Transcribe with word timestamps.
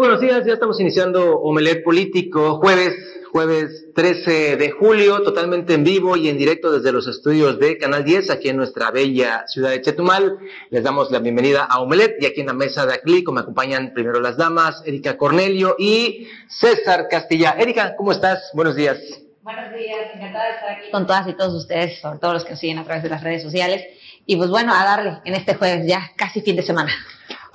buenos 0.00 0.20
días, 0.22 0.46
ya 0.46 0.54
estamos 0.54 0.80
iniciando 0.80 1.40
Omelet 1.40 1.84
Político, 1.84 2.56
jueves, 2.56 2.94
jueves 3.32 3.88
13 3.94 4.56
de 4.56 4.70
julio, 4.70 5.22
totalmente 5.22 5.74
en 5.74 5.84
vivo 5.84 6.16
y 6.16 6.30
en 6.30 6.38
directo 6.38 6.72
desde 6.72 6.90
los 6.90 7.06
estudios 7.06 7.58
de 7.58 7.76
Canal 7.76 8.02
10, 8.02 8.30
aquí 8.30 8.48
en 8.48 8.56
nuestra 8.56 8.90
bella 8.90 9.44
ciudad 9.46 9.68
de 9.68 9.82
Chetumal. 9.82 10.38
Les 10.70 10.82
damos 10.82 11.10
la 11.10 11.18
bienvenida 11.18 11.64
a 11.64 11.80
Omelet 11.82 12.16
y 12.18 12.24
aquí 12.24 12.40
en 12.40 12.46
la 12.46 12.54
mesa 12.54 12.86
de 12.86 12.94
Aclico 12.94 13.30
me 13.30 13.42
acompañan 13.42 13.92
primero 13.92 14.20
las 14.20 14.38
damas, 14.38 14.82
Erika 14.86 15.18
Cornelio 15.18 15.76
y 15.78 16.28
César 16.48 17.08
Castilla. 17.10 17.56
Erika, 17.58 17.94
¿cómo 17.94 18.12
estás? 18.12 18.50
Buenos 18.54 18.76
días. 18.76 18.98
Buenos 19.42 19.70
días, 19.74 20.14
encantada 20.14 20.44
de 20.44 20.50
estar 20.52 20.70
aquí 20.70 20.90
con 20.90 21.06
todas 21.06 21.28
y 21.28 21.34
todos 21.34 21.52
ustedes, 21.52 22.00
sobre 22.00 22.18
todo 22.20 22.32
los 22.32 22.44
que 22.44 22.52
nos 22.52 22.58
siguen 22.58 22.78
a 22.78 22.84
través 22.84 23.02
de 23.02 23.10
las 23.10 23.22
redes 23.22 23.42
sociales. 23.42 23.84
Y 24.24 24.36
pues 24.36 24.48
bueno, 24.48 24.72
a 24.74 24.82
darle 24.82 25.18
en 25.26 25.34
este 25.34 25.56
jueves 25.56 25.86
ya, 25.86 26.10
casi 26.16 26.40
fin 26.40 26.56
de 26.56 26.62
semana. 26.62 26.90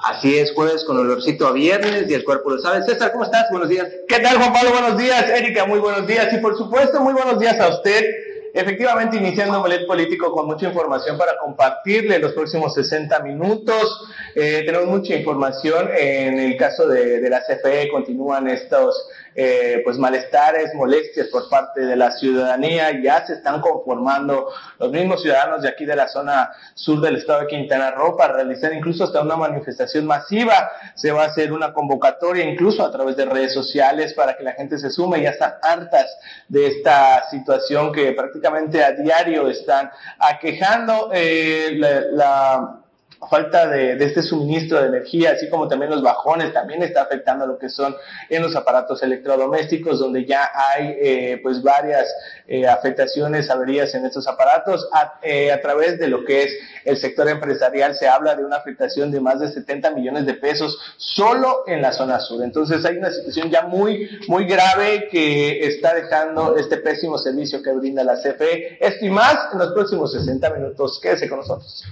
Así 0.05 0.37
es, 0.37 0.53
jueves 0.53 0.83
con 0.85 0.99
olorcito 0.99 1.47
a 1.47 1.51
viernes 1.51 2.05
y 2.07 2.13
el 2.13 2.23
cuerpo 2.23 2.51
lo 2.51 2.59
sabe. 2.59 2.83
César, 2.83 3.11
¿cómo 3.11 3.23
estás? 3.23 3.47
Buenos 3.49 3.69
días. 3.69 3.87
¿Qué 4.07 4.19
tal, 4.19 4.37
Juan 4.37 4.53
Pablo? 4.53 4.69
Buenos 4.69 4.99
días. 4.99 5.27
Erika, 5.27 5.65
muy 5.65 5.79
buenos 5.79 6.05
días. 6.05 6.31
Y 6.31 6.37
por 6.37 6.55
supuesto, 6.55 7.01
muy 7.01 7.13
buenos 7.13 7.39
días 7.39 7.59
a 7.59 7.69
usted. 7.69 8.05
Efectivamente, 8.53 9.17
iniciando 9.17 9.59
bolet 9.59 9.87
político 9.87 10.31
con 10.31 10.45
mucha 10.45 10.67
información 10.67 11.17
para 11.17 11.35
compartirle 11.39 12.19
los 12.19 12.33
próximos 12.33 12.75
60 12.75 13.19
minutos. 13.21 14.07
Eh, 14.35 14.61
tenemos 14.63 14.85
mucha 14.85 15.15
información. 15.15 15.89
En 15.97 16.37
el 16.37 16.55
caso 16.55 16.87
de 16.87 17.27
la 17.27 17.41
CFE 17.41 17.89
continúan 17.89 18.47
estos 18.47 19.09
eh, 19.35 19.81
pues 19.83 19.97
malestares, 19.97 20.73
molestias 20.75 21.27
por 21.27 21.49
parte 21.49 21.81
de 21.81 21.95
la 21.95 22.11
ciudadanía. 22.11 23.01
Ya 23.01 23.25
se 23.25 23.33
están 23.33 23.59
conformando 23.59 24.49
los 24.79 24.91
mismos 24.91 25.21
ciudadanos 25.21 25.61
de 25.61 25.69
aquí 25.69 25.85
de 25.85 25.95
la 25.95 26.07
zona 26.07 26.51
sur 26.73 27.01
del 27.01 27.17
estado 27.17 27.41
de 27.41 27.47
Quintana 27.47 27.91
Roo 27.91 28.15
para 28.15 28.33
realizar 28.33 28.73
incluso 28.73 29.03
hasta 29.03 29.21
una 29.21 29.35
manifestación 29.35 30.05
masiva. 30.05 30.71
Se 30.95 31.11
va 31.11 31.23
a 31.23 31.27
hacer 31.27 31.51
una 31.51 31.73
convocatoria 31.73 32.45
incluso 32.45 32.83
a 32.85 32.91
través 32.91 33.17
de 33.17 33.25
redes 33.25 33.53
sociales 33.53 34.13
para 34.13 34.37
que 34.37 34.43
la 34.43 34.53
gente 34.53 34.77
se 34.77 34.89
sume. 34.89 35.21
Ya 35.21 35.31
están 35.31 35.55
hartas 35.61 36.17
de 36.47 36.67
esta 36.67 37.29
situación 37.29 37.91
que 37.91 38.13
prácticamente 38.13 38.83
a 38.83 38.91
diario 38.91 39.49
están 39.49 39.91
aquejando 40.19 41.09
eh, 41.13 41.73
la 42.11 42.84
falta 43.29 43.67
de, 43.67 43.93
este 44.03 44.21
suministro 44.21 44.81
de 44.81 44.87
energía, 44.87 45.31
así 45.31 45.49
como 45.49 45.67
también 45.67 45.91
los 45.91 46.01
bajones, 46.01 46.53
también 46.53 46.83
está 46.83 47.03
afectando 47.03 47.45
lo 47.45 47.57
que 47.57 47.69
son 47.69 47.95
en 48.29 48.41
los 48.41 48.55
aparatos 48.55 49.01
electrodomésticos, 49.03 49.99
donde 49.99 50.25
ya 50.25 50.49
hay 50.53 50.95
eh, 50.99 51.39
pues 51.41 51.61
varias 51.61 52.07
eh, 52.47 52.67
afectaciones, 52.67 53.49
averías 53.49 53.93
en 53.95 54.05
estos 54.05 54.27
aparatos. 54.27 54.87
A, 54.93 55.19
eh, 55.21 55.51
a, 55.51 55.61
través 55.61 55.99
de 55.99 56.07
lo 56.07 56.23
que 56.23 56.43
es 56.43 56.53
el 56.83 56.97
sector 56.97 57.27
empresarial 57.27 57.95
se 57.95 58.07
habla 58.07 58.35
de 58.35 58.45
una 58.45 58.57
afectación 58.57 59.11
de 59.11 59.19
más 59.19 59.39
de 59.39 59.51
70 59.51 59.91
millones 59.91 60.25
de 60.25 60.35
pesos 60.35 60.77
solo 60.97 61.63
en 61.67 61.81
la 61.81 61.91
zona 61.91 62.19
sur. 62.19 62.43
Entonces 62.43 62.85
hay 62.85 62.97
una 62.97 63.11
situación 63.11 63.49
ya 63.49 63.63
muy, 63.63 64.09
muy 64.27 64.45
grave 64.45 65.07
que 65.11 65.65
está 65.65 65.93
dejando 65.95 66.55
este 66.57 66.77
pésimo 66.77 67.17
servicio 67.17 67.61
que 67.63 67.71
brinda 67.71 68.03
la 68.03 68.15
CFE. 68.15 68.77
Esto 68.79 69.05
y 69.05 69.09
más 69.09 69.35
en 69.53 69.59
los 69.59 69.73
próximos 69.73 70.11
60 70.13 70.49
minutos. 70.51 70.99
Quédese 71.01 71.27
con 71.27 71.39
nosotros. 71.39 71.83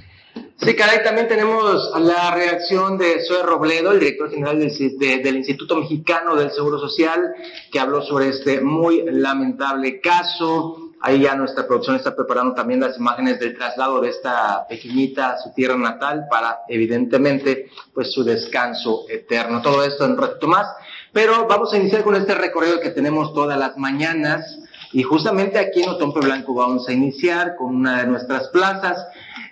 Sí, 0.58 0.76
caray, 0.76 1.04
también 1.04 1.28
tenemos 1.28 1.92
la 2.00 2.32
reacción 2.32 2.98
de 2.98 3.26
Zoe 3.26 3.44
Robledo, 3.44 3.92
el 3.92 4.00
director 4.00 4.30
general 4.30 4.60
del, 4.60 4.98
de, 4.98 5.18
del, 5.18 5.38
Instituto 5.38 5.76
Mexicano 5.76 6.36
del 6.36 6.52
Seguro 6.52 6.80
Social, 6.80 7.34
que 7.72 7.80
habló 7.80 8.02
sobre 8.04 8.30
este 8.30 8.62
muy 8.62 9.04
lamentable 9.04 10.00
caso. 10.00 10.92
Ahí 11.02 11.22
ya 11.22 11.36
nuestra 11.36 11.68
producción 11.68 11.98
está 11.98 12.16
preparando 12.16 12.54
también 12.54 12.80
las 12.80 12.98
imágenes 12.98 13.40
del 13.40 13.58
traslado 13.58 14.00
de 14.00 14.10
esta 14.10 14.66
pequeñita 14.70 15.32
a 15.32 15.38
su 15.40 15.54
tierra 15.54 15.76
natal 15.76 16.28
para, 16.30 16.60
evidentemente, 16.70 17.70
pues 17.94 18.14
su 18.14 18.24
descanso 18.24 19.06
eterno. 19.10 19.62
Todo 19.62 19.84
esto 19.84 20.06
en 20.06 20.12
un 20.12 20.18
ratito 20.20 20.48
más. 20.48 20.68
Pero 21.12 21.46
vamos 21.48 21.74
a 21.74 21.78
iniciar 21.78 22.04
con 22.04 22.16
este 22.16 22.36
recorrido 22.36 22.80
que 22.80 22.92
tenemos 22.92 23.34
todas 23.34 23.58
las 23.58 23.76
mañanas. 23.78 24.60
Y 24.94 25.04
justamente 25.04 25.60
aquí 25.60 25.82
en 25.82 25.90
Otompe 25.90 26.22
Blanco 26.22 26.54
vamos 26.54 26.88
a 26.88 26.94
iniciar 26.94 27.56
con 27.58 27.76
una 27.76 27.98
de 27.98 28.08
nuestras 28.08 28.48
plazas. 28.50 29.06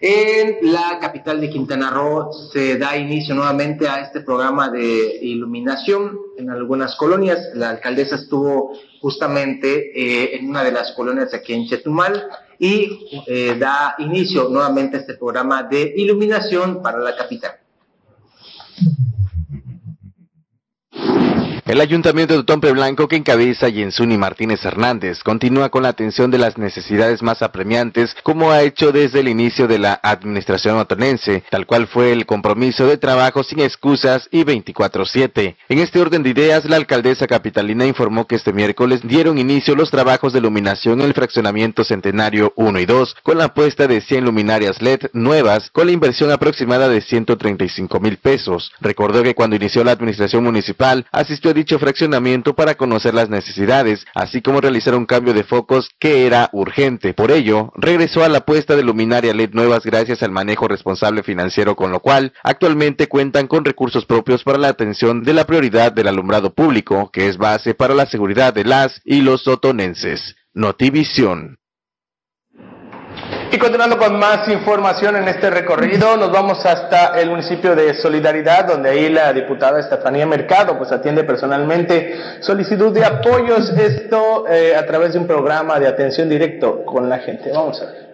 En 0.04 0.74
la 0.74 0.98
capital 1.00 1.40
de 1.40 1.52
Quintana 1.52 1.92
Roo 1.92 2.34
se 2.52 2.80
da 2.80 2.98
inicio 2.98 3.36
nuevamente 3.36 3.88
a 3.88 4.02
este 4.02 4.22
programa 4.22 4.68
de 4.68 5.20
iluminación 5.22 6.18
en 6.40 6.50
algunas 6.50 6.96
colonias. 6.96 7.52
La 7.54 7.70
alcaldesa 7.70 8.16
estuvo 8.16 8.74
justamente 9.00 9.92
eh, 9.94 10.38
en 10.38 10.50
una 10.50 10.64
de 10.64 10.72
las 10.72 10.94
colonias 10.94 11.36
aquí 11.36 11.54
en 11.54 11.68
Chetumal 11.68 12.30
y 12.58 13.22
eh, 13.28 13.56
da 13.60 13.94
inicio 14.00 14.50
nuevamente 14.50 14.98
a 14.98 15.02
este 15.02 15.14
programa 15.14 15.62
de 15.62 15.94
iluminación 15.96 16.82
para 16.82 16.98
la 16.98 17.16
capital. 17.16 17.52
El 21.72 21.80
Ayuntamiento 21.80 22.36
de 22.36 22.44
Tompe 22.44 22.70
Blanco, 22.74 23.08
que 23.08 23.16
encabeza 23.16 23.70
Yensuni 23.70 24.18
Martínez 24.18 24.66
Hernández, 24.66 25.24
continúa 25.24 25.70
con 25.70 25.84
la 25.84 25.88
atención 25.88 26.30
de 26.30 26.38
las 26.38 26.58
necesidades 26.58 27.22
más 27.22 27.42
apremiantes, 27.42 28.14
como 28.24 28.52
ha 28.52 28.62
hecho 28.62 28.92
desde 28.92 29.22
el 29.22 29.30
inicio 29.30 29.70
de 29.70 29.80
la 29.80 29.98
administración 30.04 30.78
otonense, 30.78 31.46
tal 31.50 31.66
cual 31.66 31.88
fue 31.88 32.12
el 32.12 32.26
compromiso 32.26 32.88
de 32.88 32.98
trabajo 32.98 33.42
sin 33.46 33.62
excusas 33.62 34.28
y 34.32 34.44
24-7. 34.44 35.56
En 35.70 35.80
este 35.80 36.02
orden 36.02 36.24
de 36.24 36.32
ideas, 36.32 36.66
la 36.66 36.76
alcaldesa 36.76 37.26
capitalina 37.26 37.86
informó 37.86 38.28
que 38.28 38.36
este 38.36 38.52
miércoles 38.52 39.00
dieron 39.06 39.38
inicio 39.38 39.74
los 39.74 39.92
trabajos 39.92 40.34
de 40.34 40.40
iluminación 40.40 41.00
en 41.00 41.08
el 41.08 41.14
fraccionamiento 41.14 41.86
Centenario 41.86 42.52
1 42.58 42.80
y 42.82 42.86
2, 42.86 43.16
con 43.24 43.38
la 43.38 43.54
puesta 43.54 43.88
de 43.88 44.02
100 44.02 44.26
luminarias 44.26 44.82
LED 44.82 45.04
nuevas, 45.14 45.70
con 45.70 45.86
la 45.86 45.94
inversión 45.94 46.32
aproximada 46.32 46.90
de 46.90 47.00
135 47.00 47.98
mil 48.02 48.18
pesos. 48.18 48.74
Recordó 48.82 49.24
que 49.24 49.36
cuando 49.36 49.56
inició 49.56 49.86
la 49.86 49.94
administración 49.94 50.44
municipal, 50.44 51.06
asistió 51.14 51.52
a 51.52 51.61
dicho 51.62 51.78
fraccionamiento 51.78 52.56
para 52.56 52.74
conocer 52.74 53.14
las 53.14 53.30
necesidades, 53.30 54.04
así 54.16 54.42
como 54.42 54.62
realizar 54.62 54.96
un 54.96 55.06
cambio 55.06 55.34
de 55.34 55.44
focos 55.44 55.92
que 56.00 56.26
era 56.26 56.50
urgente. 56.54 57.14
Por 57.14 57.32
ello, 57.32 57.72
regresó 57.76 58.24
a 58.24 58.30
la 58.30 58.46
puesta 58.46 58.76
de 58.76 58.82
luminaria 58.82 59.32
LED 59.34 59.52
nuevas 59.54 59.84
gracias 59.84 60.24
al 60.24 60.32
manejo 60.32 60.68
responsable 60.68 61.22
financiero, 61.22 61.76
con 61.76 61.92
lo 61.92 62.00
cual 62.00 62.34
actualmente 62.42 63.08
cuentan 63.08 63.46
con 63.46 63.64
recursos 63.64 64.06
propios 64.06 64.44
para 64.44 64.58
la 64.58 64.70
atención 64.70 65.22
de 65.22 65.36
la 65.36 65.46
prioridad 65.46 65.92
del 65.92 66.08
alumbrado 66.08 66.56
público, 66.56 67.12
que 67.14 67.28
es 67.28 67.38
base 67.38 67.76
para 67.76 67.94
la 67.94 68.08
seguridad 68.08 68.56
de 68.56 68.66
las 68.66 69.00
y 69.06 69.22
los 69.22 69.44
sotonenses. 69.44 70.36
Notivisión. 70.54 71.61
Y 73.54 73.58
continuando 73.58 73.98
con 73.98 74.18
más 74.18 74.48
información 74.48 75.18
en 75.18 75.28
este 75.28 75.50
recorrido, 75.50 76.16
nos 76.16 76.32
vamos 76.32 76.66
hasta 76.66 77.20
el 77.20 77.30
municipio 77.30 77.76
de 77.76 77.94
Solidaridad, 77.96 78.66
donde 78.66 78.90
ahí 78.90 79.10
la 79.10 79.34
diputada 79.34 79.78
Estefanía 79.82 80.26
Mercado 80.26 80.78
pues 80.78 80.90
atiende 80.94 81.26
personalmente 81.26 82.16
solicitud 82.40 82.94
de 82.94 83.04
apoyos, 83.04 83.70
esto 83.72 84.46
eh, 84.48 84.74
a 84.74 84.86
través 84.86 85.12
de 85.14 85.20
un 85.20 85.28
programa 85.28 85.78
de 85.82 85.88
atención 85.88 86.30
directo 86.30 86.86
con 86.86 87.10
la 87.10 87.20
gente. 87.20 87.52
Vamos 87.52 87.82
a 87.82 87.86
ver. 87.88 88.12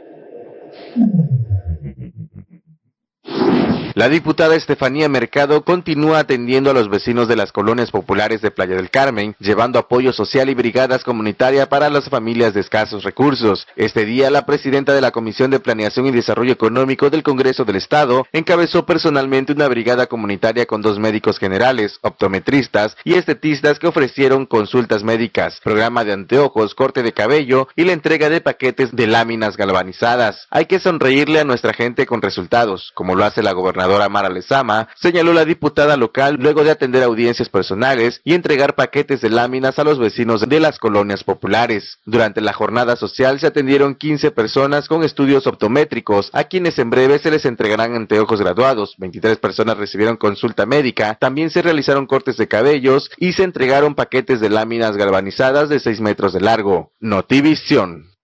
La 3.97 4.09
diputada 4.09 4.53
Estefanía 4.53 5.09
Mercado 5.09 5.63
continúa 5.63 6.19
atendiendo 6.19 6.69
a 6.69 6.73
los 6.75 6.87
vecinos 6.87 7.27
de 7.27 7.35
las 7.35 7.51
colonias 7.51 7.89
populares 7.89 8.43
de 8.43 8.51
Playa 8.51 8.75
del 8.75 8.91
Carmen, 8.91 9.35
llevando 9.39 9.79
apoyo 9.79 10.13
social 10.13 10.51
y 10.51 10.53
brigadas 10.53 11.03
comunitarias 11.03 11.67
para 11.67 11.89
las 11.89 12.07
familias 12.07 12.53
de 12.53 12.59
escasos 12.59 13.03
recursos. 13.03 13.65
Este 13.75 14.05
día, 14.05 14.29
la 14.29 14.45
presidenta 14.45 14.93
de 14.93 15.01
la 15.01 15.09
Comisión 15.09 15.49
de 15.49 15.59
Planeación 15.59 16.05
y 16.05 16.11
Desarrollo 16.11 16.53
Económico 16.53 17.09
del 17.09 17.23
Congreso 17.23 17.65
del 17.65 17.77
Estado 17.77 18.27
encabezó 18.33 18.85
personalmente 18.85 19.53
una 19.53 19.67
brigada 19.67 20.05
comunitaria 20.05 20.67
con 20.67 20.83
dos 20.83 20.99
médicos 20.99 21.39
generales, 21.39 21.97
optometristas 22.03 22.95
y 23.03 23.15
estetistas 23.15 23.79
que 23.79 23.87
ofrecieron 23.87 24.45
consultas 24.45 25.01
médicas, 25.01 25.59
programa 25.63 26.03
de 26.03 26.13
anteojos, 26.13 26.75
corte 26.75 27.01
de 27.01 27.13
cabello 27.13 27.67
y 27.75 27.85
la 27.85 27.93
entrega 27.93 28.29
de 28.29 28.41
paquetes 28.41 28.95
de 28.95 29.07
láminas 29.07 29.57
galvanizadas. 29.57 30.45
Hay 30.51 30.67
que 30.67 30.77
sonreírle 30.79 31.39
a 31.39 31.45
nuestra 31.45 31.73
gente 31.73 32.05
con 32.05 32.21
resultados, 32.21 32.91
como 32.93 33.15
lo 33.15 33.25
hace 33.25 33.41
la 33.41 33.53
gobernadora 33.53 33.86
Mara 34.09 34.29
Lezama, 34.29 34.89
señaló 34.95 35.33
la 35.33 35.45
diputada 35.45 35.97
local 35.97 36.37
luego 36.39 36.63
de 36.63 36.71
atender 36.71 37.03
audiencias 37.03 37.49
personales 37.49 38.21
y 38.23 38.33
entregar 38.33 38.75
paquetes 38.75 39.21
de 39.21 39.29
láminas 39.29 39.79
a 39.79 39.83
los 39.83 39.97
vecinos 39.97 40.47
de 40.47 40.59
las 40.59 40.77
colonias 40.77 41.23
populares. 41.23 41.99
Durante 42.05 42.41
la 42.41 42.53
jornada 42.53 42.95
social 42.95 43.39
se 43.39 43.47
atendieron 43.47 43.95
15 43.95 44.31
personas 44.31 44.87
con 44.87 45.03
estudios 45.03 45.47
optométricos, 45.47 46.29
a 46.33 46.43
quienes 46.43 46.77
en 46.79 46.89
breve 46.89 47.19
se 47.19 47.31
les 47.31 47.45
entregarán 47.45 47.95
anteojos 47.95 48.41
graduados. 48.41 48.95
23 48.97 49.37
personas 49.37 49.77
recibieron 49.77 50.17
consulta 50.17 50.65
médica, 50.65 51.15
también 51.15 51.49
se 51.49 51.61
realizaron 51.61 52.07
cortes 52.07 52.37
de 52.37 52.47
cabellos 52.47 53.09
y 53.17 53.33
se 53.33 53.43
entregaron 53.43 53.95
paquetes 53.95 54.39
de 54.39 54.49
láminas 54.49 54.97
galvanizadas 54.97 55.69
de 55.69 55.79
6 55.79 56.01
metros 56.01 56.33
de 56.33 56.41
largo. 56.41 56.91
Notivisión. 56.99 58.16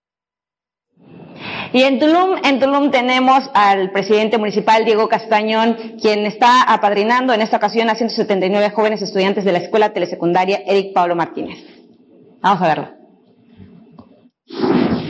Y 1.73 1.81
en 1.81 1.99
Tulum, 1.99 2.35
en 2.43 2.59
Tulum 2.59 2.91
tenemos 2.91 3.49
al 3.55 3.89
presidente 3.89 4.37
municipal 4.37 4.85
Diego 4.85 5.09
Castañón, 5.09 5.75
quien 5.99 6.27
está 6.27 6.61
apadrinando 6.61 7.33
en 7.33 7.41
esta 7.41 7.57
ocasión 7.57 7.89
a 7.89 7.95
179 7.95 8.69
jóvenes 8.69 9.01
estudiantes 9.01 9.43
de 9.43 9.53
la 9.53 9.57
escuela 9.57 9.91
telesecundaria 9.91 10.61
Eric 10.67 10.93
Pablo 10.93 11.15
Martínez. 11.15 11.57
Vamos 12.41 12.61
a 12.61 12.67
verlo. 12.67 13.02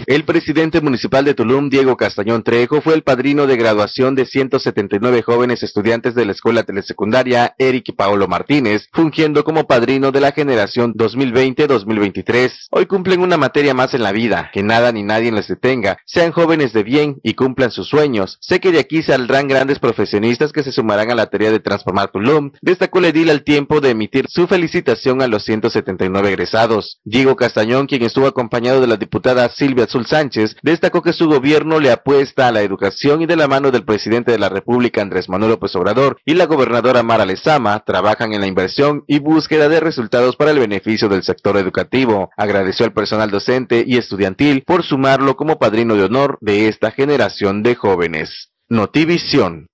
El 0.05 0.25
presidente 0.25 0.81
municipal 0.81 1.23
de 1.23 1.33
Tulum, 1.33 1.69
Diego 1.69 1.95
Castañón 1.95 2.43
Trejo, 2.43 2.81
fue 2.81 2.93
el 2.93 3.03
padrino 3.03 3.47
de 3.47 3.55
graduación 3.55 4.15
de 4.15 4.25
179 4.25 5.21
jóvenes 5.21 5.63
estudiantes 5.63 6.13
de 6.13 6.25
la 6.25 6.33
escuela 6.33 6.63
telesecundaria 6.63 7.55
Eric 7.57 7.95
Paolo 7.95 8.27
Martínez, 8.27 8.89
fungiendo 8.91 9.45
como 9.45 9.65
padrino 9.65 10.11
de 10.11 10.19
la 10.19 10.33
generación 10.33 10.93
2020-2023. 10.95 12.51
Hoy 12.71 12.85
cumplen 12.85 13.21
una 13.21 13.37
materia 13.37 13.73
más 13.73 13.93
en 13.93 14.03
la 14.03 14.11
vida, 14.11 14.49
que 14.51 14.61
nada 14.61 14.91
ni 14.91 15.03
nadie 15.03 15.31
les 15.31 15.47
detenga, 15.47 15.97
sean 16.05 16.33
jóvenes 16.33 16.73
de 16.73 16.83
bien 16.83 17.21
y 17.23 17.35
cumplan 17.35 17.71
sus 17.71 17.87
sueños. 17.87 18.37
Sé 18.41 18.59
que 18.59 18.73
de 18.73 18.79
aquí 18.79 19.03
saldrán 19.03 19.47
grandes 19.47 19.79
profesionistas 19.79 20.51
que 20.51 20.63
se 20.63 20.73
sumarán 20.73 21.11
a 21.11 21.15
la 21.15 21.27
tarea 21.27 21.51
de 21.51 21.61
transformar 21.61 22.11
Tulum. 22.11 22.51
Destacó 22.61 22.99
el 22.99 23.05
edil 23.05 23.29
al 23.29 23.43
tiempo 23.43 23.79
de 23.79 23.91
emitir 23.91 24.25
su 24.27 24.47
felicitación 24.47 25.21
a 25.21 25.27
los 25.27 25.45
179 25.45 26.27
egresados. 26.27 26.99
Diego 27.05 27.37
Castañón, 27.37 27.87
quien 27.87 28.03
estuvo 28.03 28.27
acompañado 28.27 28.81
de 28.81 28.87
la 28.87 28.97
diputada 28.97 29.47
Silvia 29.47 29.87
Azul 29.93 30.07
Sánchez, 30.07 30.55
destacó 30.63 31.03
que 31.03 31.13
su 31.13 31.27
gobierno 31.27 31.79
le 31.79 31.91
apuesta 31.91 32.47
a 32.47 32.51
la 32.51 32.61
educación 32.61 33.21
y 33.21 33.27
de 33.27 33.35
la 33.35 33.47
mano 33.47 33.69
del 33.69 33.85
presidente 33.85 34.31
de 34.31 34.39
la 34.39 34.49
República 34.49 35.03
Andrés 35.03 35.29
Manuel 35.29 35.51
López 35.51 35.75
Obrador 35.75 36.17
y 36.25 36.33
la 36.33 36.47
gobernadora 36.47 37.03
Mara 37.03 37.27
Lezama 37.27 37.79
trabajan 37.85 38.33
en 38.33 38.41
la 38.41 38.47
inversión 38.47 39.03
y 39.05 39.19
búsqueda 39.19 39.69
de 39.69 39.79
resultados 39.79 40.35
para 40.35 40.49
el 40.49 40.57
beneficio 40.57 41.09
del 41.09 41.21
sector 41.21 41.57
educativo. 41.57 42.31
Agradeció 42.37 42.87
al 42.87 42.93
personal 42.93 43.29
docente 43.29 43.83
y 43.85 43.97
estudiantil 43.97 44.63
por 44.65 44.83
sumarlo 44.83 45.35
como 45.35 45.59
padrino 45.59 45.95
de 45.95 46.05
honor 46.05 46.39
de 46.41 46.67
esta 46.69 46.89
generación 46.89 47.61
de 47.61 47.75
jóvenes. 47.75 48.49
Notivisión. 48.69 49.67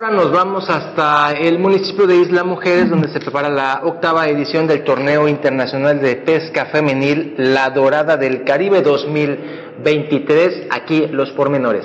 Ahora 0.00 0.14
nos 0.14 0.30
vamos 0.30 0.70
hasta 0.70 1.32
el 1.32 1.58
municipio 1.58 2.06
de 2.06 2.18
Isla 2.18 2.44
Mujeres, 2.44 2.88
donde 2.88 3.08
se 3.08 3.18
prepara 3.18 3.48
la 3.48 3.80
octava 3.82 4.28
edición 4.28 4.68
del 4.68 4.84
Torneo 4.84 5.26
Internacional 5.26 6.00
de 6.00 6.14
Pesca 6.14 6.66
Femenil 6.66 7.34
La 7.36 7.68
Dorada 7.70 8.16
del 8.16 8.44
Caribe 8.44 8.80
2023. 8.80 10.68
Aquí 10.70 11.08
los 11.08 11.32
pormenores. 11.32 11.84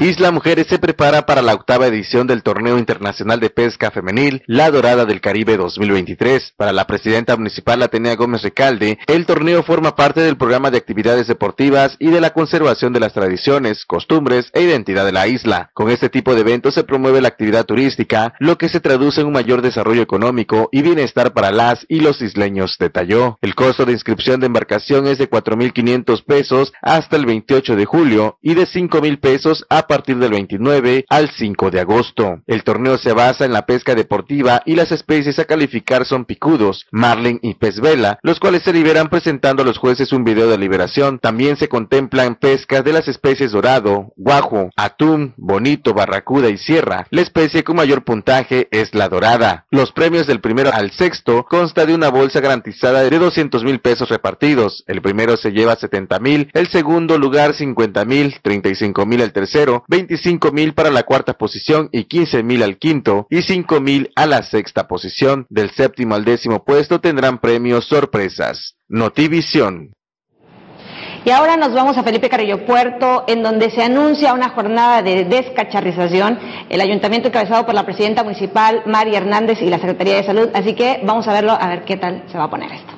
Isla 0.00 0.30
Mujeres 0.30 0.68
se 0.68 0.78
prepara 0.78 1.26
para 1.26 1.42
la 1.42 1.54
octava 1.54 1.88
edición 1.88 2.28
del 2.28 2.44
Torneo 2.44 2.78
Internacional 2.78 3.40
de 3.40 3.50
Pesca 3.50 3.90
Femenil 3.90 4.44
La 4.46 4.70
Dorada 4.70 5.04
del 5.06 5.20
Caribe 5.20 5.56
2023. 5.56 6.52
Para 6.56 6.72
la 6.72 6.86
presidenta 6.86 7.36
municipal 7.36 7.82
Atenea 7.82 8.14
Gómez 8.14 8.42
Recalde, 8.42 9.00
el 9.08 9.26
torneo 9.26 9.64
forma 9.64 9.96
parte 9.96 10.20
del 10.20 10.36
programa 10.36 10.70
de 10.70 10.78
actividades 10.78 11.26
deportivas 11.26 11.96
y 11.98 12.12
de 12.12 12.20
la 12.20 12.30
conservación 12.30 12.92
de 12.92 13.00
las 13.00 13.12
tradiciones, 13.12 13.84
costumbres 13.86 14.50
e 14.52 14.62
identidad 14.62 15.04
de 15.04 15.10
la 15.10 15.26
isla. 15.26 15.72
Con 15.74 15.90
este 15.90 16.08
tipo 16.08 16.36
de 16.36 16.42
eventos 16.42 16.74
se 16.74 16.84
promueve 16.84 17.20
la 17.20 17.26
actividad 17.26 17.66
turística, 17.66 18.34
lo 18.38 18.56
que 18.56 18.68
se 18.68 18.78
traduce 18.78 19.22
en 19.22 19.26
un 19.26 19.32
mayor 19.32 19.62
desarrollo 19.62 20.02
económico 20.02 20.68
y 20.70 20.82
bienestar 20.82 21.32
para 21.32 21.50
las 21.50 21.84
y 21.88 22.02
los 22.02 22.22
isleños, 22.22 22.76
detalló. 22.78 23.36
El 23.42 23.56
costo 23.56 23.84
de 23.84 23.94
inscripción 23.94 24.38
de 24.38 24.46
embarcación 24.46 25.08
es 25.08 25.18
de 25.18 25.28
4.500 25.28 26.24
pesos 26.24 26.72
hasta 26.82 27.16
el 27.16 27.26
28 27.26 27.74
de 27.74 27.84
julio 27.84 28.38
y 28.40 28.54
de 28.54 28.62
5.000 28.62 29.18
pesos 29.18 29.66
a 29.68 29.87
partir 29.88 30.18
del 30.18 30.30
29 30.30 31.06
al 31.08 31.30
5 31.30 31.70
de 31.72 31.80
agosto. 31.80 32.40
El 32.46 32.62
torneo 32.62 32.98
se 32.98 33.12
basa 33.12 33.44
en 33.44 33.52
la 33.52 33.66
pesca 33.66 33.96
deportiva 33.96 34.62
y 34.64 34.76
las 34.76 34.92
especies 34.92 35.38
a 35.38 35.44
calificar 35.44 36.04
son 36.04 36.24
picudos, 36.24 36.86
marlin 36.92 37.40
y 37.42 37.54
pez 37.54 37.80
vela, 37.80 38.18
los 38.22 38.38
cuales 38.38 38.62
se 38.62 38.72
liberan 38.72 39.08
presentando 39.08 39.62
a 39.62 39.66
los 39.66 39.78
jueces 39.78 40.12
un 40.12 40.22
video 40.22 40.48
de 40.48 40.58
liberación. 40.58 41.18
También 41.18 41.56
se 41.56 41.68
contemplan 41.68 42.36
pescas 42.36 42.84
de 42.84 42.92
las 42.92 43.08
especies 43.08 43.52
dorado, 43.52 44.12
guajo, 44.16 44.70
atún, 44.76 45.34
bonito, 45.36 45.94
barracuda 45.94 46.48
y 46.48 46.58
sierra. 46.58 47.06
La 47.10 47.22
especie 47.22 47.64
con 47.64 47.76
mayor 47.76 48.04
puntaje 48.04 48.68
es 48.70 48.94
la 48.94 49.08
dorada. 49.08 49.66
Los 49.70 49.92
premios 49.92 50.26
del 50.26 50.40
primero 50.40 50.70
al 50.72 50.92
sexto 50.92 51.44
consta 51.48 51.86
de 51.86 51.94
una 51.94 52.10
bolsa 52.10 52.40
garantizada 52.40 53.02
de 53.02 53.18
200 53.18 53.64
mil 53.64 53.80
pesos 53.80 54.08
repartidos. 54.08 54.84
El 54.86 55.02
primero 55.02 55.36
se 55.36 55.52
lleva 55.52 55.76
70 55.76 56.18
mil, 56.20 56.50
el 56.52 56.68
segundo 56.68 57.18
lugar 57.18 57.54
50 57.54 58.04
mil, 58.04 58.36
35 58.42 59.06
mil 59.06 59.20
el 59.20 59.32
tercero, 59.32 59.77
25 59.88 60.52
mil 60.52 60.74
para 60.74 60.90
la 60.90 61.04
cuarta 61.04 61.34
posición 61.34 61.88
y 61.92 62.04
15 62.04 62.42
mil 62.42 62.62
al 62.62 62.78
quinto 62.78 63.26
y 63.30 63.42
5 63.42 63.80
mil 63.80 64.10
a 64.16 64.26
la 64.26 64.42
sexta 64.42 64.88
posición. 64.88 65.46
Del 65.48 65.70
séptimo 65.70 66.14
al 66.14 66.24
décimo 66.24 66.64
puesto 66.64 67.00
tendrán 67.00 67.38
premios 67.38 67.86
sorpresas. 67.86 68.76
Notivisión. 68.88 69.92
Y 71.24 71.30
ahora 71.30 71.56
nos 71.56 71.74
vamos 71.74 71.98
a 71.98 72.02
Felipe 72.02 72.30
Carrillo 72.30 72.64
Puerto, 72.64 73.24
en 73.26 73.42
donde 73.42 73.70
se 73.70 73.82
anuncia 73.82 74.32
una 74.32 74.50
jornada 74.50 75.02
de 75.02 75.24
descacharrización. 75.24 76.38
El 76.70 76.80
ayuntamiento 76.80 77.28
encabezado 77.28 77.66
por 77.66 77.74
la 77.74 77.84
presidenta 77.84 78.22
municipal, 78.22 78.82
María 78.86 79.18
Hernández, 79.18 79.60
y 79.60 79.66
la 79.66 79.78
Secretaría 79.78 80.16
de 80.16 80.24
Salud. 80.24 80.48
Así 80.54 80.74
que 80.74 81.00
vamos 81.04 81.26
a 81.28 81.32
verlo, 81.32 81.52
a 81.52 81.68
ver 81.68 81.84
qué 81.84 81.96
tal 81.96 82.24
se 82.30 82.38
va 82.38 82.44
a 82.44 82.50
poner 82.50 82.72
esto. 82.72 82.94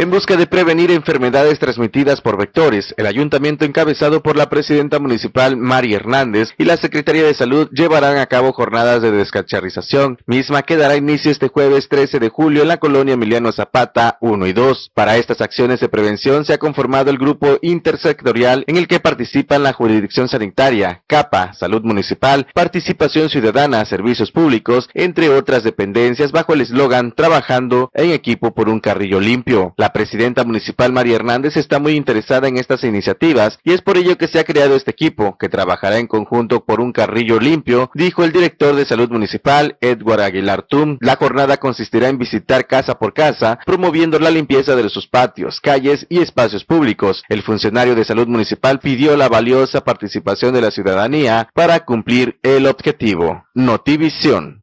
En 0.00 0.10
busca 0.10 0.34
de 0.38 0.46
prevenir 0.46 0.90
enfermedades 0.90 1.58
transmitidas 1.58 2.22
por 2.22 2.38
vectores, 2.38 2.94
el 2.96 3.04
ayuntamiento 3.04 3.66
encabezado 3.66 4.22
por 4.22 4.34
la 4.34 4.48
presidenta 4.48 4.98
municipal 4.98 5.58
Mari 5.58 5.92
Hernández 5.92 6.54
y 6.56 6.64
la 6.64 6.78
Secretaría 6.78 7.24
de 7.24 7.34
Salud 7.34 7.68
llevarán 7.70 8.16
a 8.16 8.24
cabo 8.24 8.54
jornadas 8.54 9.02
de 9.02 9.10
descacharrización, 9.10 10.16
misma 10.24 10.62
que 10.62 10.78
dará 10.78 10.96
inicio 10.96 11.30
este 11.30 11.48
jueves 11.48 11.86
13 11.90 12.18
de 12.18 12.30
julio 12.30 12.62
en 12.62 12.68
la 12.68 12.78
colonia 12.78 13.12
Emiliano 13.12 13.52
Zapata 13.52 14.16
1 14.22 14.46
y 14.46 14.54
2. 14.54 14.92
Para 14.94 15.18
estas 15.18 15.42
acciones 15.42 15.80
de 15.80 15.90
prevención 15.90 16.46
se 16.46 16.54
ha 16.54 16.58
conformado 16.58 17.10
el 17.10 17.18
grupo 17.18 17.58
intersectorial 17.60 18.64
en 18.68 18.78
el 18.78 18.88
que 18.88 19.00
participan 19.00 19.62
la 19.62 19.74
jurisdicción 19.74 20.30
sanitaria, 20.30 21.02
CAPA, 21.08 21.52
Salud 21.52 21.82
Municipal, 21.82 22.46
Participación 22.54 23.28
Ciudadana, 23.28 23.84
Servicios 23.84 24.32
Públicos, 24.32 24.88
entre 24.94 25.28
otras 25.28 25.62
dependencias 25.62 26.32
bajo 26.32 26.54
el 26.54 26.62
eslogan 26.62 27.12
Trabajando 27.12 27.90
en 27.92 28.12
equipo 28.12 28.54
por 28.54 28.70
un 28.70 28.80
carrillo 28.80 29.20
limpio. 29.20 29.74
Presidenta 29.92 30.44
municipal 30.44 30.92
María 30.92 31.16
Hernández 31.16 31.56
está 31.56 31.78
muy 31.78 31.92
interesada 31.92 32.48
en 32.48 32.56
estas 32.56 32.84
iniciativas 32.84 33.58
y 33.64 33.72
es 33.72 33.82
por 33.82 33.96
ello 33.96 34.16
que 34.16 34.28
se 34.28 34.38
ha 34.38 34.44
creado 34.44 34.76
este 34.76 34.90
equipo, 34.90 35.36
que 35.38 35.48
trabajará 35.48 35.98
en 35.98 36.06
conjunto 36.06 36.64
por 36.64 36.80
un 36.80 36.92
carrillo 36.92 37.38
limpio, 37.38 37.90
dijo 37.94 38.24
el 38.24 38.32
director 38.32 38.74
de 38.74 38.84
salud 38.84 39.10
municipal, 39.10 39.76
Edward 39.80 40.20
Aguilar 40.20 40.62
Tum. 40.62 40.98
La 41.00 41.16
jornada 41.16 41.56
consistirá 41.56 42.08
en 42.08 42.18
visitar 42.18 42.66
casa 42.66 42.98
por 42.98 43.12
casa, 43.12 43.58
promoviendo 43.64 44.18
la 44.18 44.30
limpieza 44.30 44.76
de 44.76 44.88
sus 44.88 45.06
patios, 45.06 45.60
calles 45.60 46.06
y 46.08 46.20
espacios 46.20 46.64
públicos. 46.64 47.22
El 47.28 47.42
funcionario 47.42 47.94
de 47.94 48.04
salud 48.04 48.26
municipal 48.26 48.80
pidió 48.80 49.16
la 49.16 49.28
valiosa 49.28 49.82
participación 49.82 50.54
de 50.54 50.60
la 50.60 50.70
ciudadanía 50.70 51.48
para 51.54 51.80
cumplir 51.84 52.38
el 52.42 52.66
objetivo. 52.66 53.44
Notivisión. 53.54 54.59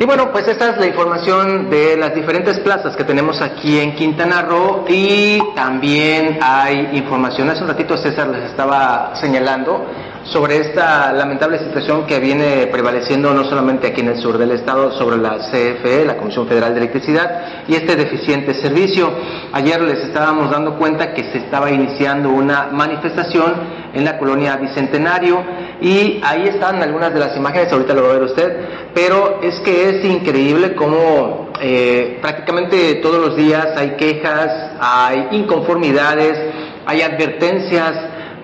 Y 0.00 0.04
bueno, 0.04 0.30
pues 0.30 0.46
esta 0.46 0.70
es 0.70 0.78
la 0.78 0.86
información 0.86 1.68
de 1.70 1.96
las 1.96 2.14
diferentes 2.14 2.60
plazas 2.60 2.94
que 2.94 3.02
tenemos 3.02 3.42
aquí 3.42 3.80
en 3.80 3.96
Quintana 3.96 4.42
Roo 4.42 4.84
y 4.88 5.40
también 5.56 6.38
hay 6.40 6.90
información, 6.92 7.50
hace 7.50 7.62
un 7.62 7.68
ratito 7.68 7.96
César 7.96 8.28
les 8.28 8.44
estaba 8.44 9.16
señalando 9.16 9.86
sobre 10.22 10.58
esta 10.58 11.12
lamentable 11.12 11.58
situación 11.58 12.06
que 12.06 12.20
viene 12.20 12.68
prevaleciendo 12.70 13.34
no 13.34 13.44
solamente 13.44 13.88
aquí 13.88 14.02
en 14.02 14.08
el 14.08 14.18
sur 14.18 14.38
del 14.38 14.52
estado 14.52 14.92
sobre 14.92 15.16
la 15.16 15.38
CFE, 15.38 16.04
la 16.04 16.16
Comisión 16.16 16.46
Federal 16.46 16.74
de 16.74 16.80
Electricidad, 16.80 17.64
y 17.66 17.74
este 17.74 17.96
deficiente 17.96 18.54
servicio. 18.54 19.10
Ayer 19.52 19.80
les 19.80 19.98
estábamos 20.04 20.50
dando 20.50 20.76
cuenta 20.78 21.12
que 21.12 21.24
se 21.32 21.38
estaba 21.38 21.70
iniciando 21.70 22.28
una 22.28 22.68
manifestación 22.70 23.54
en 23.94 24.04
la 24.04 24.18
colonia 24.18 24.56
Bicentenario 24.56 25.42
y 25.80 26.20
ahí 26.24 26.48
están 26.48 26.82
algunas 26.82 27.12
de 27.14 27.20
las 27.20 27.36
imágenes, 27.36 27.72
ahorita 27.72 27.94
lo 27.94 28.02
va 28.02 28.10
a 28.10 28.12
ver 28.14 28.22
usted, 28.22 28.56
pero 28.94 29.40
es 29.42 29.60
que 29.60 29.90
es 29.90 30.04
increíble 30.04 30.74
cómo 30.74 31.50
eh, 31.60 32.18
prácticamente 32.20 32.96
todos 32.96 33.20
los 33.20 33.36
días 33.36 33.68
hay 33.76 33.90
quejas, 33.96 34.72
hay 34.80 35.28
inconformidades, 35.32 36.38
hay 36.86 37.02
advertencias 37.02 37.94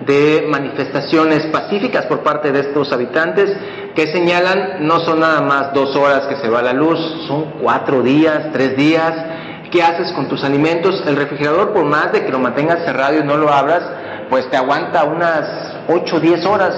de 0.05 0.45
manifestaciones 0.47 1.47
pacíficas 1.47 2.05
por 2.05 2.19
parte 2.19 2.51
de 2.51 2.59
estos 2.59 2.91
habitantes 2.91 3.51
que 3.95 4.07
señalan 4.07 4.85
no 4.85 4.99
son 4.99 5.21
nada 5.21 5.41
más 5.41 5.73
dos 5.73 5.95
horas 5.95 6.27
que 6.27 6.35
se 6.35 6.49
va 6.49 6.61
la 6.61 6.73
luz, 6.73 6.99
son 7.27 7.53
cuatro 7.61 8.03
días, 8.03 8.51
tres 8.51 8.75
días. 8.75 9.13
¿Qué 9.71 9.81
haces 9.81 10.11
con 10.11 10.27
tus 10.27 10.43
alimentos? 10.43 11.01
El 11.07 11.15
refrigerador, 11.15 11.73
por 11.73 11.85
más 11.85 12.11
de 12.11 12.23
que 12.23 12.31
lo 12.31 12.39
mantengas 12.39 12.83
cerrado 12.85 13.17
y 13.17 13.23
no 13.23 13.37
lo 13.37 13.51
abras, 13.51 13.83
pues 14.29 14.49
te 14.49 14.57
aguanta 14.57 15.05
unas 15.05 15.75
8 15.87 16.15
o 16.15 16.19
10 16.19 16.45
horas, 16.45 16.75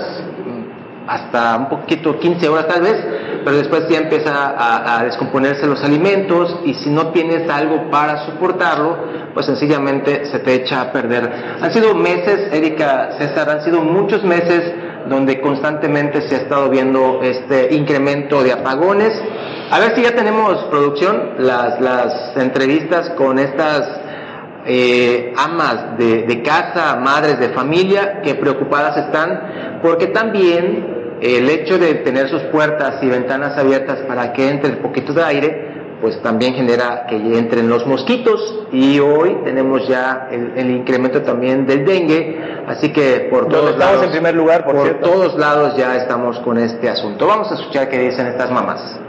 hasta 1.08 1.56
un 1.56 1.70
poquito, 1.70 2.20
15 2.20 2.50
horas 2.50 2.68
tal 2.68 2.82
vez, 2.82 2.96
pero 3.44 3.58
después 3.58 3.88
ya 3.88 4.00
empieza 4.00 4.98
a, 4.98 5.04
descomponerse 5.06 5.66
los 5.66 5.82
alimentos 5.84 6.60
y 6.66 6.74
si 6.74 6.90
no 6.90 7.08
tienes 7.08 7.50
algo 7.50 7.90
para 7.90 8.26
soportarlo, 8.26 8.98
pues 9.34 9.46
sencillamente 9.46 10.26
se 10.26 10.40
te 10.40 10.56
echa 10.56 10.82
a 10.82 10.92
perder. 10.92 11.32
Han 11.62 11.72
sido 11.72 11.96
meses, 11.96 12.52
Erika 12.52 13.12
César, 13.18 13.50
han 13.50 13.64
sido 13.64 13.82
muchos 13.82 14.24
meses 14.24 14.74
donde 15.08 15.40
constantemente 15.40 16.22
se 16.28 16.36
ha 16.36 16.38
estado 16.40 16.70
viendo 16.70 17.22
este 17.24 17.74
incremento 17.74 18.44
de 18.44 18.52
apagones. 18.52 19.14
A 19.72 19.80
ver 19.80 19.96
si 19.96 20.02
ya 20.02 20.14
tenemos 20.14 20.66
producción, 20.66 21.36
las, 21.38 21.80
las 21.80 22.36
entrevistas 22.36 23.12
con 23.12 23.40
estas 23.40 24.02
eh, 24.66 25.34
amas 25.38 25.98
de 25.98 26.42
casa, 26.44 26.98
madres 26.98 27.40
de 27.40 27.50
familia, 27.50 28.22
que 28.22 28.36
preocupadas 28.36 28.98
están, 28.98 29.80
porque 29.82 30.08
también 30.08 30.97
el 31.22 31.50
hecho 31.50 31.78
de 31.78 31.96
tener 31.96 32.30
sus 32.30 32.44
puertas 32.44 33.02
y 33.02 33.08
ventanas 33.08 33.58
abiertas 33.58 34.00
para 34.08 34.34
que 34.34 34.50
entre 34.50 34.72
el 34.72 34.78
poquito 34.78 35.14
de 35.14 35.24
aire, 35.24 35.68
pues 36.02 36.22
también 36.22 36.54
genera 36.54 37.08
que 37.08 37.16
entren 37.16 37.70
los 37.70 37.86
mosquitos. 37.86 38.68
Y 38.72 39.00
hoy 39.00 39.38
tenemos 39.44 39.88
ya 39.88 40.30
el, 40.32 40.70
incremento 40.70 41.22
también 41.22 41.66
del 41.66 41.86
dengue, 41.86 42.40
así 42.68 42.90
que 42.90 43.28
por 43.32 43.48
todos 43.48 43.72
estamos 43.72 43.94
lados, 43.94 44.04
en 44.06 44.12
primer 44.12 44.36
lugar, 44.36 44.66
por, 44.66 45.00
todos 45.00 45.38
lados 45.38 45.76
ya 45.76 45.96
estamos 45.96 46.40
con 46.40 46.58
este 46.58 46.90
asunto. 46.90 47.28
Vamos 47.28 47.52
a 47.52 47.56
escuchar 47.56 47.90
qué 47.90 47.98
dicen 48.00 48.28
estas 48.28 48.52
mamás. 48.52 49.00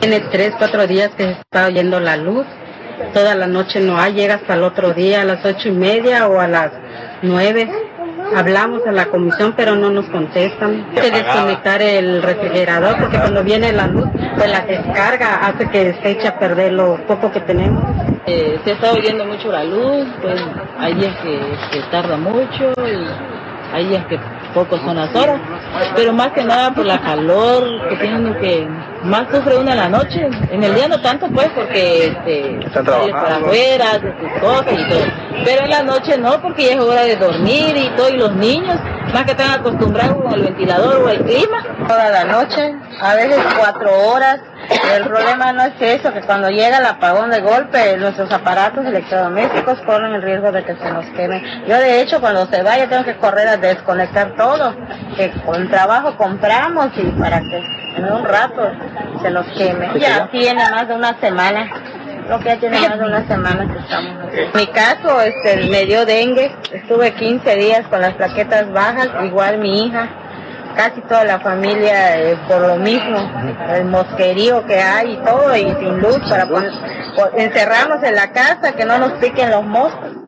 Tiene 0.00 0.20
tres, 0.30 0.54
cuatro 0.56 0.86
días 0.86 1.10
que 1.16 1.24
se 1.24 1.32
está 1.32 1.66
oyendo 1.66 2.00
la 2.00 2.16
luz, 2.16 2.46
toda 3.12 3.34
la 3.34 3.46
noche 3.46 3.80
no 3.80 3.98
hay, 3.98 4.14
llega 4.14 4.36
hasta 4.36 4.54
el 4.54 4.62
otro 4.62 4.94
día 4.94 5.20
a 5.20 5.24
las 5.24 5.44
ocho 5.44 5.68
y 5.68 5.72
media 5.72 6.28
o 6.28 6.40
a 6.40 6.48
las 6.48 6.70
nueve 7.22 7.68
Hablamos 8.34 8.86
a 8.86 8.92
la 8.92 9.06
comisión, 9.06 9.54
pero 9.56 9.74
no 9.76 9.90
nos 9.90 10.06
contestan. 10.06 10.86
Hay 10.94 11.02
que 11.02 11.10
desconectar 11.10 11.82
el 11.82 12.22
refrigerador 12.22 12.98
porque 12.98 13.18
cuando 13.18 13.42
viene 13.42 13.72
la 13.72 13.86
luz, 13.86 14.06
pues 14.36 14.50
la 14.50 14.60
descarga 14.60 15.46
hace 15.46 15.68
que 15.68 15.94
se 16.02 16.10
eche 16.10 16.28
a 16.28 16.38
perder 16.38 16.72
lo 16.72 16.96
poco 17.06 17.30
que 17.30 17.40
tenemos. 17.40 17.84
Eh, 18.26 18.58
se 18.64 18.72
está 18.72 18.92
oyendo 18.92 19.24
mucho 19.24 19.50
la 19.50 19.64
luz, 19.64 20.06
pues 20.20 20.40
hay 20.78 20.94
días 20.94 21.16
que, 21.22 21.38
que 21.72 21.80
tarda 21.90 22.16
mucho 22.16 22.72
y 22.78 23.74
hay 23.74 23.88
días 23.88 24.06
que 24.06 24.18
pocos 24.54 24.80
son 24.80 24.96
las 24.96 25.14
horas, 25.14 25.40
pero 25.96 26.12
más 26.12 26.32
que 26.32 26.44
nada 26.44 26.72
por 26.72 26.84
la 26.84 27.00
calor 27.00 27.88
que 27.88 27.96
tienen 27.96 28.34
que 28.34 28.68
más 29.04 29.26
sufre 29.32 29.56
uno 29.56 29.70
en 29.70 29.76
la 29.76 29.88
noche, 29.88 30.28
en 30.50 30.62
el 30.62 30.74
día 30.74 30.88
no 30.88 31.00
tanto 31.00 31.26
pues 31.28 31.48
porque 31.54 32.06
este, 32.06 32.70
sale 32.72 33.12
para 33.12 33.36
afuera, 33.36 33.84
hace 33.90 34.14
sus 34.20 34.40
cosas 34.40 34.72
y 34.72 34.88
todo, 34.88 35.04
pero 35.44 35.64
en 35.64 35.70
la 35.70 35.82
noche 35.82 36.18
no 36.18 36.40
porque 36.40 36.66
ya 36.66 36.72
es 36.72 36.80
hora 36.80 37.02
de 37.02 37.16
dormir 37.16 37.76
y 37.76 37.88
todo 37.96 38.08
y 38.10 38.16
los 38.16 38.34
niños 38.36 38.78
más 39.12 39.24
que 39.24 39.32
están 39.32 39.60
acostumbrados 39.60 40.32
al 40.32 40.42
ventilador 40.42 41.02
o 41.02 41.08
al 41.08 41.18
clima. 41.18 41.62
Toda 41.86 42.10
la 42.10 42.24
noche, 42.24 42.74
a 43.00 43.14
veces 43.14 43.38
cuatro 43.58 43.90
horas. 44.08 44.40
El 44.68 45.04
problema 45.04 45.52
no 45.52 45.62
es 45.62 45.72
eso, 45.80 46.12
que 46.12 46.20
cuando 46.20 46.48
llega 46.48 46.78
el 46.78 46.86
apagón 46.86 47.30
de 47.30 47.40
golpe, 47.40 47.96
nuestros 47.96 48.30
aparatos 48.32 48.84
electrodomésticos 48.86 49.80
corren 49.80 50.14
el 50.14 50.22
riesgo 50.22 50.52
de 50.52 50.64
que 50.64 50.76
se 50.76 50.90
nos 50.92 51.04
quemen. 51.16 51.42
Yo 51.66 51.76
de 51.76 52.00
hecho 52.00 52.20
cuando 52.20 52.46
se 52.46 52.62
vaya 52.62 52.88
tengo 52.88 53.04
que 53.04 53.16
correr 53.16 53.48
a 53.48 53.56
desconectar 53.56 54.34
todo, 54.36 54.74
que 55.16 55.30
con 55.44 55.68
trabajo 55.68 56.16
compramos 56.16 56.88
y 56.96 57.02
para 57.12 57.40
que 57.40 57.62
en 57.96 58.04
un 58.04 58.24
rato 58.24 58.70
se 59.20 59.30
nos 59.30 59.46
queme. 59.56 59.90
Ya 59.98 60.28
tiene 60.30 60.62
más 60.70 60.88
de 60.88 60.94
una 60.94 61.18
semana. 61.20 61.68
Lo 62.28 62.38
que 62.38 62.44
ya 62.44 62.56
tiene 62.56 62.80
más 62.88 62.98
de 62.98 63.04
una 63.04 63.26
semana 63.26 63.66
que 63.72 63.78
estamos 63.80 64.32
En 64.32 64.50
mi 64.54 64.66
caso, 64.68 65.20
este, 65.20 65.68
me 65.68 65.86
dio 65.86 66.06
dengue, 66.06 66.54
estuve 66.72 67.12
15 67.14 67.56
días 67.56 67.86
con 67.88 68.00
las 68.00 68.14
plaquetas 68.14 68.70
bajas, 68.72 69.08
igual 69.24 69.58
mi 69.58 69.86
hija, 69.86 70.08
casi 70.74 71.00
toda 71.02 71.24
la 71.24 71.40
familia 71.40 72.18
eh, 72.20 72.38
por 72.48 72.60
lo 72.60 72.76
mismo, 72.76 73.18
el 73.74 73.84
mosquerío 73.84 74.66
que 74.66 74.80
hay 74.80 75.12
y 75.12 75.16
todo, 75.18 75.56
y 75.56 75.74
sin 75.76 75.98
luz, 76.00 76.18
para 76.28 76.46
poner, 76.46 76.72
encerrarnos 77.36 78.02
en 78.02 78.14
la 78.14 78.32
casa, 78.32 78.72
que 78.72 78.84
no 78.84 78.98
nos 78.98 79.12
piquen 79.12 79.50
los 79.50 79.64
moscos. 79.64 80.21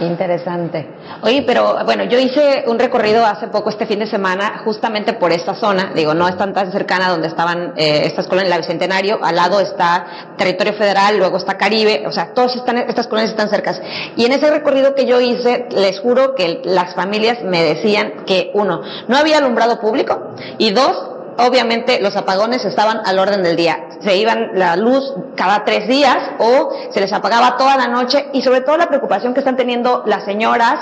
Interesante. 0.00 0.86
Oye, 1.22 1.44
pero 1.46 1.84
bueno, 1.84 2.04
yo 2.04 2.18
hice 2.18 2.64
un 2.66 2.78
recorrido 2.78 3.24
hace 3.24 3.48
poco, 3.48 3.68
este 3.68 3.84
fin 3.86 3.98
de 3.98 4.06
semana, 4.06 4.62
justamente 4.64 5.12
por 5.12 5.30
esta 5.30 5.54
zona. 5.54 5.92
Digo, 5.94 6.14
no 6.14 6.26
es 6.26 6.36
tan, 6.38 6.54
tan 6.54 6.72
cercana 6.72 7.10
donde 7.10 7.28
estaban 7.28 7.74
eh, 7.76 8.02
estas 8.04 8.26
colonias, 8.26 8.48
la 8.48 8.58
Bicentenario. 8.58 9.18
Al 9.22 9.36
lado 9.36 9.60
está 9.60 10.34
Territorio 10.38 10.72
Federal, 10.72 11.18
luego 11.18 11.36
está 11.36 11.58
Caribe. 11.58 12.04
O 12.06 12.12
sea, 12.12 12.32
todas 12.32 12.56
están, 12.56 12.78
estas 12.78 13.08
colonias 13.08 13.30
están 13.30 13.50
cercas. 13.50 13.80
Y 14.16 14.24
en 14.24 14.32
ese 14.32 14.50
recorrido 14.50 14.94
que 14.94 15.04
yo 15.04 15.20
hice, 15.20 15.66
les 15.70 16.00
juro 16.00 16.34
que 16.34 16.62
las 16.64 16.94
familias 16.94 17.42
me 17.42 17.62
decían 17.62 18.24
que, 18.26 18.50
uno, 18.54 18.80
no 19.06 19.16
había 19.16 19.38
alumbrado 19.38 19.80
público. 19.80 20.32
Y 20.56 20.70
dos, 20.70 21.19
obviamente 21.46 22.00
los 22.00 22.16
apagones 22.16 22.64
estaban 22.64 23.00
al 23.04 23.18
orden 23.18 23.42
del 23.42 23.56
día. 23.56 23.86
Se 24.02 24.16
iban 24.16 24.52
la 24.54 24.76
luz 24.76 25.12
cada 25.36 25.64
tres 25.64 25.86
días 25.88 26.16
o 26.38 26.70
se 26.90 27.00
les 27.00 27.12
apagaba 27.12 27.56
toda 27.56 27.76
la 27.76 27.88
noche 27.88 28.26
y 28.32 28.42
sobre 28.42 28.62
todo 28.62 28.76
la 28.76 28.88
preocupación 28.88 29.34
que 29.34 29.40
están 29.40 29.56
teniendo 29.56 30.02
las 30.06 30.24
señoras, 30.24 30.80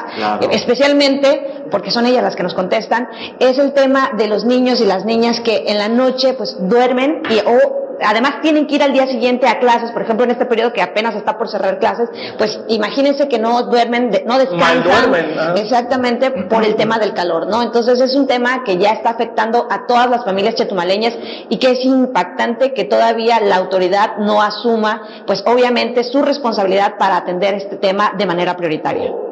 especialmente 0.50 1.64
porque 1.70 1.90
son 1.90 2.06
ellas 2.06 2.22
las 2.22 2.36
que 2.36 2.42
nos 2.42 2.54
contestan, 2.54 3.08
es 3.38 3.58
el 3.58 3.72
tema 3.72 4.10
de 4.16 4.28
los 4.28 4.44
niños 4.44 4.80
y 4.80 4.84
las 4.84 5.04
niñas 5.04 5.40
que 5.40 5.64
en 5.66 5.78
la 5.78 5.88
noche 5.88 6.34
pues 6.34 6.56
duermen 6.60 7.22
y 7.30 7.38
o 7.40 7.87
además 8.04 8.40
tienen 8.42 8.66
que 8.66 8.76
ir 8.76 8.82
al 8.82 8.92
día 8.92 9.06
siguiente 9.06 9.46
a 9.46 9.58
clases, 9.58 9.90
por 9.90 10.02
ejemplo, 10.02 10.24
en 10.24 10.30
este 10.32 10.46
periodo 10.46 10.72
que 10.72 10.82
apenas 10.82 11.14
está 11.14 11.38
por 11.38 11.48
cerrar 11.48 11.78
clases, 11.78 12.08
pues 12.36 12.60
imagínense 12.68 13.28
que 13.28 13.38
no 13.38 13.64
duermen, 13.64 14.10
no 14.26 14.38
descansan. 14.38 15.14
Exactamente, 15.56 16.30
por 16.30 16.64
el 16.64 16.76
tema 16.76 16.98
del 16.98 17.14
calor, 17.14 17.46
¿no? 17.46 17.62
Entonces 17.62 18.00
es 18.00 18.14
un 18.14 18.26
tema 18.26 18.64
que 18.64 18.76
ya 18.76 18.90
está 18.90 19.10
afectando 19.10 19.66
a 19.70 19.86
todas 19.86 20.08
las 20.08 20.24
familias 20.24 20.54
chetumaleñas 20.54 21.14
y 21.48 21.58
que 21.58 21.72
es 21.72 21.84
impactante 21.84 22.72
que 22.72 22.84
todavía 22.84 23.40
la 23.40 23.56
autoridad 23.56 24.18
no 24.18 24.42
asuma, 24.42 25.02
pues 25.26 25.42
obviamente 25.46 26.04
su 26.04 26.22
responsabilidad 26.22 26.96
para 26.98 27.16
atender 27.16 27.54
este 27.54 27.76
tema 27.76 28.12
de 28.16 28.26
manera 28.26 28.56
prioritaria. 28.56 29.27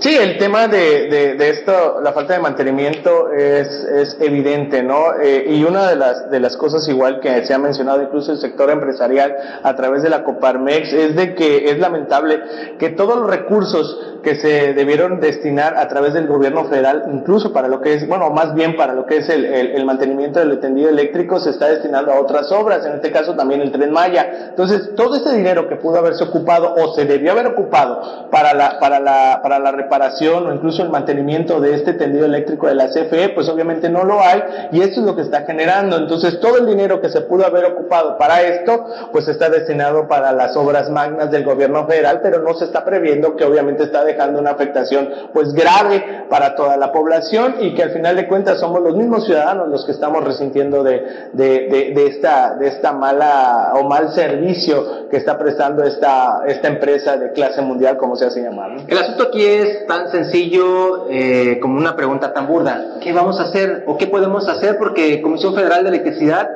Sí, 0.00 0.16
el 0.16 0.38
tema 0.38 0.66
de, 0.66 1.36
de, 1.36 1.50
esto, 1.50 2.00
la 2.02 2.12
falta 2.12 2.32
de 2.32 2.40
mantenimiento 2.40 3.30
es, 3.32 3.68
es 3.84 4.16
evidente, 4.18 4.82
¿no? 4.82 5.12
Eh, 5.22 5.44
y 5.48 5.62
una 5.62 5.90
de 5.90 5.96
las, 5.96 6.30
de 6.30 6.40
las 6.40 6.56
cosas 6.56 6.88
igual 6.88 7.20
que 7.20 7.44
se 7.44 7.52
ha 7.52 7.58
mencionado 7.58 8.02
incluso 8.02 8.32
el 8.32 8.38
sector 8.38 8.70
empresarial 8.70 9.36
a 9.62 9.76
través 9.76 10.02
de 10.02 10.08
la 10.08 10.24
Coparmex 10.24 10.90
es 10.94 11.16
de 11.16 11.34
que 11.34 11.70
es 11.70 11.78
lamentable 11.78 12.40
que 12.78 12.88
todos 12.88 13.18
los 13.18 13.28
recursos 13.28 14.10
que 14.22 14.36
se 14.36 14.74
debieron 14.74 15.20
destinar 15.20 15.76
a 15.76 15.88
través 15.88 16.14
del 16.14 16.26
gobierno 16.26 16.64
federal, 16.64 17.04
incluso 17.12 17.52
para 17.52 17.68
lo 17.68 17.80
que 17.80 17.94
es, 17.94 18.06
bueno, 18.06 18.30
más 18.30 18.54
bien 18.54 18.76
para 18.76 18.94
lo 18.94 19.06
que 19.06 19.18
es 19.18 19.28
el, 19.28 19.44
el, 19.44 19.84
mantenimiento 19.84 20.40
del 20.40 20.60
tendido 20.60 20.88
eléctrico, 20.88 21.40
se 21.40 21.50
está 21.50 21.68
destinando 21.68 22.12
a 22.12 22.20
otras 22.20 22.50
obras, 22.52 22.84
en 22.86 22.92
este 22.94 23.10
caso 23.10 23.34
también 23.34 23.60
el 23.60 23.72
tren 23.72 23.92
Maya. 23.92 24.48
Entonces, 24.50 24.94
todo 24.94 25.16
este 25.16 25.34
dinero 25.34 25.68
que 25.68 25.76
pudo 25.76 25.98
haberse 25.98 26.24
ocupado 26.24 26.74
o 26.74 26.94
se 26.94 27.04
debió 27.04 27.32
haber 27.32 27.46
ocupado 27.46 28.28
para 28.30 28.54
la, 28.54 28.78
para 28.78 29.00
la, 29.00 29.40
para 29.42 29.58
la 29.58 29.72
reparación 29.90 30.46
o 30.46 30.54
incluso 30.54 30.84
el 30.84 30.88
mantenimiento 30.88 31.60
de 31.60 31.74
este 31.74 31.94
tendido 31.94 32.24
eléctrico 32.24 32.68
de 32.68 32.76
la 32.76 32.88
CFE, 32.88 33.30
pues 33.30 33.48
obviamente 33.48 33.90
no 33.90 34.04
lo 34.04 34.20
hay 34.20 34.40
y 34.70 34.80
esto 34.80 35.00
es 35.00 35.06
lo 35.06 35.16
que 35.16 35.22
está 35.22 35.42
generando. 35.42 35.96
Entonces, 35.96 36.38
todo 36.38 36.58
el 36.58 36.66
dinero 36.66 37.00
que 37.00 37.08
se 37.08 37.22
pudo 37.22 37.44
haber 37.44 37.64
ocupado 37.64 38.16
para 38.16 38.42
esto, 38.42 38.86
pues 39.10 39.26
está 39.26 39.50
destinado 39.50 40.06
para 40.06 40.32
las 40.32 40.56
obras 40.56 40.88
magnas 40.90 41.32
del 41.32 41.44
gobierno 41.44 41.88
federal, 41.88 42.20
pero 42.22 42.40
no 42.40 42.54
se 42.54 42.66
está 42.66 42.84
previendo 42.84 43.34
que 43.34 43.44
obviamente 43.44 43.82
está 43.82 44.04
dejando 44.04 44.38
una 44.38 44.50
afectación 44.50 45.08
pues 45.32 45.52
grave 45.52 46.24
para 46.28 46.54
toda 46.54 46.76
la 46.76 46.92
población 46.92 47.56
y 47.60 47.74
que 47.74 47.82
al 47.82 47.90
final 47.90 48.14
de 48.14 48.28
cuentas 48.28 48.60
somos 48.60 48.80
los 48.82 48.94
mismos 48.94 49.26
ciudadanos 49.26 49.68
los 49.68 49.84
que 49.84 49.92
estamos 49.92 50.22
resintiendo 50.22 50.84
de, 50.84 51.30
de, 51.32 52.06
esta, 52.06 52.54
de 52.54 52.68
esta 52.68 52.92
mala 52.92 53.72
o 53.74 53.88
mal 53.88 54.12
servicio 54.12 55.08
que 55.08 55.16
está 55.16 55.36
prestando 55.36 55.82
esta, 55.82 56.42
esta 56.46 56.68
empresa 56.68 57.16
de 57.16 57.32
clase 57.32 57.60
mundial 57.60 57.96
como 57.96 58.14
se 58.14 58.26
hace 58.26 58.40
llamar. 58.40 58.76
El 58.86 58.98
asunto 58.98 59.24
aquí 59.24 59.44
es 59.44 59.79
tan 59.86 60.10
sencillo 60.10 61.06
eh, 61.10 61.58
como 61.60 61.78
una 61.78 61.96
pregunta 61.96 62.32
tan 62.32 62.46
burda. 62.46 62.98
¿Qué 63.02 63.12
vamos 63.12 63.40
a 63.40 63.44
hacer 63.44 63.84
o 63.86 63.96
qué 63.96 64.06
podemos 64.06 64.48
hacer? 64.48 64.78
Porque 64.78 65.20
Comisión 65.20 65.54
Federal 65.54 65.82
de 65.82 65.90
Electricidad, 65.90 66.48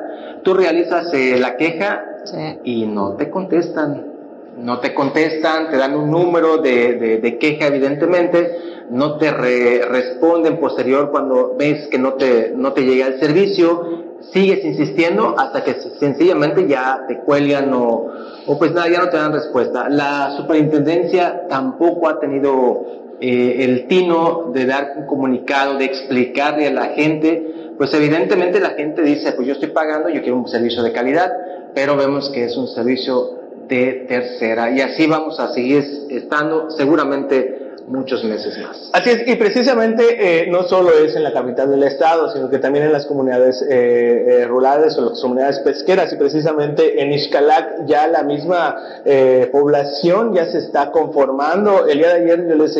tú 0.43 0.53
realizas 0.53 1.13
eh, 1.13 1.37
la 1.39 1.57
queja 1.57 2.05
y 2.63 2.85
no 2.85 3.13
te 3.13 3.29
contestan 3.29 4.15
no 4.57 4.79
te 4.79 4.93
contestan, 4.93 5.69
te 5.69 5.77
dan 5.77 5.95
un 5.95 6.09
número 6.09 6.57
de, 6.57 7.19
de, 7.21 7.37
queja 7.37 7.67
evidentemente, 7.67 8.85
no 8.89 9.17
te 9.17 9.31
responden 9.31 10.59
posterior 10.59 11.11
cuando 11.11 11.55
ves 11.57 11.87
que 11.87 11.97
no 11.97 12.13
te, 12.13 12.53
no 12.55 12.71
te 12.73 12.83
llega 12.83 13.07
el 13.07 13.19
servicio, 13.19 14.03
sigues 14.31 14.63
insistiendo 14.63 15.35
hasta 15.37 15.63
que 15.63 15.73
sencillamente 15.99 16.67
ya 16.67 17.05
te 17.07 17.19
cuelgan 17.19 17.73
o, 17.73 18.07
o 18.47 18.57
pues 18.57 18.71
nada, 18.71 18.89
ya 18.89 18.99
no 18.99 19.09
te 19.09 19.17
dan 19.17 19.33
respuesta. 19.33 19.89
La 19.89 20.35
superintendencia 20.37 21.47
tampoco 21.49 22.07
ha 22.07 22.19
tenido 22.19 23.04
eh, 23.27 23.63
el 23.63 23.87
tino 23.87 24.51
de 24.53 24.67
dar 24.67 24.93
un 24.97 25.07
comunicado, 25.07 25.79
de 25.79 25.85
explicarle 25.85 26.67
a 26.67 26.71
la 26.71 26.85
gente, 26.89 27.71
pues 27.75 27.91
evidentemente 27.95 28.59
la 28.59 28.71
gente 28.71 29.01
dice, 29.01 29.31
pues 29.31 29.47
yo 29.47 29.53
estoy 29.53 29.69
pagando, 29.69 30.09
yo 30.09 30.21
quiero 30.21 30.37
un 30.37 30.47
servicio 30.47 30.83
de 30.83 30.91
calidad, 30.91 31.31
pero 31.73 31.97
vemos 31.97 32.29
que 32.29 32.45
es 32.45 32.55
un 32.55 32.67
servicio 32.67 33.39
de 33.67 34.05
tercera. 34.07 34.69
Y 34.69 34.81
así 34.81 35.07
vamos 35.07 35.39
a 35.39 35.51
seguir 35.55 35.83
estando 36.11 36.69
seguramente 36.69 37.64
muchos 37.87 38.23
meses 38.23 38.57
más. 38.57 38.89
Así 38.93 39.09
es, 39.11 39.27
y 39.27 39.35
precisamente 39.35 40.43
eh, 40.43 40.47
no 40.47 40.63
solo 40.63 40.91
es 40.91 41.15
en 41.15 41.23
la 41.23 41.33
capital 41.33 41.69
del 41.69 41.83
estado, 41.83 42.31
sino 42.31 42.49
que 42.49 42.57
también 42.57 42.85
en 42.85 42.91
las 42.91 43.05
comunidades 43.05 43.61
eh, 43.61 44.25
eh, 44.41 44.45
rurales 44.45 44.97
o 44.97 45.09
las 45.09 45.21
comunidades 45.21 45.59
pesqueras, 45.59 46.11
y 46.11 46.15
precisamente 46.15 47.01
en 47.01 47.11
Ixcalac 47.13 47.85
ya 47.85 48.07
la 48.07 48.23
misma 48.23 48.75
población 49.51 50.33
ya 50.33 50.45
se 50.45 50.57
está 50.57 50.91
conformando. 50.91 51.85
El 51.87 51.99
día 51.99 52.07
de 52.07 52.23
ayer 52.23 52.47
yo 52.47 52.55
les, 52.55 52.75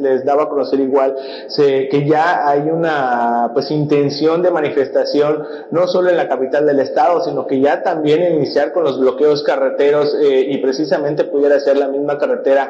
les, 0.00 0.24
daba 0.24 0.44
a 0.44 0.48
conocer 0.48 0.80
igual 0.80 1.14
que 1.56 2.04
ya 2.06 2.48
hay 2.48 2.62
una 2.68 3.50
pues 3.54 3.70
intención 3.70 4.42
de 4.42 4.50
manifestación, 4.50 5.44
no 5.70 5.86
solo 5.86 6.10
en 6.10 6.16
la 6.16 6.28
capital 6.28 6.66
del 6.66 6.80
estado, 6.80 7.24
sino 7.24 7.46
que 7.46 7.60
ya 7.60 7.82
también 7.82 8.34
iniciar 8.34 8.72
con 8.72 8.84
los 8.84 8.98
bloqueos 8.98 9.42
carreteros 9.44 10.16
y 10.20 10.58
precisamente 10.58 11.24
pudiera 11.24 11.60
ser 11.60 11.76
la 11.76 11.88
misma 11.88 12.18
carretera 12.18 12.68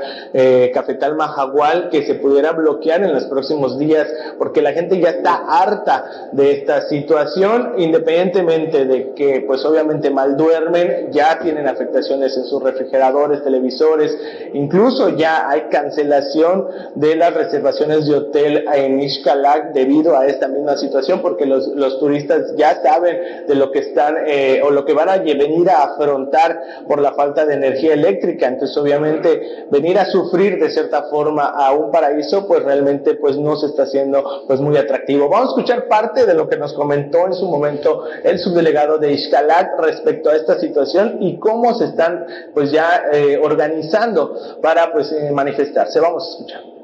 Cafetal 0.75 1.16
Majagual 1.16 1.77
que 1.90 2.06
se 2.06 2.14
pudiera 2.16 2.52
bloquear 2.52 3.02
en 3.02 3.12
los 3.12 3.25
próximos 3.25 3.78
días, 3.78 4.06
porque 4.38 4.62
la 4.62 4.73
gente 4.73 5.00
ya 5.00 5.11
está 5.11 5.44
harta 5.49 6.30
de 6.32 6.52
esta 6.52 6.88
situación, 6.88 7.75
independientemente 7.78 8.85
de 8.85 9.12
que, 9.14 9.44
pues 9.47 9.64
obviamente 9.64 10.11
mal 10.11 10.37
duermen, 10.37 11.11
ya 11.12 11.38
tienen 11.38 11.68
afectaciones 11.68 12.37
en 12.37 12.44
sus 12.44 12.62
refrigeradores, 12.62 13.42
televisores, 13.42 14.16
incluso 14.52 15.11
ya 15.11 15.49
hay 15.49 15.62
cancelación 15.70 16.66
de 16.94 17.16
las 17.16 17.35
reservaciones 17.35 18.06
de 18.06 18.14
hotel 18.14 18.64
en 18.75 19.00
Ixcalac 19.00 19.73
debido 19.73 20.16
a 20.16 20.26
esta 20.26 20.49
misma 20.49 20.76
situación, 20.76 21.20
porque 21.23 21.47
los, 21.47 21.68
los 21.68 21.99
turistas 21.99 22.54
ya 22.56 22.80
saben 22.82 23.47
de 23.47 23.54
lo 23.54 23.70
que 23.70 23.80
están 23.80 24.16
eh, 24.26 24.61
o 24.64 24.70
lo 24.70 24.85
que 24.85 24.92
van 24.92 25.08
a 25.08 25.18
venir 25.18 25.70
a 25.70 25.85
afrontar 25.85 26.85
por 26.87 27.00
la 27.00 27.12
falta 27.12 27.44
de 27.44 27.54
energía 27.54 27.94
eléctrica. 27.94 28.47
Entonces, 28.49 28.76
obviamente, 28.76 29.66
venir 29.70 29.99
a 29.99 30.06
sufrir 30.06 30.58
de 30.61 30.70
cierta 30.70 31.04
forma 31.04 31.44
a 31.44 31.68
un 31.73 31.91
paraíso, 31.91 32.47
pues 32.47 32.63
realmente 32.63 33.15
pues 33.15 33.37
no 33.37 33.57
se 33.57 33.67
está 33.67 33.85
haciendo 33.85 34.45
pues 34.47 34.61
muy 34.61 34.77
atractivo. 34.77 35.29
Vamos 35.29 35.49
a 35.49 35.51
escuchar 35.51 35.89
parte 35.89 36.27
de 36.27 36.35
lo 36.35 36.49
que 36.49 36.57
nos 36.57 36.73
comentó 36.73 37.27
en 37.27 37.35
su 37.35 37.47
momento 37.47 38.05
el 38.25 38.39
subdelegado 38.39 38.99
de 38.99 39.13
Ixcalac 39.13 39.79
respecto 39.81 40.31
a 40.31 40.37
esta 40.37 40.59
situación 40.59 41.19
y 41.21 41.39
cómo 41.39 41.75
se 41.75 41.87
están 41.87 42.27
pues 42.55 42.71
ya 42.71 43.05
eh, 43.13 43.41
organizando 43.43 44.37
para 44.63 44.93
pues 44.93 45.13
eh, 45.13 45.31
manifestarse. 45.33 46.01
Vamos 46.01 46.25
a 46.25 46.31
escuchar 46.31 46.77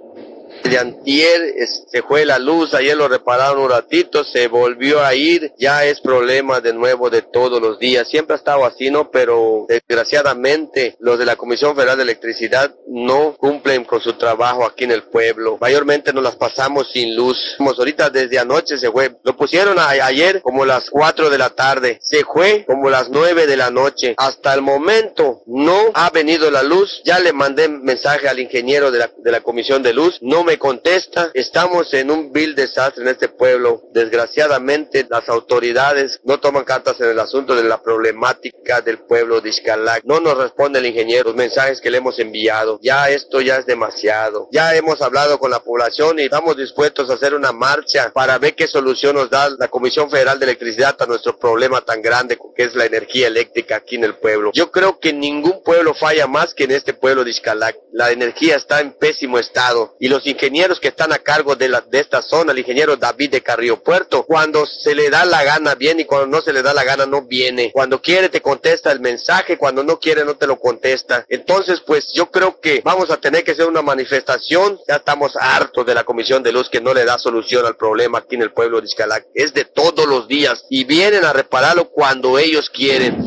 de 0.65 0.79
antier 0.79 1.55
se 1.91 2.03
fue 2.03 2.25
la 2.25 2.39
luz, 2.39 2.75
ayer 2.75 2.97
lo 2.97 3.09
repararon 3.09 3.63
un 3.63 3.71
ratito, 3.71 4.25
se 4.25 4.49
volvió 4.49 5.05
a 5.05 5.15
ir, 5.15 5.53
ya 5.59 5.85
es 5.85 6.01
problema 6.01 6.61
de 6.61 6.73
nuevo 6.73 7.11
de 7.11 7.23
todos 7.23 7.61
los 7.61 7.79
días. 7.79 8.09
Siempre 8.09 8.35
ha 8.35 8.39
estado 8.39 8.65
así, 8.65 8.91
¿no? 8.91 9.11
Pero 9.11 9.67
desgraciadamente 9.69 10.97
los 10.99 11.19
de 11.19 11.27
la 11.27 11.37
Comisión 11.37 11.75
Federal 11.77 11.97
de 11.97 12.05
Electricidad 12.05 12.75
no 12.89 13.37
cumplen 13.37 13.85
con 13.85 14.01
su 14.01 14.15
trabajo 14.15 14.65
aquí 14.65 14.85
en 14.85 14.93
el 14.93 15.05
pueblo. 15.05 15.59
Mayormente 15.61 16.13
nos 16.13 16.25
las 16.25 16.37
pasamos 16.37 16.91
sin 16.93 17.15
luz. 17.15 17.39
Ahorita 17.59 18.11
desde 18.11 18.39
anoche 18.39 18.79
se 18.79 18.91
fue. 18.91 19.17
Lo 19.25 19.37
pusieron 19.37 19.79
ayer 19.79 20.41
como 20.43 20.65
las 20.65 20.89
4 20.91 21.29
de 21.29 21.39
la 21.39 21.51
tarde. 21.51 21.99
Se 22.03 22.25
fue 22.25 22.65
como 22.67 22.89
las 22.89 23.11
9 23.11 23.47
de 23.47 23.57
la 23.57 23.71
noche. 23.71 24.15
Hasta 24.17 24.55
el 24.55 24.63
momento 24.63 25.43
no 25.47 25.91
ha 25.95 26.11
venido 26.11 26.51
la 26.51 26.63
luz. 26.63 27.03
Ya 27.05 27.19
le 27.19 27.33
mandé 27.33 27.69
mensaje 27.69 28.29
al 28.29 28.39
ingeniero 28.39 28.91
de 28.91 29.01
la, 29.01 29.11
de 29.17 29.31
la 29.31 29.41
Comisión 29.41 29.83
de 29.83 29.93
Luz. 29.93 30.19
No 30.23 30.45
me 30.45 30.54
contesta. 30.59 31.31
Estamos 31.35 31.93
en 31.95 32.11
un 32.11 32.33
vil 32.33 32.55
desastre 32.55 33.03
en 33.03 33.09
este 33.09 33.29
pueblo. 33.29 33.83
Desgraciadamente, 33.93 35.07
las 35.09 35.29
autoridades 35.29 36.21
no 36.25 36.39
toman 36.39 36.65
cartas 36.65 37.01
en 37.01 37.11
el 37.11 37.19
asunto 37.19 37.55
de 37.55 37.65
la 37.65 37.83
problemática 37.83 38.81
del 38.81 38.99
pueblo 38.99 39.41
de 39.41 39.51
Iscalac. 39.51 40.03
No 40.05 40.21
nos 40.21 40.37
responde 40.37 40.79
el 40.79 40.87
ingeniero 40.87 41.25
los 41.25 41.35
mensajes 41.35 41.81
que 41.81 41.91
le 41.91 41.99
hemos 41.99 42.19
enviado. 42.19 42.79
Ya 42.83 43.09
esto 43.09 43.41
ya 43.41 43.57
es 43.57 43.67
demasiado. 43.67 44.49
Ya 44.53 44.75
hemos 44.75 45.01
hablado 45.01 45.39
con 45.39 45.51
la 45.51 45.61
población 45.61 46.19
y 46.19 46.25
estamos 46.25 46.57
dispuestos 46.57 47.11
a 47.11 47.15
hacer 47.15 47.35
una 47.35 47.53
marcha 47.53 48.13
para 48.13 48.39
ver 48.39 48.55
qué 48.55 48.67
solución 48.67 49.17
nos 49.17 49.31
da 49.31 49.49
la 49.51 49.69
Comisión 49.69 50.11
Federal 50.11 50.39
de 50.39 50.47
Electricidad 50.47 50.97
a 51.01 51.07
nuestro 51.07 51.39
problema 51.39 51.81
tan 51.81 52.03
grande 52.03 52.39
que 52.57 52.65
es 52.65 52.75
la 52.75 52.85
energía 52.85 53.27
eléctrica 53.27 53.77
aquí 53.77 53.97
en 53.97 54.05
el 54.05 54.17
pueblo. 54.17 54.51
Yo 54.55 54.71
creo 54.71 54.99
que 54.99 55.13
ningún 55.13 55.63
pueblo 55.63 55.95
falla 55.95 56.27
más 56.27 56.55
que 56.55 56.65
en 56.65 56.73
este 56.73 56.95
pueblo 56.95 57.25
de 57.25 57.31
Iscalac. 57.31 57.77
La 57.93 58.11
energía 58.11 58.57
está 58.57 58.81
en 58.81 58.93
pésimo 58.93 59.39
estado 59.39 59.97
y 59.99 60.09
los 60.09 60.27
ingenieros 60.27 60.44
ingenieros 60.45 60.79
que 60.79 60.89
están 60.89 61.13
a 61.13 61.19
cargo 61.19 61.57
de, 61.57 61.69
la, 61.69 61.81
de 61.81 62.01
esta 62.01 62.21
zona, 62.21 62.53
el 62.53 62.59
ingeniero 62.59 62.97
David 62.97 63.31
de 63.31 63.43
Carrillo 63.43 63.83
Puerto, 63.83 64.25
cuando 64.25 64.67
se 64.67 64.95
le 64.95 65.09
da 65.09 65.25
la 65.25 65.43
gana 65.43 65.75
viene 65.75 66.03
y 66.03 66.05
cuando 66.05 66.27
no 66.27 66.43
se 66.43 66.53
le 66.53 66.63
da 66.63 66.75
la 66.75 66.85
gana 66.85 67.07
no 67.07 67.23
viene. 67.23 67.71
Cuando 67.73 68.01
quiere 68.01 68.29
te 68.29 68.43
contesta 68.43 68.93
el 68.93 69.01
mensaje, 69.01 69.57
cuando 69.57 69.83
no 69.83 69.99
quiere 69.99 70.25
no 70.25 70.37
te 70.37 70.47
lo 70.47 70.59
contesta. 70.59 71.25
Entonces, 71.29 71.81
pues 71.81 72.13
yo 72.13 72.31
creo 72.31 72.61
que 72.61 72.83
vamos 72.85 73.11
a 73.11 73.17
tener 73.17 73.43
que 73.43 73.53
hacer 73.53 73.67
una 73.67 73.83
manifestación. 73.83 74.79
Ya 74.87 74.97
estamos 74.97 75.35
hartos 75.37 75.87
de 75.87 75.95
la 75.95 76.05
Comisión 76.05 76.43
de 76.43 76.53
Luz 76.53 76.69
que 76.69 76.81
no 76.81 76.93
le 76.93 77.05
da 77.05 77.19
solución 77.19 77.65
al 77.65 77.77
problema 77.77 78.19
aquí 78.19 78.35
en 78.35 78.43
el 78.43 78.53
pueblo 78.53 78.81
de 78.81 78.87
Iscalac. 78.87 79.27
Es 79.35 79.55
de 79.55 79.65
todos 79.65 80.07
los 80.07 80.29
días 80.29 80.65
y 80.69 80.85
vienen 80.85 81.25
a 81.25 81.33
repararlo 81.33 81.89
cuando 81.89 82.39
ellos 82.39 82.69
quieren 82.71 83.25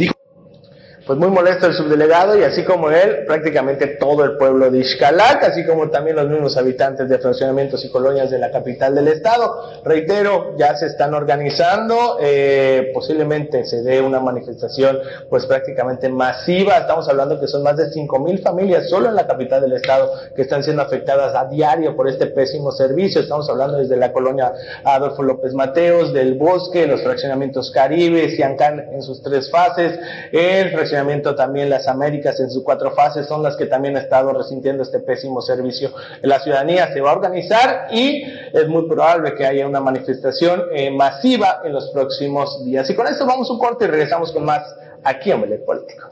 pues 1.08 1.18
muy 1.18 1.30
molesto 1.30 1.68
el 1.68 1.74
subdelegado 1.74 2.38
y 2.38 2.44
así 2.44 2.66
como 2.66 2.92
él, 2.92 3.24
prácticamente 3.26 3.88
todo 3.88 4.26
el 4.26 4.36
pueblo 4.36 4.70
de 4.70 4.80
Ixcalac, 4.80 5.42
así 5.42 5.66
como 5.66 5.90
también 5.90 6.18
los 6.18 6.28
mismos 6.28 6.58
habitantes 6.58 7.08
de 7.08 7.18
fraccionamientos 7.18 7.86
y 7.86 7.90
colonias 7.90 8.30
de 8.30 8.38
la 8.38 8.52
capital 8.52 8.94
del 8.94 9.08
estado. 9.08 9.82
Reitero, 9.86 10.58
ya 10.58 10.76
se 10.76 10.88
están 10.88 11.14
organizando, 11.14 12.18
eh, 12.20 12.92
posiblemente 12.94 13.64
se 13.66 13.84
dé 13.84 14.02
una 14.02 14.20
manifestación 14.20 15.00
pues 15.30 15.46
prácticamente 15.46 16.10
masiva, 16.10 16.78
estamos 16.78 17.08
hablando 17.08 17.40
que 17.40 17.48
son 17.48 17.64
más 17.64 17.78
de 17.78 17.90
cinco 17.92 18.20
mil 18.20 18.40
familias 18.40 18.90
solo 18.90 19.08
en 19.08 19.16
la 19.16 19.26
capital 19.26 19.62
del 19.62 19.74
estado 19.74 20.12
que 20.36 20.42
están 20.42 20.62
siendo 20.62 20.82
afectadas 20.82 21.34
a 21.36 21.46
diario 21.46 21.96
por 21.96 22.10
este 22.10 22.28
pésimo 22.28 22.74
servicio, 22.74 23.22
estamos 23.22 23.50
hablando 23.50 23.78
desde 23.78 23.96
la 23.96 24.12
colonia 24.12 24.52
Adolfo 24.84 25.24
López 25.24 25.54
Mateos, 25.54 26.12
del 26.12 26.34
Bosque, 26.34 26.86
los 26.86 27.02
fraccionamientos 27.02 27.72
Caribe, 27.72 28.36
Ciancán 28.36 28.90
en 28.92 29.02
sus 29.02 29.24
tres 29.24 29.50
fases, 29.50 29.98
el 30.34 30.72
fraccionamiento 30.72 30.97
también 31.36 31.70
las 31.70 31.88
Américas 31.88 32.40
en 32.40 32.50
sus 32.50 32.64
cuatro 32.64 32.92
fases 32.92 33.28
son 33.28 33.44
las 33.44 33.56
que 33.56 33.66
también 33.66 33.96
ha 33.98 34.00
estado 34.00 34.34
resintiendo 34.34 34.84
este 34.84 35.00
pésimo 35.00 35.42
servicio. 35.42 35.92
La 36.22 36.40
ciudadanía 36.40 36.92
se 36.94 37.02
va 37.02 37.12
a 37.12 37.16
organizar 37.16 37.88
y 37.92 38.24
es 38.54 38.68
muy 38.68 38.88
probable 38.88 39.36
que 39.36 39.46
haya 39.46 39.68
una 39.68 39.80
manifestación 39.80 40.64
eh, 40.74 40.92
masiva 40.92 41.62
en 41.64 41.74
los 41.74 41.90
próximos 41.92 42.64
días. 42.66 42.90
Y 42.90 42.96
con 42.96 43.08
esto 43.08 43.26
vamos 43.26 43.50
un 43.50 43.60
corte 43.60 43.86
y 43.86 43.88
regresamos 43.88 44.32
con 44.32 44.46
más 44.46 44.64
aquí 45.04 45.32
en 45.32 45.42
Político. 45.66 46.10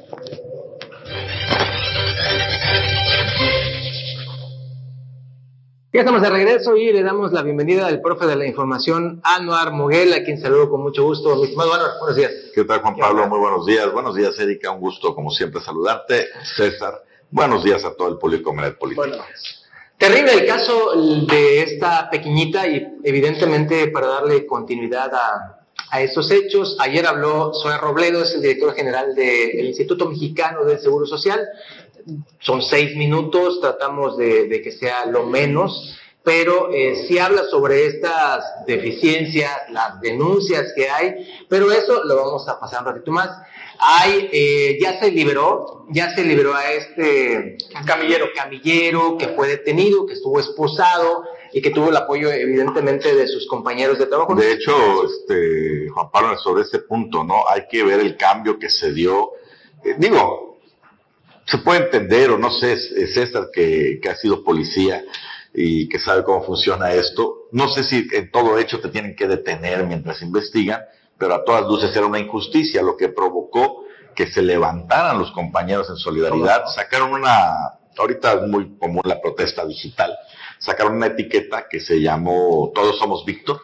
Ya 5.96 6.02
estamos 6.02 6.22
de 6.22 6.30
regreso 6.30 6.76
y 6.76 6.92
le 6.92 7.04
damos 7.04 7.32
la 7.32 7.42
bienvenida 7.42 7.88
al 7.88 8.02
profe 8.02 8.26
de 8.26 8.36
la 8.36 8.46
información, 8.46 9.22
Anuar 9.24 9.72
Moguel, 9.72 10.14
a 10.14 10.26
quien 10.26 10.42
saludo 10.42 10.70
con 10.70 10.82
mucho 10.82 11.06
gusto. 11.06 11.34
Mi 11.38 11.44
estimado 11.44 11.74
Anuar, 11.74 11.92
buenos 12.00 12.18
días. 12.18 12.32
¿Qué 12.54 12.66
tal, 12.66 12.82
Juan 12.82 12.98
Pablo? 12.98 13.30
Muy 13.30 13.40
buenos 13.40 13.66
días. 13.66 13.90
Buenos 13.94 14.14
días, 14.14 14.38
Erika. 14.38 14.72
Un 14.72 14.82
gusto, 14.82 15.16
como 15.16 15.32
siempre, 15.32 15.62
saludarte. 15.62 16.28
César, 16.58 17.02
buenos 17.32 17.64
días 17.64 17.86
a 17.86 17.96
todo 17.96 18.10
el 18.10 18.18
público 18.18 18.54
político. 18.78 19.08
Bueno, 19.08 19.24
terrible 19.98 20.34
el 20.34 20.46
caso 20.46 20.92
de 21.30 21.62
esta 21.62 22.10
pequeñita 22.10 22.68
y 22.68 22.86
evidentemente 23.02 23.88
para 23.88 24.08
darle 24.08 24.46
continuidad 24.46 25.16
a, 25.16 25.62
a 25.92 26.02
estos 26.02 26.30
hechos. 26.30 26.76
Ayer 26.82 27.08
habló 27.08 27.54
Zoe 27.54 27.78
Robledo, 27.78 28.22
es 28.22 28.34
el 28.36 28.42
director 28.42 28.76
general 28.76 29.16
del 29.16 29.66
Instituto 29.66 30.10
Mexicano 30.10 30.66
del 30.66 30.78
Seguro 30.80 31.06
Social 31.06 31.40
son 32.40 32.62
seis 32.62 32.96
minutos, 32.96 33.60
tratamos 33.62 34.18
de, 34.18 34.62
que 34.64 34.72
sea 34.72 35.06
lo 35.06 35.26
menos, 35.26 35.98
pero 36.24 36.72
eh, 36.72 37.06
sí 37.08 37.20
habla 37.20 37.44
sobre 37.46 37.86
estas 37.86 38.44
deficiencias, 38.66 39.52
las 39.70 40.02
denuncias 40.02 40.74
que 40.76 40.90
hay, 40.90 41.28
pero 41.50 41.72
eso 41.72 42.04
lo 42.04 42.16
vamos 42.16 42.48
a 42.48 42.60
pasar 42.60 42.82
un 42.82 42.88
ratito 42.88 43.12
más. 43.12 43.30
Hay, 43.80 44.30
eh, 44.32 44.78
ya 44.82 45.00
se 45.00 45.12
liberó, 45.12 45.86
ya 45.90 46.16
se 46.16 46.24
liberó 46.24 46.56
a 46.56 46.72
este 46.72 47.58
camillero, 47.86 48.28
camillero 48.36 49.18
que 49.18 49.28
fue 49.30 49.48
detenido, 49.50 50.06
que 50.06 50.14
estuvo 50.14 50.40
esposado 50.40 51.26
y 51.52 51.62
que 51.62 51.72
tuvo 51.72 51.90
el 51.90 51.98
apoyo 51.98 52.32
evidentemente 52.32 53.14
de 53.16 53.28
sus 53.28 53.48
compañeros 53.48 54.00
de 54.00 54.08
trabajo. 54.08 54.34
De 54.34 54.54
hecho, 54.54 55.06
este, 55.06 55.90
Juan 55.90 56.10
Pablo, 56.12 56.38
sobre 56.38 56.64
este 56.64 56.80
punto, 56.80 57.24
¿no? 57.24 57.44
Hay 57.50 57.68
que 57.70 57.84
ver 57.84 58.00
el 58.00 58.18
cambio 58.18 58.58
que 58.58 58.70
se 58.70 58.94
dio. 58.94 59.32
Eh, 59.84 59.96
digo, 59.98 60.45
se 61.46 61.58
puede 61.60 61.86
entender, 61.86 62.32
o 62.32 62.38
no 62.38 62.52
sé, 62.52 62.78
César, 63.08 63.50
que, 63.54 64.00
que 64.02 64.10
ha 64.10 64.16
sido 64.16 64.44
policía 64.44 65.04
y 65.54 65.88
que 65.88 66.00
sabe 66.00 66.24
cómo 66.24 66.44
funciona 66.44 66.92
esto. 66.92 67.48
No 67.52 67.70
sé 67.70 67.84
si 67.84 68.08
en 68.12 68.32
todo 68.32 68.60
hecho 68.60 68.80
te 68.80 68.90
tienen 68.90 69.16
que 69.16 69.28
detener 69.28 69.86
mientras 69.86 70.22
investigan, 70.22 70.82
pero 71.18 71.36
a 71.36 71.46
todas 71.46 71.68
luces 71.68 71.96
era 71.96 72.06
una 72.06 72.20
injusticia, 72.20 72.82
lo 72.82 72.98
que 72.98 73.10
provocó 73.10 73.86
que 74.16 74.28
se 74.28 74.42
levantaran 74.42 75.20
los 75.20 75.32
compañeros 75.32 75.90
en 75.90 75.98
solidaridad, 75.98 76.66
sacaron 76.74 77.14
una, 77.14 77.80
ahorita 77.98 78.34
es 78.34 78.48
muy 78.48 78.78
común 78.78 79.02
la 79.06 79.22
protesta 79.22 79.66
digital, 79.66 80.16
sacaron 80.58 80.96
una 80.96 81.08
etiqueta 81.08 81.68
que 81.70 81.82
se 81.82 82.02
llamó 82.02 82.72
Todos 82.74 82.98
somos 82.98 83.26
Víctor, 83.26 83.62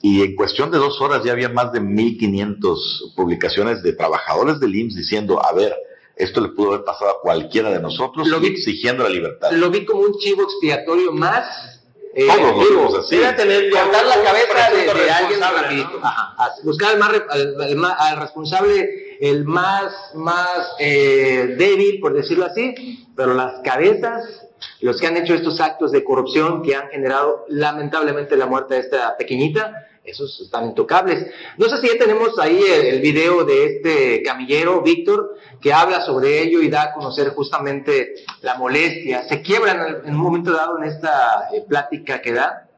y 0.00 0.22
en 0.22 0.36
cuestión 0.36 0.70
de 0.70 0.78
dos 0.78 1.00
horas 1.00 1.24
ya 1.24 1.32
había 1.32 1.48
más 1.48 1.72
de 1.72 1.80
1.500 1.80 3.14
publicaciones 3.16 3.82
de 3.82 3.94
trabajadores 3.94 4.60
del 4.60 4.74
IMSS 4.74 4.96
diciendo, 4.96 5.44
a 5.44 5.52
ver, 5.52 5.74
esto 6.16 6.40
le 6.40 6.48
pudo 6.48 6.72
haber 6.74 6.84
pasado 6.84 7.10
a 7.10 7.20
cualquiera 7.20 7.70
de 7.70 7.80
nosotros 7.80 8.28
lo 8.28 8.40
vi, 8.40 8.48
exigiendo 8.48 9.02
la 9.02 9.10
libertad. 9.10 9.50
Lo 9.52 9.70
vi 9.70 9.84
como 9.84 10.02
un 10.02 10.18
chivo 10.18 10.42
expiatorio 10.42 11.12
más. 11.12 11.80
Eh, 12.14 12.28
Todos 12.28 12.56
lo 12.56 12.70
vimos 12.70 12.98
así. 12.98 13.16
tener, 13.36 13.70
cortar 13.70 14.06
la 14.06 14.22
cabeza 14.22 14.70
de, 14.70 15.02
de 15.02 15.10
alguien 15.10 15.40
rapidito. 15.40 16.00
Ajá, 16.00 16.54
buscar 16.62 16.92
al, 16.92 16.98
más, 16.98 17.10
al, 17.28 17.84
al, 17.98 18.20
responsable, 18.20 19.16
el 19.20 19.44
más, 19.44 19.92
más 20.14 20.74
eh, 20.78 21.56
débil, 21.58 21.98
por 22.00 22.12
decirlo 22.14 22.46
así, 22.46 23.04
pero 23.16 23.34
las 23.34 23.60
cabezas, 23.64 24.46
los 24.80 25.00
que 25.00 25.08
han 25.08 25.16
hecho 25.16 25.34
estos 25.34 25.60
actos 25.60 25.90
de 25.90 26.04
corrupción 26.04 26.62
que 26.62 26.76
han 26.76 26.88
generado 26.90 27.44
lamentablemente 27.48 28.36
la 28.36 28.46
muerte 28.46 28.74
de 28.74 28.80
esta 28.80 29.16
pequeñita, 29.16 29.74
esos 30.04 30.38
están 30.40 30.66
intocables. 30.66 31.26
No 31.56 31.68
sé 31.68 31.78
si 31.78 31.88
ya 31.88 31.98
tenemos 31.98 32.38
ahí 32.38 32.60
el, 32.62 33.00
video 33.00 33.44
de 33.44 33.66
este 33.66 34.22
camillero, 34.22 34.82
Víctor, 34.82 35.36
que 35.60 35.72
habla 35.72 36.02
sobre 36.02 36.42
ello 36.42 36.60
y 36.60 36.68
da 36.68 36.84
a 36.84 36.92
conocer 36.92 37.30
justamente 37.30 38.14
la 38.42 38.56
molestia. 38.56 39.26
Se 39.26 39.40
quiebran 39.40 40.02
en, 40.04 40.14
un 40.14 40.20
momento 40.20 40.52
dado 40.52 40.78
en 40.78 40.84
esta 40.84 41.48
eh, 41.52 41.64
plática 41.66 42.20
que 42.20 42.32
da. 42.32 42.68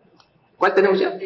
¿Cuál 0.56 0.74
tenemos 0.74 0.98
ya? 0.98 1.18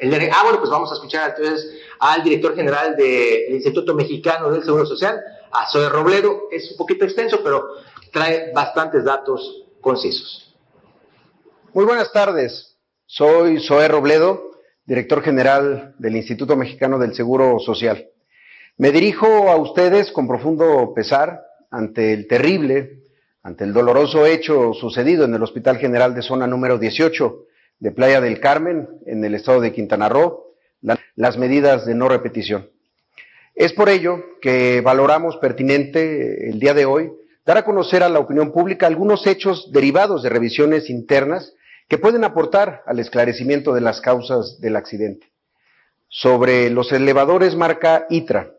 El 0.00 0.10
de, 0.10 0.30
ah, 0.30 0.42
bueno, 0.42 0.58
pues 0.58 0.70
vamos 0.70 0.90
a 0.90 0.94
escuchar 0.94 1.30
entonces 1.30 1.80
al 2.00 2.22
director 2.22 2.54
general 2.54 2.96
del 2.96 3.54
Instituto 3.54 3.94
Mexicano 3.94 4.50
del 4.50 4.62
Seguro 4.62 4.84
Social, 4.84 5.18
a 5.52 5.70
Zoe 5.70 5.88
Robledo. 5.88 6.48
Es 6.50 6.72
un 6.72 6.76
poquito 6.76 7.04
extenso, 7.04 7.40
pero 7.42 7.64
trae 8.12 8.52
bastantes 8.52 9.04
datos 9.04 9.64
concisos. 9.80 10.54
Muy 11.72 11.84
buenas 11.84 12.12
tardes. 12.12 12.76
Soy 13.06 13.60
Zoe 13.60 13.88
Robledo, 13.88 14.53
director 14.86 15.22
general 15.22 15.94
del 15.98 16.16
Instituto 16.16 16.56
Mexicano 16.56 16.98
del 16.98 17.14
Seguro 17.14 17.58
Social. 17.58 18.08
Me 18.76 18.90
dirijo 18.90 19.26
a 19.48 19.56
ustedes 19.56 20.12
con 20.12 20.28
profundo 20.28 20.92
pesar 20.94 21.42
ante 21.70 22.12
el 22.12 22.26
terrible, 22.26 22.98
ante 23.42 23.64
el 23.64 23.72
doloroso 23.72 24.26
hecho 24.26 24.74
sucedido 24.74 25.24
en 25.24 25.34
el 25.34 25.42
Hospital 25.42 25.78
General 25.78 26.14
de 26.14 26.22
Zona 26.22 26.46
número 26.46 26.78
18 26.78 27.46
de 27.78 27.90
Playa 27.92 28.20
del 28.20 28.40
Carmen, 28.40 28.88
en 29.06 29.24
el 29.24 29.34
estado 29.34 29.60
de 29.60 29.72
Quintana 29.72 30.08
Roo, 30.08 30.54
las 31.16 31.38
medidas 31.38 31.86
de 31.86 31.94
no 31.94 32.08
repetición. 32.08 32.68
Es 33.54 33.72
por 33.72 33.88
ello 33.88 34.18
que 34.40 34.80
valoramos 34.80 35.36
pertinente 35.36 36.50
el 36.50 36.58
día 36.58 36.74
de 36.74 36.84
hoy 36.84 37.12
dar 37.46 37.56
a 37.58 37.64
conocer 37.64 38.02
a 38.02 38.08
la 38.08 38.18
opinión 38.18 38.52
pública 38.52 38.86
algunos 38.86 39.26
hechos 39.26 39.70
derivados 39.72 40.22
de 40.22 40.30
revisiones 40.30 40.90
internas 40.90 41.54
que 41.88 41.98
pueden 41.98 42.24
aportar 42.24 42.82
al 42.86 42.98
esclarecimiento 42.98 43.74
de 43.74 43.80
las 43.80 44.00
causas 44.00 44.60
del 44.60 44.76
accidente. 44.76 45.28
Sobre 46.08 46.70
los 46.70 46.92
elevadores 46.92 47.56
marca 47.56 48.06
ITRA. 48.08 48.52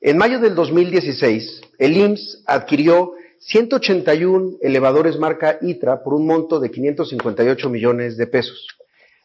En 0.00 0.16
mayo 0.16 0.40
del 0.40 0.54
2016, 0.54 1.60
el 1.78 1.96
IMSS 1.96 2.42
adquirió 2.46 3.12
181 3.38 4.58
elevadores 4.60 5.18
marca 5.18 5.58
ITRA 5.60 6.02
por 6.02 6.14
un 6.14 6.26
monto 6.26 6.60
de 6.60 6.70
558 6.70 7.70
millones 7.70 8.16
de 8.16 8.26
pesos. 8.26 8.66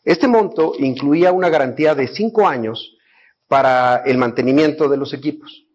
Este 0.03 0.27
monto 0.27 0.73
incluía 0.77 1.31
una 1.31 1.49
garantía 1.49 1.95
de 1.95 2.07
cinco 2.07 2.47
años 2.47 2.95
para 3.47 4.03
el 4.05 4.17
mantenimiento 4.17 4.87
de 4.87 4.97
los 4.97 5.13
equipos. 5.13 5.65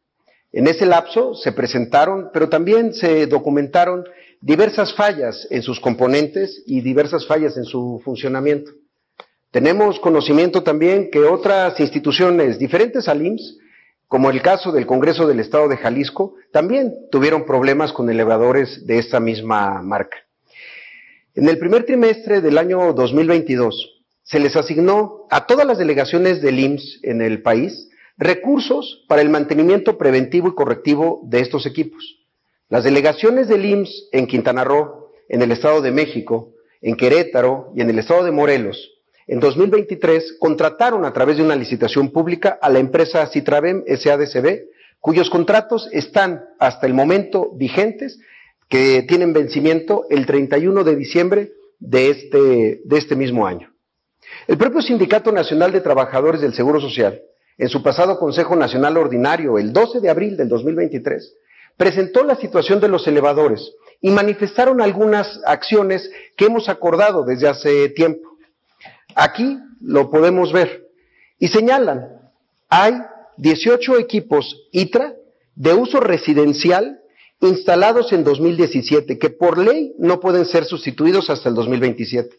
En 0.52 0.66
ese 0.66 0.86
lapso 0.86 1.34
se 1.34 1.52
presentaron, 1.52 2.30
pero 2.32 2.48
también 2.48 2.92
se 2.92 3.26
documentaron 3.26 4.04
diversas 4.40 4.94
fallas 4.94 5.46
en 5.50 5.62
sus 5.62 5.80
componentes 5.80 6.62
y 6.66 6.80
diversas 6.80 7.26
fallas 7.26 7.56
en 7.56 7.64
su 7.64 8.00
funcionamiento. 8.04 8.70
Tenemos 9.50 9.98
conocimiento 10.00 10.62
también 10.62 11.10
que 11.10 11.20
otras 11.20 11.78
instituciones 11.80 12.58
diferentes 12.58 13.08
al 13.08 13.26
IMSS, 13.26 13.58
como 14.06 14.30
el 14.30 14.42
caso 14.42 14.72
del 14.72 14.86
Congreso 14.86 15.26
del 15.26 15.40
Estado 15.40 15.68
de 15.68 15.76
Jalisco, 15.76 16.34
también 16.52 16.94
tuvieron 17.10 17.44
problemas 17.44 17.92
con 17.92 18.08
elevadores 18.08 18.86
de 18.86 18.98
esta 18.98 19.20
misma 19.20 19.82
marca. 19.82 20.16
En 21.34 21.48
el 21.48 21.58
primer 21.58 21.84
trimestre 21.84 22.40
del 22.40 22.58
año 22.58 22.92
2022 22.92 24.04
se 24.22 24.40
les 24.40 24.56
asignó 24.56 25.26
a 25.30 25.46
todas 25.46 25.66
las 25.66 25.78
delegaciones 25.78 26.40
del 26.40 26.58
IMSS 26.58 27.00
en 27.02 27.22
el 27.22 27.42
país 27.42 27.88
recursos 28.16 29.04
para 29.08 29.22
el 29.22 29.30
mantenimiento 29.30 29.96
preventivo 29.96 30.48
y 30.48 30.54
correctivo 30.54 31.22
de 31.24 31.40
estos 31.40 31.66
equipos. 31.66 32.19
Las 32.70 32.84
delegaciones 32.84 33.48
del 33.48 33.64
IMSS 33.64 34.10
en 34.12 34.28
Quintana 34.28 34.62
Roo, 34.62 35.10
en 35.28 35.42
el 35.42 35.50
Estado 35.50 35.82
de 35.82 35.90
México, 35.90 36.52
en 36.80 36.94
Querétaro 36.94 37.72
y 37.74 37.80
en 37.80 37.90
el 37.90 37.98
Estado 37.98 38.22
de 38.22 38.30
Morelos, 38.30 38.92
en 39.26 39.40
2023 39.40 40.36
contrataron 40.38 41.04
a 41.04 41.12
través 41.12 41.36
de 41.36 41.42
una 41.42 41.56
licitación 41.56 42.10
pública 42.10 42.60
a 42.62 42.70
la 42.70 42.78
empresa 42.78 43.26
Citravem 43.26 43.82
SADCB, 43.88 44.68
cuyos 45.00 45.30
contratos 45.30 45.88
están 45.90 46.44
hasta 46.60 46.86
el 46.86 46.94
momento 46.94 47.50
vigentes, 47.56 48.20
que 48.68 49.02
tienen 49.02 49.32
vencimiento 49.32 50.04
el 50.08 50.24
31 50.24 50.84
de 50.84 50.94
diciembre 50.94 51.52
de 51.80 52.10
este, 52.10 52.82
de 52.84 52.98
este 52.98 53.16
mismo 53.16 53.48
año. 53.48 53.72
El 54.46 54.56
propio 54.56 54.80
Sindicato 54.80 55.32
Nacional 55.32 55.72
de 55.72 55.80
Trabajadores 55.80 56.40
del 56.40 56.54
Seguro 56.54 56.80
Social, 56.80 57.20
en 57.58 57.68
su 57.68 57.82
pasado 57.82 58.16
Consejo 58.16 58.54
Nacional 58.54 58.96
Ordinario, 58.96 59.58
el 59.58 59.72
12 59.72 59.98
de 59.98 60.08
abril 60.08 60.36
del 60.36 60.48
2023, 60.48 61.34
presentó 61.76 62.24
la 62.24 62.36
situación 62.36 62.80
de 62.80 62.88
los 62.88 63.06
elevadores 63.06 63.72
y 64.00 64.10
manifestaron 64.10 64.80
algunas 64.80 65.40
acciones 65.44 66.10
que 66.36 66.46
hemos 66.46 66.68
acordado 66.68 67.24
desde 67.24 67.48
hace 67.48 67.88
tiempo. 67.90 68.28
Aquí 69.14 69.58
lo 69.80 70.10
podemos 70.10 70.52
ver 70.52 70.88
y 71.38 71.48
señalan, 71.48 72.08
hay 72.68 72.94
18 73.38 73.98
equipos 73.98 74.68
ITRA 74.72 75.14
de 75.54 75.74
uso 75.74 76.00
residencial 76.00 77.00
instalados 77.40 78.12
en 78.12 78.22
2017 78.22 79.18
que 79.18 79.30
por 79.30 79.58
ley 79.58 79.94
no 79.98 80.20
pueden 80.20 80.44
ser 80.44 80.64
sustituidos 80.64 81.30
hasta 81.30 81.48
el 81.48 81.54
2027. 81.54 82.36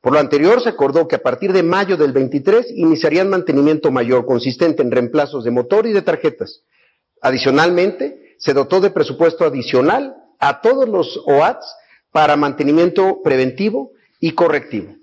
Por 0.00 0.12
lo 0.12 0.20
anterior, 0.20 0.62
se 0.62 0.68
acordó 0.68 1.08
que 1.08 1.16
a 1.16 1.22
partir 1.22 1.52
de 1.52 1.64
mayo 1.64 1.96
del 1.96 2.12
23 2.12 2.68
iniciarían 2.76 3.28
mantenimiento 3.28 3.90
mayor 3.90 4.26
consistente 4.26 4.82
en 4.82 4.92
reemplazos 4.92 5.42
de 5.42 5.50
motor 5.50 5.86
y 5.86 5.92
de 5.92 6.02
tarjetas. 6.02 6.62
Adicionalmente, 7.20 8.27
se 8.38 8.54
dotó 8.54 8.80
de 8.80 8.90
presupuesto 8.90 9.44
adicional 9.44 10.16
a 10.38 10.60
todos 10.60 10.88
los 10.88 11.20
OATs 11.26 11.66
para 12.12 12.36
mantenimiento 12.36 13.20
preventivo 13.22 13.92
y 14.20 14.32
correctivo. 14.32 14.94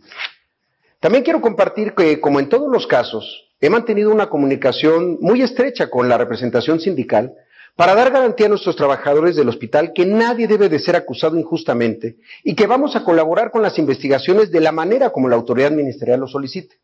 También 0.99 1.23
quiero 1.23 1.41
compartir 1.41 1.93
que, 1.93 2.19
como 2.19 2.39
en 2.39 2.49
todos 2.49 2.71
los 2.71 2.87
casos, 2.87 3.45
he 3.61 3.69
mantenido 3.69 4.11
una 4.11 4.29
comunicación 4.29 5.17
muy 5.21 5.41
estrecha 5.41 5.89
con 5.89 6.09
la 6.09 6.17
representación 6.17 6.79
sindical 6.79 7.33
para 7.75 7.93
dar 7.93 8.11
garantía 8.11 8.45
a 8.45 8.49
nuestros 8.49 8.75
trabajadores 8.75 9.35
del 9.35 9.49
hospital 9.49 9.91
que 9.93 10.05
nadie 10.05 10.47
debe 10.47 10.69
de 10.69 10.79
ser 10.79 10.95
acusado 10.95 11.37
injustamente 11.37 12.17
y 12.43 12.55
que 12.55 12.67
vamos 12.67 12.95
a 12.95 13.03
colaborar 13.03 13.51
con 13.51 13.61
las 13.61 13.77
investigaciones 13.77 14.49
de 14.49 14.61
la 14.61 14.71
manera 14.71 15.11
como 15.11 15.27
la 15.27 15.35
autoridad 15.35 15.71
ministerial 15.71 16.21
lo 16.21 16.27
solicite. 16.27 16.77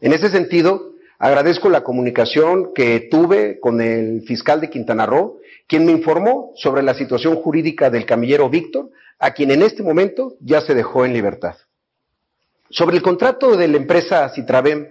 En 0.00 0.12
ese 0.12 0.30
sentido, 0.30 0.94
agradezco 1.18 1.68
la 1.68 1.84
comunicación 1.84 2.72
que 2.74 3.06
tuve 3.10 3.60
con 3.60 3.80
el 3.80 4.22
fiscal 4.22 4.60
de 4.60 4.70
Quintana 4.70 5.06
Roo 5.06 5.38
quien 5.66 5.86
me 5.86 5.92
informó 5.92 6.52
sobre 6.56 6.82
la 6.82 6.94
situación 6.94 7.36
jurídica 7.36 7.90
del 7.90 8.06
camillero 8.06 8.48
Víctor, 8.48 8.90
a 9.18 9.32
quien 9.32 9.50
en 9.50 9.62
este 9.62 9.82
momento 9.82 10.36
ya 10.40 10.60
se 10.60 10.74
dejó 10.74 11.04
en 11.04 11.12
libertad. 11.12 11.56
Sobre 12.70 12.96
el 12.96 13.02
contrato 13.02 13.56
de 13.56 13.68
la 13.68 13.76
empresa 13.76 14.28
Citravem 14.30 14.88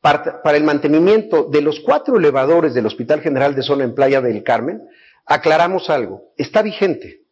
para 0.00 0.56
el 0.56 0.62
mantenimiento 0.62 1.44
de 1.44 1.62
los 1.62 1.80
cuatro 1.80 2.16
elevadores 2.16 2.74
del 2.74 2.86
Hospital 2.86 3.20
General 3.20 3.54
de 3.54 3.62
Zona 3.62 3.84
en 3.84 3.94
Playa 3.94 4.20
del 4.20 4.44
Carmen, 4.44 4.82
aclaramos 5.24 5.90
algo, 5.90 6.32
está 6.36 6.62
vigente. 6.62 7.22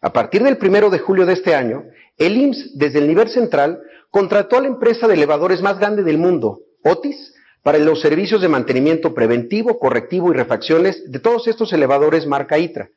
A 0.00 0.12
partir 0.12 0.42
del 0.42 0.58
primero 0.58 0.90
de 0.90 0.98
julio 0.98 1.24
de 1.24 1.34
este 1.34 1.54
año, 1.54 1.84
el 2.16 2.36
IMSS, 2.36 2.76
desde 2.78 2.98
el 2.98 3.06
nivel 3.06 3.28
central, 3.28 3.80
contrató 4.10 4.56
a 4.56 4.62
la 4.62 4.68
empresa 4.68 5.06
de 5.06 5.14
elevadores 5.14 5.62
más 5.62 5.78
grande 5.78 6.02
del 6.02 6.18
mundo, 6.18 6.62
Otis, 6.82 7.34
para 7.66 7.78
los 7.78 8.00
servicios 8.00 8.40
de 8.40 8.48
mantenimiento 8.48 9.12
preventivo, 9.12 9.80
correctivo 9.80 10.30
y 10.30 10.36
refacciones 10.36 11.10
de 11.10 11.18
todos 11.18 11.48
estos 11.48 11.72
elevadores 11.72 12.24
marca 12.24 12.60
ITRA. 12.60 12.90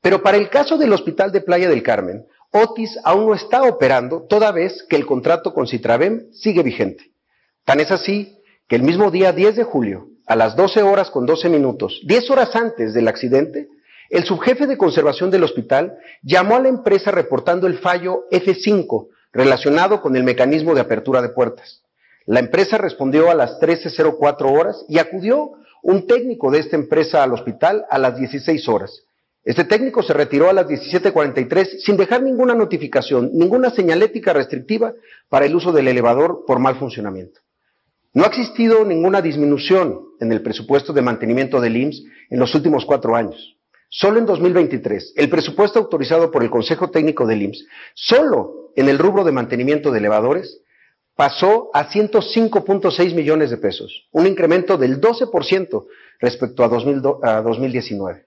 Pero 0.00 0.22
para 0.22 0.38
el 0.38 0.48
caso 0.48 0.78
del 0.78 0.94
Hospital 0.94 1.30
de 1.30 1.42
Playa 1.42 1.68
del 1.68 1.82
Carmen, 1.82 2.24
Otis 2.50 2.98
aún 3.04 3.26
no 3.26 3.34
está 3.34 3.64
operando, 3.64 4.22
toda 4.22 4.50
vez 4.50 4.82
que 4.88 4.96
el 4.96 5.04
contrato 5.04 5.52
con 5.52 5.66
Citravem 5.66 6.32
sigue 6.32 6.62
vigente. 6.62 7.12
Tan 7.66 7.80
es 7.80 7.90
así 7.90 8.38
que 8.66 8.76
el 8.76 8.82
mismo 8.82 9.10
día 9.10 9.30
10 9.32 9.56
de 9.56 9.64
julio, 9.64 10.08
a 10.26 10.36
las 10.36 10.56
12 10.56 10.82
horas 10.82 11.10
con 11.10 11.26
12 11.26 11.50
minutos, 11.50 12.00
10 12.06 12.30
horas 12.30 12.56
antes 12.56 12.94
del 12.94 13.08
accidente, 13.08 13.68
el 14.08 14.24
subjefe 14.24 14.66
de 14.66 14.78
conservación 14.78 15.30
del 15.30 15.44
hospital 15.44 15.98
llamó 16.22 16.56
a 16.56 16.60
la 16.60 16.70
empresa 16.70 17.10
reportando 17.10 17.66
el 17.66 17.76
fallo 17.76 18.24
F5 18.30 19.08
relacionado 19.34 20.00
con 20.00 20.16
el 20.16 20.24
mecanismo 20.24 20.74
de 20.74 20.80
apertura 20.80 21.20
de 21.20 21.28
puertas. 21.28 21.83
La 22.26 22.40
empresa 22.40 22.78
respondió 22.78 23.30
a 23.30 23.34
las 23.34 23.60
13.04 23.60 24.58
horas 24.58 24.84
y 24.88 24.98
acudió 24.98 25.52
un 25.82 26.06
técnico 26.06 26.50
de 26.50 26.60
esta 26.60 26.76
empresa 26.76 27.22
al 27.22 27.32
hospital 27.32 27.84
a 27.90 27.98
las 27.98 28.16
16 28.16 28.68
horas. 28.68 29.02
Este 29.44 29.64
técnico 29.64 30.02
se 30.02 30.14
retiró 30.14 30.48
a 30.48 30.54
las 30.54 30.66
17.43 30.66 31.80
sin 31.84 31.98
dejar 31.98 32.22
ninguna 32.22 32.54
notificación, 32.54 33.30
ninguna 33.34 33.68
señalética 33.68 34.32
restrictiva 34.32 34.94
para 35.28 35.44
el 35.44 35.54
uso 35.54 35.70
del 35.70 35.88
elevador 35.88 36.44
por 36.46 36.58
mal 36.58 36.76
funcionamiento. 36.76 37.40
No 38.14 38.24
ha 38.24 38.28
existido 38.28 38.86
ninguna 38.86 39.20
disminución 39.20 40.00
en 40.20 40.32
el 40.32 40.40
presupuesto 40.40 40.94
de 40.94 41.02
mantenimiento 41.02 41.60
del 41.60 41.76
IMSS 41.76 42.04
en 42.30 42.38
los 42.38 42.54
últimos 42.54 42.86
cuatro 42.86 43.16
años. 43.16 43.58
Solo 43.90 44.18
en 44.18 44.24
2023, 44.24 45.12
el 45.16 45.28
presupuesto 45.28 45.78
autorizado 45.78 46.30
por 46.30 46.42
el 46.42 46.48
Consejo 46.48 46.90
Técnico 46.90 47.26
del 47.26 47.42
IMSS, 47.42 47.66
solo 47.94 48.70
en 48.76 48.88
el 48.88 48.98
rubro 48.98 49.24
de 49.24 49.32
mantenimiento 49.32 49.90
de 49.90 49.98
elevadores, 49.98 50.62
pasó 51.16 51.70
a 51.72 51.88
105.6 51.88 53.14
millones 53.14 53.50
de 53.50 53.56
pesos, 53.56 54.08
un 54.12 54.26
incremento 54.26 54.76
del 54.76 55.00
12% 55.00 55.86
respecto 56.20 56.64
a, 56.64 57.42
2019. 57.42 58.26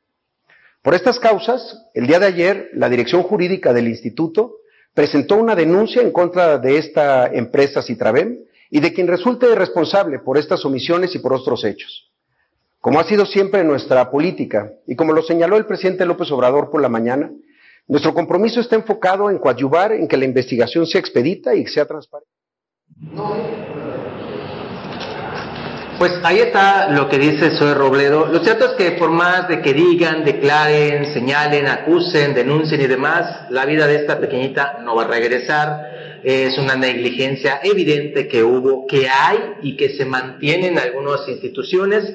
Por 0.82 0.93
estas 0.93 1.19
causas, 1.19 1.86
el 1.93 2.08
día 2.08 2.19
de 2.19 2.28
ayer, 2.28 2.69
la 2.73 2.89
dirección 2.89 3.23
jurídica 3.23 3.73
del 3.73 3.88
instituto 3.88 4.58
presentó 4.93 5.36
una 5.36 5.56
denuncia 5.56 6.02
en 6.02 6.12
contra 6.12 6.58
de 6.58 6.78
esta 6.78 7.28
empresa 7.28 7.82
Citravem 7.82 8.39
y 8.69 8.80
de 8.80 8.93
quien 8.93 9.08
resulte 9.08 9.54
responsable 9.54 10.19
por 10.19 10.38
estas 10.38 10.63
omisiones 10.65 11.13
y 11.15 11.19
por 11.19 11.34
otros 11.34 11.63
hechos. 11.65 12.10
Como 12.80 13.00
ha 13.00 13.04
sido 13.04 13.26
siempre 13.26 13.63
nuestra 13.63 14.10
política, 14.10 14.71
y 14.86 14.95
como 14.95 15.12
lo 15.12 15.21
señaló 15.21 15.58
el 15.58 15.65
presidente 15.65 16.06
López 16.06 16.32
Obrador 16.32 16.69
por 16.69 16.82
la 16.82 16.89
mañana, 16.89 17.32
nuestro 17.88 18.13
compromiso 18.13 18.60
está 18.60 18.76
enfocado 18.76 19.30
en 19.30 19.39
coadyuvar 19.39 19.91
en 19.91 20.08
que 20.08 20.17
la 20.17 20.26
investigación 20.26 20.86
sea 20.86 21.00
expedita 21.00 21.56
y 21.56 21.65
sea 21.67 21.86
transparente. 21.86 22.37
Pues 25.97 26.12
ahí 26.23 26.39
está 26.39 26.91
lo 26.91 27.10
que 27.10 27.17
dice 27.17 27.58
Zoe 27.58 27.73
Robledo. 27.73 28.28
Lo 28.28 28.43
cierto 28.43 28.65
es 28.65 28.71
que 28.73 28.91
por 28.91 29.10
más 29.10 29.47
de 29.47 29.62
que 29.62 29.73
digan, 29.73 30.23
declaren, 30.23 31.12
señalen, 31.12 31.67
acusen, 31.67 32.36
denuncien 32.36 32.82
y 32.82 32.88
demás, 32.88 33.50
la 33.50 33.65
vida 33.65 33.88
de 33.88 33.95
esta 33.95 34.19
pequeñita 34.19 34.80
no 34.84 34.95
va 34.95 35.06
a 35.06 35.08
regresar. 35.08 36.21
Es 36.23 36.58
una 36.60 36.76
negligencia 36.76 37.62
evidente 37.63 38.28
que 38.28 38.43
hubo, 38.43 38.86
que 38.86 39.08
hay 39.10 39.38
y 39.63 39.76
que 39.76 39.89
se 39.97 40.06
mantiene 40.06 40.67
en 40.67 40.78
algunas 40.78 41.28
instituciones. 41.28 42.13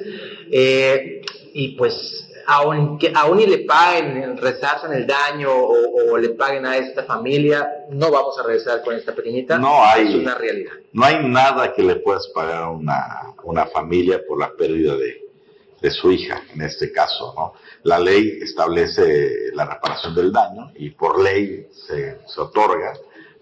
Eh, 0.49 1.21
y 1.53 1.75
pues 1.75 1.93
aún, 2.45 2.97
que, 2.97 3.11
aún 3.15 3.39
y 3.39 3.47
le 3.47 3.59
paguen, 3.59 4.37
resarcen 4.37 4.93
el 4.93 5.07
daño 5.07 5.49
o, 5.51 6.17
le 6.17 6.29
paguen 6.29 6.65
a 6.65 6.77
esta 6.77 7.03
familia, 7.03 7.85
no 7.89 8.11
vamos 8.11 8.37
a 8.39 8.43
regresar 8.43 8.83
con 8.83 8.95
esta 8.95 9.13
pequeñita. 9.13 9.57
No 9.57 9.83
hay. 9.83 10.09
Es 10.09 10.15
una 10.15 10.35
realidad. 10.35 10.73
No 10.91 11.05
hay 11.05 11.27
nada 11.27 11.73
que 11.73 11.83
le 11.83 11.95
puedas 11.97 12.27
pagar 12.27 12.63
a 12.63 12.69
una, 12.69 13.33
una 13.43 13.65
familia 13.67 14.21
por 14.27 14.39
la 14.39 14.51
pérdida 14.55 14.95
de, 14.95 15.23
de 15.81 15.91
su 15.91 16.11
hija, 16.11 16.41
en 16.53 16.61
este 16.61 16.91
caso, 16.91 17.33
¿no? 17.35 17.53
La 17.83 17.99
ley 17.99 18.39
establece 18.41 19.51
la 19.53 19.65
reparación 19.65 20.15
del 20.15 20.31
daño 20.31 20.71
y 20.75 20.91
por 20.91 21.21
ley 21.21 21.67
se, 21.71 22.19
se 22.25 22.41
otorga, 22.41 22.93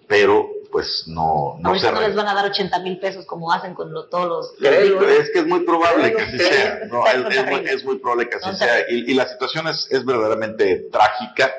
pero 0.07 0.49
pues 0.71 1.03
no, 1.07 1.57
no 1.59 1.69
Ahorita 1.69 1.91
no 1.91 2.01
les 2.01 2.15
van 2.15 2.27
a 2.27 2.33
dar 2.33 2.45
80 2.45 2.79
mil 2.79 2.99
pesos 2.99 3.25
como 3.25 3.51
hacen 3.51 3.73
con 3.73 3.91
todos 4.09 4.27
los... 4.27 4.53
es 4.61 5.29
que 5.31 5.39
es 5.39 5.47
muy 5.47 5.61
probable 5.61 6.13
que 6.13 6.21
así 6.21 6.37
sea, 6.39 6.81
no, 6.89 7.05
es, 7.05 7.83
muy, 7.83 7.99
probable 7.99 8.29
que 8.29 8.37
así 8.37 8.55
sea, 8.55 8.89
y, 8.89 9.13
la 9.13 9.27
situación 9.27 9.67
es, 9.67 9.87
es 9.91 10.05
verdaderamente 10.05 10.87
trágica. 10.91 11.53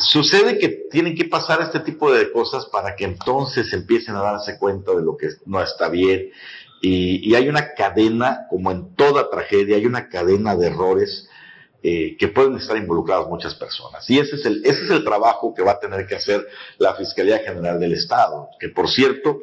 Sucede 0.00 0.58
que 0.58 0.68
tienen 0.90 1.14
que 1.14 1.26
pasar 1.26 1.60
este 1.62 1.80
tipo 1.80 2.12
de 2.12 2.32
cosas 2.32 2.66
para 2.66 2.96
que 2.96 3.04
entonces 3.04 3.72
empiecen 3.72 4.16
a 4.16 4.22
darse 4.22 4.58
cuenta 4.58 4.92
de 4.92 5.02
lo 5.02 5.16
que 5.16 5.28
no 5.46 5.62
está 5.62 5.88
bien. 5.88 6.30
Y, 6.82 7.28
y 7.28 7.34
hay 7.34 7.48
una 7.48 7.74
cadena, 7.74 8.46
como 8.50 8.70
en 8.72 8.94
toda 8.96 9.30
tragedia, 9.30 9.76
hay 9.76 9.86
una 9.86 10.08
cadena 10.08 10.56
de 10.56 10.66
errores 10.66 11.25
eh, 11.88 12.16
que 12.18 12.26
pueden 12.26 12.56
estar 12.56 12.76
involucradas 12.76 13.28
muchas 13.28 13.54
personas. 13.54 14.10
Y 14.10 14.18
ese 14.18 14.34
es, 14.34 14.44
el, 14.44 14.60
ese 14.64 14.86
es 14.86 14.90
el 14.90 15.04
trabajo 15.04 15.54
que 15.54 15.62
va 15.62 15.70
a 15.70 15.78
tener 15.78 16.04
que 16.08 16.16
hacer 16.16 16.44
la 16.78 16.94
Fiscalía 16.96 17.38
General 17.38 17.78
del 17.78 17.92
Estado, 17.92 18.48
que 18.58 18.70
por 18.70 18.90
cierto, 18.90 19.38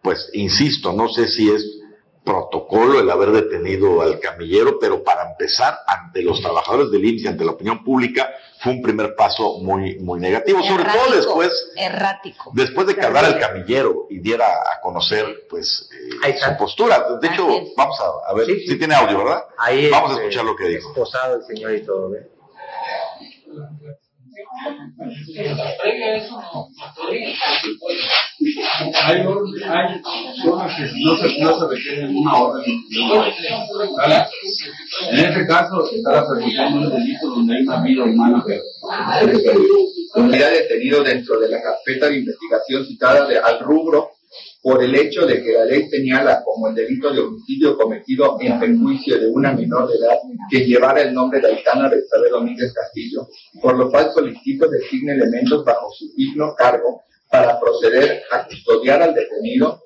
pues 0.00 0.30
insisto, 0.32 0.94
no 0.94 1.10
sé 1.10 1.28
si 1.28 1.50
es 1.50 1.82
protocolo 2.24 2.98
el 2.98 3.10
haber 3.10 3.32
detenido 3.32 4.00
al 4.00 4.20
camillero, 4.20 4.78
pero 4.80 5.04
para 5.04 5.32
empezar, 5.32 5.80
ante 5.86 6.22
los 6.22 6.40
trabajadores 6.40 6.90
del 6.90 7.04
IMSS 7.04 7.24
y 7.24 7.28
ante 7.28 7.44
la 7.44 7.50
opinión 7.50 7.84
pública, 7.84 8.30
fue 8.62 8.72
un 8.72 8.82
primer 8.82 9.16
paso 9.16 9.58
muy, 9.58 9.98
muy 9.98 10.20
negativo, 10.20 10.62
sobre 10.62 10.84
todo 10.84 11.16
después, 11.16 11.72
errático. 11.76 12.52
después 12.54 12.86
de 12.86 12.94
que 12.94 13.04
hablara 13.04 13.28
el 13.28 13.38
camillero 13.38 14.06
y 14.08 14.20
diera 14.20 14.46
a 14.46 14.80
conocer, 14.80 15.46
pues, 15.50 15.90
eh, 16.24 16.38
su 16.38 16.56
postura. 16.56 17.18
De 17.20 17.26
hecho, 17.26 17.48
vamos 17.76 17.98
a, 18.00 18.32
ver, 18.34 18.46
si 18.46 18.78
tiene 18.78 18.94
audio, 18.94 19.18
¿verdad? 19.18 19.44
Ahí 19.58 19.90
vamos 19.90 20.12
a 20.12 20.20
escuchar 20.20 20.44
lo 20.44 20.54
que 20.54 20.68
dijo. 20.68 20.90
Esposado 20.90 21.36
el 21.36 21.42
señor 21.44 21.74
y 21.74 21.84
todo, 21.84 22.14
¿eh? 22.14 22.30
Hay, 29.02 29.16
hay 29.16 29.24
cosas 30.44 30.76
que 30.76 30.82
no 31.04 31.16
se, 31.16 31.40
no 31.40 31.58
se 31.58 31.66
requieren 31.68 32.16
una 32.16 32.36
orden. 32.36 32.64
En 35.10 35.18
este 35.18 35.46
caso, 35.46 35.86
se 35.86 35.96
está 35.96 36.26
permitiendo 36.26 36.78
un 36.78 36.90
delito 36.90 37.28
donde 37.28 37.56
hay 37.56 37.62
una 37.62 37.82
vida 37.82 38.04
humana. 38.04 38.44
Unidad 40.14 40.50
detenido 40.50 41.02
dentro 41.02 41.40
de 41.40 41.48
la 41.48 41.62
carpeta 41.62 42.08
de 42.08 42.18
investigación 42.18 42.84
citada 42.84 43.26
de, 43.26 43.38
al 43.38 43.60
rubro 43.60 44.10
por 44.62 44.82
el 44.82 44.94
hecho 44.94 45.26
de 45.26 45.42
que 45.42 45.52
la 45.52 45.64
ley 45.64 45.88
señala 45.90 46.42
como 46.44 46.68
el 46.68 46.74
delito 46.76 47.12
de 47.12 47.20
homicidio 47.20 47.76
cometido 47.76 48.38
en 48.40 48.60
perjuicio 48.60 49.18
de 49.18 49.26
una 49.26 49.52
menor 49.52 49.88
de 49.88 49.98
edad 49.98 50.16
que 50.48 50.64
llevara 50.64 51.02
el 51.02 51.12
nombre 51.12 51.40
de 51.40 51.48
Aitana 51.48 51.88
de 51.88 51.98
Isabel 51.98 52.30
Domínguez 52.30 52.72
Castillo, 52.72 53.28
por 53.60 53.76
lo 53.76 53.90
cual 53.90 54.12
solicito 54.14 54.68
designe 54.68 55.14
elementos 55.14 55.64
bajo 55.64 55.90
su 55.90 56.12
digno 56.14 56.54
cargo 56.54 57.02
para 57.28 57.58
proceder 57.58 58.22
a 58.30 58.46
custodiar 58.46 59.02
al 59.02 59.14
detenido 59.14 59.82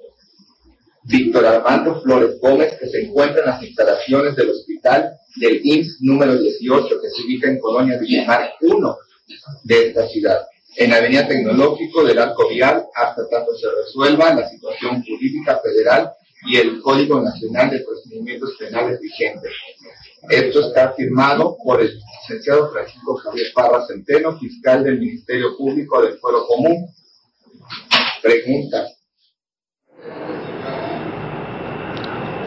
Víctor 1.04 1.46
Armando 1.46 2.02
Flores 2.02 2.38
Gómez, 2.40 2.76
que 2.78 2.88
se 2.88 3.06
encuentra 3.06 3.40
en 3.40 3.46
las 3.46 3.62
instalaciones 3.62 4.36
del 4.36 4.50
hospital 4.50 5.12
del 5.36 5.60
IMSS 5.64 5.98
número 6.02 6.36
18, 6.36 6.88
que 7.00 7.08
se 7.08 7.22
ubica 7.22 7.48
en 7.48 7.60
Colonia 7.60 7.96
Villamar 7.98 8.52
1 8.60 8.96
de 9.64 9.86
esta 9.86 10.06
ciudad 10.08 10.40
en 10.76 10.90
la 10.90 10.96
Avenida 10.96 11.26
Tecnológico 11.26 12.04
del 12.04 12.18
Arco 12.18 12.48
Vial 12.48 12.84
hasta 12.94 13.28
tanto 13.28 13.54
se 13.56 13.66
resuelva 13.82 14.34
la 14.34 14.48
situación 14.48 15.02
jurídica 15.02 15.58
federal 15.62 16.10
y 16.48 16.56
el 16.56 16.80
Código 16.80 17.20
Nacional 17.20 17.70
de 17.70 17.80
Procedimientos 17.80 18.54
Penales 18.58 19.00
vigente. 19.00 19.48
Esto 20.28 20.68
está 20.68 20.92
firmado 20.92 21.56
por 21.64 21.80
el 21.80 21.98
licenciado 22.20 22.70
Francisco 22.70 23.16
Javier 23.16 23.46
Parra 23.54 23.86
Centeno, 23.86 24.38
fiscal 24.38 24.84
del 24.84 24.98
Ministerio 24.98 25.56
Público 25.56 26.02
del 26.02 26.18
Fuero 26.18 26.46
Común. 26.46 26.86
Pregunta. 28.22 28.86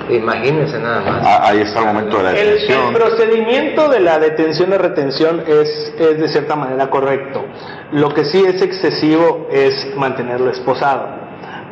Imagínense 0.09 0.79
nada 0.79 1.01
más. 1.01 1.23
Ah, 1.23 1.49
ahí 1.49 1.59
está 1.59 1.79
el 1.79 1.85
momento 1.85 2.17
de 2.17 2.23
la 2.23 2.31
detención. 2.31 2.87
El, 2.87 2.93
procedimiento 2.93 3.89
de 3.89 3.99
la 3.99 4.19
detención 4.19 4.69
de 4.71 4.77
retención 4.77 5.43
es, 5.47 5.93
es 5.99 6.19
de 6.19 6.27
cierta 6.29 6.55
manera 6.55 6.89
correcto. 6.89 7.45
Lo 7.91 8.13
que 8.13 8.25
sí 8.25 8.43
es 8.45 8.61
excesivo 8.61 9.47
es 9.51 9.95
mantenerlo 9.95 10.51
esposado. 10.51 11.19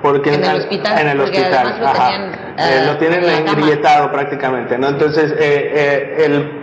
Porque 0.01 0.33
en 0.33 0.43
el 0.43 0.57
hospital. 0.57 0.99
En 0.99 1.07
el 1.07 1.21
hospital. 1.21 1.79
Lo, 1.79 1.91
tenían, 1.91 2.55
eh, 2.57 2.83
lo 2.85 2.97
tienen 2.97 3.23
engrietado 3.25 4.11
prácticamente. 4.11 4.77
¿no? 4.77 4.89
Entonces, 4.89 5.31
eh, 5.31 5.35
eh, 5.39 6.25
el 6.25 6.56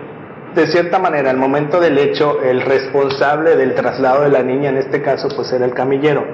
de 0.54 0.68
cierta 0.68 0.98
manera, 0.98 1.30
al 1.30 1.36
momento 1.36 1.80
del 1.80 1.98
hecho, 1.98 2.40
el 2.40 2.60
responsable 2.60 3.56
del 3.56 3.74
traslado 3.74 4.22
de 4.22 4.30
la 4.30 4.42
niña, 4.42 4.70
en 4.70 4.78
este 4.78 5.02
caso, 5.02 5.28
pues 5.34 5.52
era 5.52 5.64
el 5.64 5.74
camillero. 5.74 6.24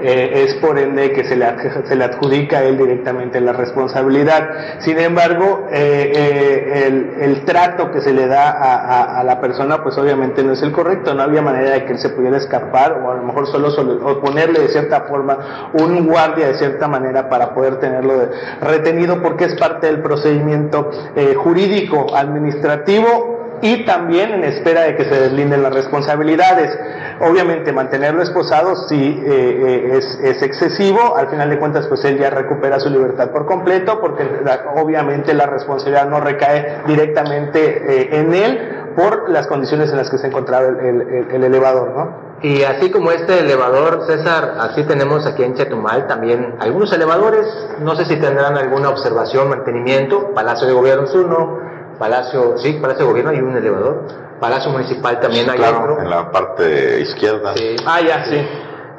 Eh, 0.00 0.44
es 0.46 0.54
por 0.56 0.78
ende 0.78 1.12
que 1.12 1.24
se 1.24 1.36
le, 1.36 1.46
se 1.84 1.96
le 1.96 2.04
adjudica 2.04 2.58
a 2.58 2.62
él 2.62 2.78
directamente 2.78 3.40
la 3.40 3.52
responsabilidad. 3.52 4.78
Sin 4.80 4.98
embargo, 4.98 5.66
eh, 5.72 6.12
eh, 6.14 6.84
el, 6.86 7.14
el, 7.20 7.44
trato 7.44 7.90
que 7.90 8.00
se 8.00 8.12
le 8.12 8.26
da 8.26 8.50
a, 8.50 9.20
a, 9.20 9.24
la 9.24 9.40
persona, 9.40 9.82
pues 9.82 9.98
obviamente 9.98 10.44
no 10.44 10.52
es 10.52 10.62
el 10.62 10.70
correcto. 10.70 11.12
No 11.14 11.22
había 11.22 11.42
manera 11.42 11.70
de 11.70 11.84
que 11.84 11.92
él 11.92 11.98
se 11.98 12.10
pudiera 12.10 12.36
escapar 12.36 13.00
o 13.04 13.10
a 13.10 13.14
lo 13.16 13.22
mejor 13.22 13.48
solo, 13.48 13.70
solo 13.70 14.20
ponerle 14.20 14.60
de 14.60 14.68
cierta 14.68 15.02
forma 15.02 15.70
un 15.72 16.06
guardia 16.06 16.48
de 16.48 16.54
cierta 16.54 16.86
manera 16.86 17.28
para 17.28 17.54
poder 17.54 17.80
tenerlo 17.80 18.28
retenido 18.60 19.20
porque 19.20 19.46
es 19.46 19.54
parte 19.56 19.88
del 19.88 20.00
procedimiento 20.00 20.90
jurídico 21.36 22.14
administrativo 22.14 23.33
y 23.62 23.84
también 23.84 24.32
en 24.32 24.44
espera 24.44 24.82
de 24.82 24.96
que 24.96 25.04
se 25.04 25.20
deslinden 25.20 25.62
las 25.62 25.72
responsabilidades. 25.72 26.70
Obviamente 27.20 27.72
mantenerlo 27.72 28.22
esposado 28.22 28.74
sí 28.88 29.22
eh, 29.24 29.30
eh, 29.30 29.98
es, 29.98 30.18
es, 30.22 30.42
excesivo, 30.42 31.16
al 31.16 31.28
final 31.28 31.48
de 31.48 31.58
cuentas 31.58 31.86
pues 31.86 32.04
él 32.04 32.18
ya 32.18 32.30
recupera 32.30 32.80
su 32.80 32.90
libertad 32.90 33.30
por 33.30 33.46
completo 33.46 34.00
porque 34.00 34.24
obviamente 34.76 35.32
la 35.34 35.46
responsabilidad 35.46 36.08
no 36.08 36.20
recae 36.20 36.82
directamente 36.86 37.60
eh, 37.60 38.20
en 38.20 38.34
él 38.34 38.84
por 38.96 39.28
las 39.30 39.46
condiciones 39.46 39.90
en 39.90 39.96
las 39.96 40.10
que 40.10 40.18
se 40.18 40.26
encontraba 40.26 40.66
el, 40.68 40.80
el, 40.80 41.26
el, 41.32 41.44
elevador, 41.44 41.90
¿no? 41.90 42.34
Y 42.42 42.62
así 42.62 42.90
como 42.90 43.10
este 43.10 43.40
elevador, 43.40 44.04
César, 44.06 44.56
así 44.60 44.84
tenemos 44.84 45.26
aquí 45.26 45.42
en 45.42 45.54
Chetumal 45.54 46.06
también 46.06 46.54
algunos 46.60 46.92
elevadores, 46.92 47.46
no 47.80 47.96
sé 47.96 48.04
si 48.04 48.16
tendrán 48.16 48.56
alguna 48.56 48.90
observación, 48.90 49.48
mantenimiento, 49.48 50.32
Palacio 50.34 50.66
de 50.66 50.74
Gobierno 50.74 51.04
es 51.04 51.14
uno, 51.14 51.58
Palacio, 51.98 52.56
sí, 52.58 52.74
Palacio 52.74 53.04
de 53.04 53.10
Gobierno 53.10 53.30
hay 53.30 53.38
un 53.38 53.56
elevador. 53.56 54.06
Palacio 54.40 54.70
Municipal 54.70 55.20
también 55.20 55.48
hay 55.48 55.60
otro. 55.60 56.00
En 56.00 56.10
la 56.10 56.30
parte 56.30 57.00
izquierda. 57.00 57.54
Sí. 57.56 57.76
Ah, 57.86 58.00
ya, 58.00 58.24
sí. 58.24 58.46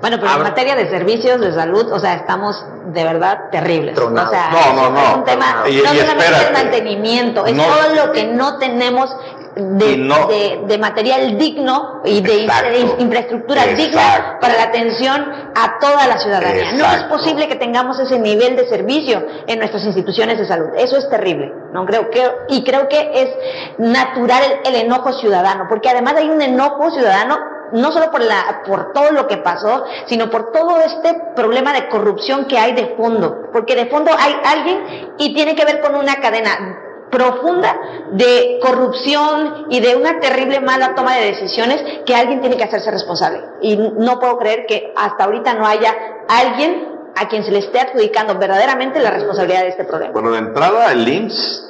Bueno, 0.02 0.18
pero 0.20 0.36
en 0.36 0.44
materia 0.44 0.76
de 0.76 0.90
servicios 0.90 1.40
de 1.40 1.54
salud, 1.54 1.92
o 1.92 2.00
sea, 2.00 2.14
estamos 2.16 2.64
de 2.88 3.04
verdad 3.04 3.50
terribles. 3.52 3.98
O 3.98 4.30
sea, 4.30 4.52
no, 4.52 4.74
no, 4.74 4.90
no. 4.92 5.00
Es 5.00 5.16
un 5.16 5.24
tema, 5.24 5.64
y, 5.68 5.78
no 5.78 5.94
y 5.94 5.98
solamente 5.98 6.48
el 6.48 6.54
mantenimiento, 6.54 7.46
es 7.46 7.56
todo 7.56 7.96
lo 8.06 8.12
que 8.12 8.26
no 8.26 8.58
tenemos 8.58 9.16
de, 9.56 10.64
de, 10.68 10.78
material 10.78 11.38
digno 11.38 12.02
y 12.04 12.22
de, 12.22 12.48
infraestructura 13.00 13.66
digna 13.68 14.38
para 14.42 14.56
la 14.56 14.64
atención 14.64 15.22
a 15.56 15.80
toda 15.80 16.08
la 16.08 16.18
ciudadanía. 16.18 16.74
No 16.74 16.86
es 16.86 17.04
posible 17.04 17.48
que 17.48 17.56
tengamos 17.56 18.00
ese 18.00 18.20
nivel 18.20 18.56
de 18.58 18.68
servicio 18.68 19.26
en 19.48 19.60
nuestras 19.60 19.86
instituciones 19.86 20.38
de 20.38 20.46
salud. 20.46 20.70
Eso 20.78 20.98
es 20.98 21.10
terrible. 21.10 21.54
No 21.72 21.86
creo 21.86 22.10
que 22.10 22.22
y 22.50 22.64
creo 22.64 22.90
que 22.90 23.12
es 23.14 23.30
natural 23.78 24.44
el, 24.66 24.76
enojo 24.76 25.14
ciudadano, 25.14 25.68
porque 25.70 25.90
además 25.90 26.16
hay 26.18 26.30
un 26.30 26.42
enojo 26.42 26.92
ciudadano 26.92 27.40
no 27.72 27.92
solo 27.92 28.12
por, 28.12 28.22
la, 28.22 28.62
por 28.66 28.94
todo 28.94 29.12
lo 29.12 29.28
que 29.28 29.38
pasó, 29.38 29.86
sino 30.06 30.30
por 30.30 30.52
todo 30.52 30.80
este 30.82 31.20
problema 31.36 31.74
de 31.74 31.88
corrupción 31.90 32.46
que 32.46 32.60
hay 32.60 32.74
de 32.74 32.96
fondo, 32.96 33.50
porque 33.52 33.76
de 33.76 33.88
fondo 33.88 34.12
hay 34.18 34.36
alguien 34.46 35.14
y 35.18 35.34
tiene 35.34 35.56
que 35.56 35.66
ver 35.66 35.82
con 35.82 35.96
una 35.96 36.18
cadena 36.18 36.85
profunda 37.16 37.80
de 38.12 38.60
corrupción 38.62 39.68
y 39.70 39.80
de 39.80 39.96
una 39.96 40.20
terrible 40.20 40.60
mala 40.60 40.96
toma 40.96 41.16
de 41.16 41.28
decisiones 41.28 41.82
que 42.06 42.14
alguien 42.14 42.42
tiene 42.42 42.58
que 42.58 42.66
hacerse 42.66 42.92
responsable. 42.92 43.42
Y 43.62 43.78
no 43.78 44.20
puedo 44.20 44.38
creer 44.38 44.66
que 44.68 44.94
hasta 44.96 45.24
ahorita 45.24 45.54
no 45.54 45.66
haya 45.66 45.96
alguien 46.28 46.90
a 47.16 47.30
quien 47.30 47.46
se 47.46 47.52
le 47.52 47.60
esté 47.60 47.80
adjudicando 47.80 48.38
verdaderamente 48.38 49.00
la 49.00 49.12
responsabilidad 49.12 49.62
de 49.62 49.70
este 49.70 49.86
problema. 49.86 50.12
Bueno, 50.12 50.32
de 50.32 50.40
entrada 50.40 50.92
el 50.92 51.08
IMSS 51.08 51.64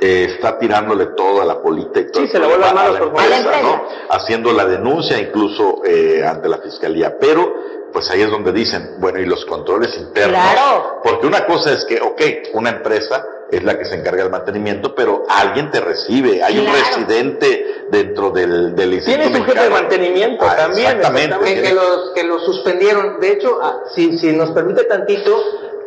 eh, 0.00 0.32
está 0.34 0.58
tirándole 0.58 1.06
todo 1.16 1.42
a 1.42 1.44
la 1.44 1.62
política 1.62 2.08
Sí, 2.14 2.26
se 2.26 2.40
le 2.40 2.46
vuelve 2.46 2.64
a 2.64 2.74
la 2.74 2.98
empresa, 2.98 3.62
¿no? 3.62 3.82
Haciendo 4.10 4.52
la 4.52 4.64
denuncia 4.64 5.18
incluso 5.20 5.82
eh, 5.84 6.24
ante 6.26 6.48
la 6.48 6.58
fiscalía, 6.58 7.16
pero 7.20 7.77
pues 7.92 8.10
ahí 8.10 8.22
es 8.22 8.30
donde 8.30 8.52
dicen, 8.52 8.96
bueno, 8.98 9.18
y 9.18 9.26
los 9.26 9.44
controles 9.46 9.96
internos. 9.96 10.40
Claro. 10.52 11.00
Porque 11.02 11.26
una 11.26 11.46
cosa 11.46 11.72
es 11.72 11.84
que, 11.84 12.00
ok, 12.00 12.20
una 12.54 12.70
empresa 12.70 13.24
es 13.50 13.62
la 13.64 13.78
que 13.78 13.86
se 13.86 13.94
encarga 13.94 14.22
del 14.22 14.30
mantenimiento, 14.32 14.94
pero 14.94 15.24
alguien 15.28 15.70
te 15.70 15.80
recibe, 15.80 16.42
hay 16.42 16.58
un 16.58 16.66
Claro. 16.66 16.78
residente 16.86 17.64
dentro 17.90 18.30
del, 18.30 18.74
del 18.76 18.92
instituto. 18.94 19.22
Tiene 19.22 19.38
su 19.38 19.44
jefe 19.44 19.62
de 19.64 19.70
mantenimiento 19.70 20.44
Ah, 20.46 20.54
también. 20.56 20.86
Exactamente. 20.98 21.38
Que, 21.44 21.62
que 21.62 21.74
los, 21.74 22.10
que 22.14 22.24
los 22.24 22.44
suspendieron. 22.44 23.20
De 23.20 23.32
hecho, 23.32 23.58
ah, 23.62 23.80
si, 23.94 24.18
si 24.18 24.32
nos 24.32 24.50
permite 24.50 24.84
tantito, 24.84 25.34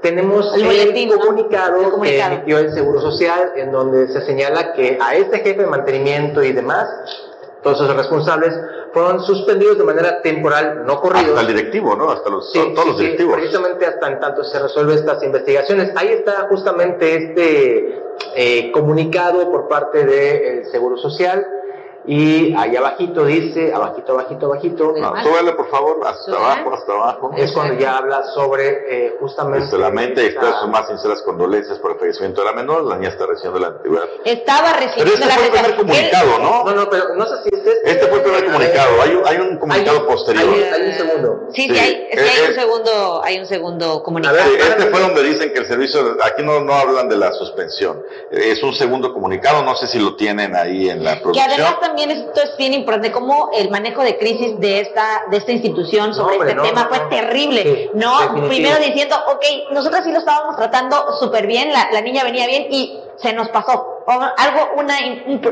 tenemos 0.01 0.51
El 0.55 0.61
el, 0.61 0.67
boletín, 0.67 1.09
¿no? 1.09 1.19
comunicado, 1.19 1.79
El 1.83 1.91
comunicado. 1.91 2.29
que 2.29 2.35
emitió 2.37 2.57
el 2.57 2.73
Seguro 2.73 2.99
Social, 2.99 3.51
en 3.55 3.71
donde 3.71 4.07
se 4.07 4.25
señala 4.25 4.73
que 4.73 4.97
a 4.99 5.13
este 5.15 5.37
jefe 5.41 5.61
de 5.61 5.67
mantenimiento 5.67 6.41
y 6.41 6.53
demás, 6.53 6.87
todos 7.61 7.79
esos 7.79 7.95
responsables, 7.95 8.55
fueron 8.93 9.23
suspendidos 9.23 9.77
de 9.77 9.83
manera 9.83 10.21
temporal, 10.21 10.83
no 10.85 10.99
corridos. 10.99 11.29
Hasta 11.29 11.41
el 11.41 11.47
directivo, 11.47 11.95
¿no? 11.95 12.11
Hasta 12.11 12.29
los, 12.29 12.51
Sí, 12.51 12.59
todos 12.75 12.87
los 12.87 12.97
sí, 12.97 13.01
sí, 13.01 13.03
directivos. 13.03 13.35
precisamente 13.35 13.85
hasta 13.85 14.07
en 14.07 14.19
tanto 14.19 14.43
se 14.43 14.59
resuelven 14.59 14.97
estas 14.97 15.23
investigaciones. 15.23 15.91
Ahí 15.95 16.09
está 16.09 16.47
justamente 16.49 17.15
este 17.15 18.01
eh, 18.35 18.71
comunicado 18.71 19.49
por 19.51 19.67
parte 19.67 20.05
del 20.05 20.65
Seguro 20.65 20.97
Social 20.97 21.45
y 22.05 22.53
ahí 22.57 22.75
abajito 22.75 23.25
dice, 23.25 23.71
abajito, 23.73 24.13
abajito, 24.13 24.45
abajito, 24.47 24.93
No, 24.97 25.13
súbele, 25.23 25.51
por 25.53 25.69
favor, 25.69 25.99
hasta 26.05 26.23
Súbele. 26.25 26.37
abajo, 26.45 26.73
hasta 26.73 26.91
abajo. 26.93 27.31
es 27.37 27.51
cuando 27.51 27.73
ya 27.75 27.97
habla 27.97 28.23
sobre 28.33 29.07
eh, 29.07 29.15
justamente... 29.19 29.69
Solamente 29.69 30.27
esta- 30.27 30.59
sus 30.61 30.69
más 30.69 30.87
sinceras 30.87 31.21
condolencias 31.21 31.77
por 31.79 31.91
el 31.91 31.99
fallecimiento 31.99 32.41
de 32.41 32.45
la 32.47 32.53
menor. 32.53 32.83
La 32.83 32.95
niña 32.97 33.09
está 33.09 33.25
recibiendo 33.25 33.59
la 33.59 33.67
antigüedad. 33.67 34.05
Estaba 34.25 34.73
Pero 34.73 34.85
recibiendo 34.87 35.13
este 35.13 35.27
la 35.27 35.33
fue 35.35 35.45
el 35.45 35.51
primer 35.51 35.75
comunicado, 35.77 36.39
¿no? 36.39 36.63
No, 36.65 36.71
no, 36.75 36.89
pero 36.89 37.15
no 37.15 37.25
sé 37.25 37.35
si 37.43 37.49
este 37.55 37.69
es... 37.69 37.77
Este 37.83 38.07
fue 38.07 38.17
el 38.17 38.23
primer 38.23 38.45
comunicado. 38.45 39.01
Hay 39.01 39.15
un, 39.15 39.27
hay 39.27 39.37
un 39.37 39.57
comunicado 39.57 39.99
Hay- 39.99 40.05
posterior. 40.05 40.49
Hay, 40.53 40.63
hay 40.63 40.87
un 40.87 40.93
segundo. 40.93 41.39
Sí, 41.53 41.61
Sí. 41.67 41.69
sí, 41.75 41.79
hay, 41.79 41.91
Eh, 42.11 42.19
hay 42.19 42.45
un 42.45 42.51
eh. 42.51 42.55
segundo, 42.55 43.21
hay 43.23 43.39
un 43.39 43.45
segundo 43.45 44.03
comunicado. 44.03 44.37
A 44.39 44.43
Sí, 44.43 44.51
ver, 44.51 44.61
este 44.61 44.85
fue 44.87 44.99
donde 44.99 45.23
dicen 45.23 45.53
que 45.53 45.59
el 45.59 45.67
servicio, 45.67 46.17
aquí 46.23 46.41
no, 46.43 46.59
no 46.61 46.73
hablan 46.73 47.07
de 47.09 47.17
la 47.17 47.31
suspensión, 47.33 48.01
Eh, 48.31 48.51
es 48.51 48.63
un 48.63 48.73
segundo 48.73 49.13
comunicado, 49.13 49.63
no 49.63 49.75
sé 49.75 49.87
si 49.87 49.99
lo 49.99 50.15
tienen 50.15 50.55
ahí 50.55 50.89
en 50.89 51.03
la 51.03 51.15
Que 51.15 51.21
producción. 51.21 51.49
además 51.51 51.75
también 51.91 52.11
esto 52.11 52.41
es 52.41 52.55
bien 52.57 52.73
importante, 52.73 53.11
como 53.11 53.49
el 53.53 53.69
manejo 53.69 54.01
de 54.01 54.17
crisis 54.17 54.57
de 54.59 54.79
esta, 54.79 55.23
de 55.29 55.37
esta 55.37 55.51
institución 55.51 56.13
sobre 56.13 56.35
hombre, 56.35 56.51
este 56.51 56.55
no, 56.55 56.63
tema 56.63 56.83
no, 56.83 56.89
fue 56.89 56.99
terrible. 57.09 57.91
No, 57.93 58.17
definitivo. 58.19 58.47
primero 58.47 58.77
diciendo, 58.77 59.15
ok, 59.27 59.73
nosotros 59.73 60.01
sí 60.05 60.11
lo 60.11 60.19
estábamos 60.19 60.55
tratando 60.55 61.11
súper 61.19 61.47
bien, 61.47 61.71
la, 61.71 61.89
la 61.91 62.01
niña 62.01 62.23
venía 62.23 62.47
bien 62.47 62.67
y 62.71 62.97
se 63.17 63.33
nos 63.33 63.49
pasó. 63.49 64.00
Algo, 64.07 64.71
una, 64.77 64.95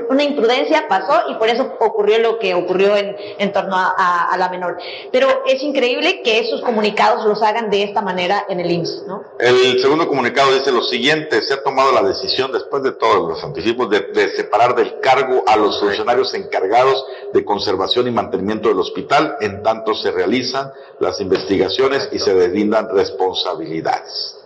una 0.09 0.23
imprudencia 0.23 0.88
pasó 0.88 1.29
y 1.29 1.35
por 1.35 1.49
eso 1.49 1.75
ocurrió 1.79 2.19
lo 2.19 2.39
que 2.39 2.53
ocurrió 2.53 2.95
en, 2.97 3.15
en 3.38 3.51
torno 3.53 3.75
a, 3.75 3.93
a- 3.97 4.25
a 4.33 4.38
la 4.38 4.49
menor. 4.49 4.77
Pero 5.12 5.43
es 5.45 5.62
increíble 5.63 6.21
que 6.23 6.39
esos 6.39 6.62
comunicados 6.62 7.25
los 7.25 7.41
hagan 7.43 7.69
de 7.69 7.83
esta 7.83 8.01
manera 8.01 8.45
en 8.49 8.59
el 8.59 8.71
IMSS, 8.71 9.03
¿no? 9.07 9.23
El 9.39 9.79
segundo 9.81 10.07
comunicado 10.07 10.51
dice 10.53 10.71
lo 10.71 10.81
siguiente, 10.83 11.41
se 11.41 11.53
ha 11.53 11.63
tomado 11.63 11.91
la 11.91 12.01
decisión 12.03 12.51
después 12.51 12.83
de 12.83 12.91
todos 12.93 13.27
los 13.29 13.43
anticipos 13.43 13.89
de, 13.89 14.01
de 14.13 14.29
separar 14.35 14.75
del 14.75 14.99
cargo 14.99 15.43
a 15.47 15.55
los 15.55 15.79
funcionarios 15.79 16.33
encargados 16.33 17.05
de 17.33 17.45
conservación 17.45 18.07
y 18.07 18.12
mantenimiento 18.12 18.69
del 18.69 18.79
hospital 18.79 19.38
en 19.41 19.62
tanto 19.63 19.93
se 19.95 20.12
realizan 20.12 20.71
las 20.99 21.19
investigaciones 21.21 22.09
y 22.12 22.19
se 22.19 22.33
deslindan 22.33 22.88
responsabilidades. 22.93 24.38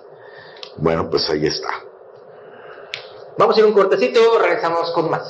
Bueno, 0.77 1.09
pues 1.09 1.29
ahí 1.29 1.45
está. 1.45 1.69
Vamos 3.37 3.55
a 3.55 3.59
ir 3.59 3.65
un 3.65 3.73
cortecito, 3.73 4.37
regresamos 4.39 4.91
con 4.91 5.09
más. 5.09 5.23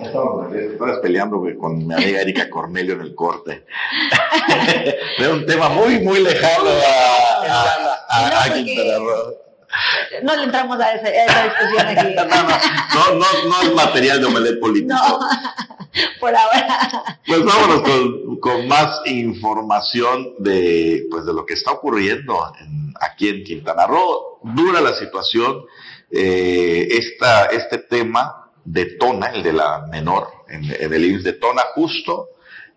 Estabas 0.00 0.98
peleando 1.00 1.38
güey, 1.38 1.56
con 1.56 1.86
mi 1.86 1.92
amiga 1.94 2.20
Erika 2.20 2.48
Cornelio 2.48 2.94
en 2.94 3.00
el 3.00 3.14
corte. 3.14 3.64
Era 5.18 5.30
un 5.32 5.44
tema 5.44 5.68
muy, 5.68 5.98
muy 6.00 6.20
lejano 6.20 6.68
a, 6.70 7.44
a- 7.46 7.98
a- 8.08 8.44
a 8.44 8.52
Quintana 8.54 8.98
Roo. 8.98 9.47
No 10.22 10.36
le 10.36 10.44
entramos 10.44 10.78
a 10.80 10.92
esa, 10.94 11.06
a 11.06 11.24
esa 11.24 11.44
discusión 11.44 11.86
aquí. 11.86 12.14
No, 12.94 13.14
no, 13.14 13.26
no 13.48 13.62
es 13.62 13.74
material 13.74 14.20
de 14.20 14.26
omelet 14.26 14.60
político. 14.60 14.94
No, 14.94 15.18
por 16.20 16.34
ahora. 16.34 17.20
Pues 17.26 17.44
vámonos 17.44 17.82
con, 17.82 18.40
con 18.40 18.68
más 18.68 19.00
información 19.06 20.34
de, 20.38 21.06
pues 21.10 21.24
de 21.26 21.32
lo 21.32 21.44
que 21.46 21.54
está 21.54 21.72
ocurriendo 21.72 22.52
en- 22.60 22.92
aquí 23.00 23.28
en 23.28 23.44
Quintana 23.44 23.86
Roo. 23.86 24.40
Dura 24.42 24.80
la 24.80 24.94
situación. 24.94 25.64
eh, 26.10 26.88
esta, 26.90 27.46
este 27.46 27.78
tema 27.78 28.50
detona, 28.64 29.26
el 29.28 29.42
de 29.42 29.52
la 29.52 29.86
menor, 29.90 30.28
en, 30.48 30.64
en 30.64 30.92
el 30.94 31.04
IMSS 31.04 31.24
detona 31.24 31.62
justo 31.74 32.28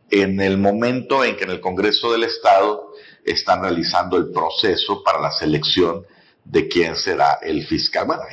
en 0.10 0.42
el 0.42 0.58
momento 0.58 1.24
en 1.24 1.38
que 1.38 1.46
en 1.46 1.52
el 1.52 1.62
Congreso 1.62 2.12
del 2.12 2.24
Estado 2.26 2.92
están 3.24 3.62
realizando 3.62 4.18
el 4.18 4.32
proceso 4.32 5.02
para 5.04 5.22
la 5.22 5.32
selección 5.32 6.06
de 6.44 6.68
quién 6.68 6.96
será 6.96 7.40
el 7.42 7.66
fiscal. 7.66 8.08
Bueno, 8.08 8.24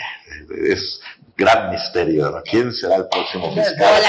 es 0.66 1.00
gran 1.36 1.70
misterio, 1.70 2.30
¿no? 2.30 2.42
¿Quién 2.42 2.72
será 2.72 2.96
el 2.96 3.08
próximo 3.08 3.54
fiscal? 3.54 4.02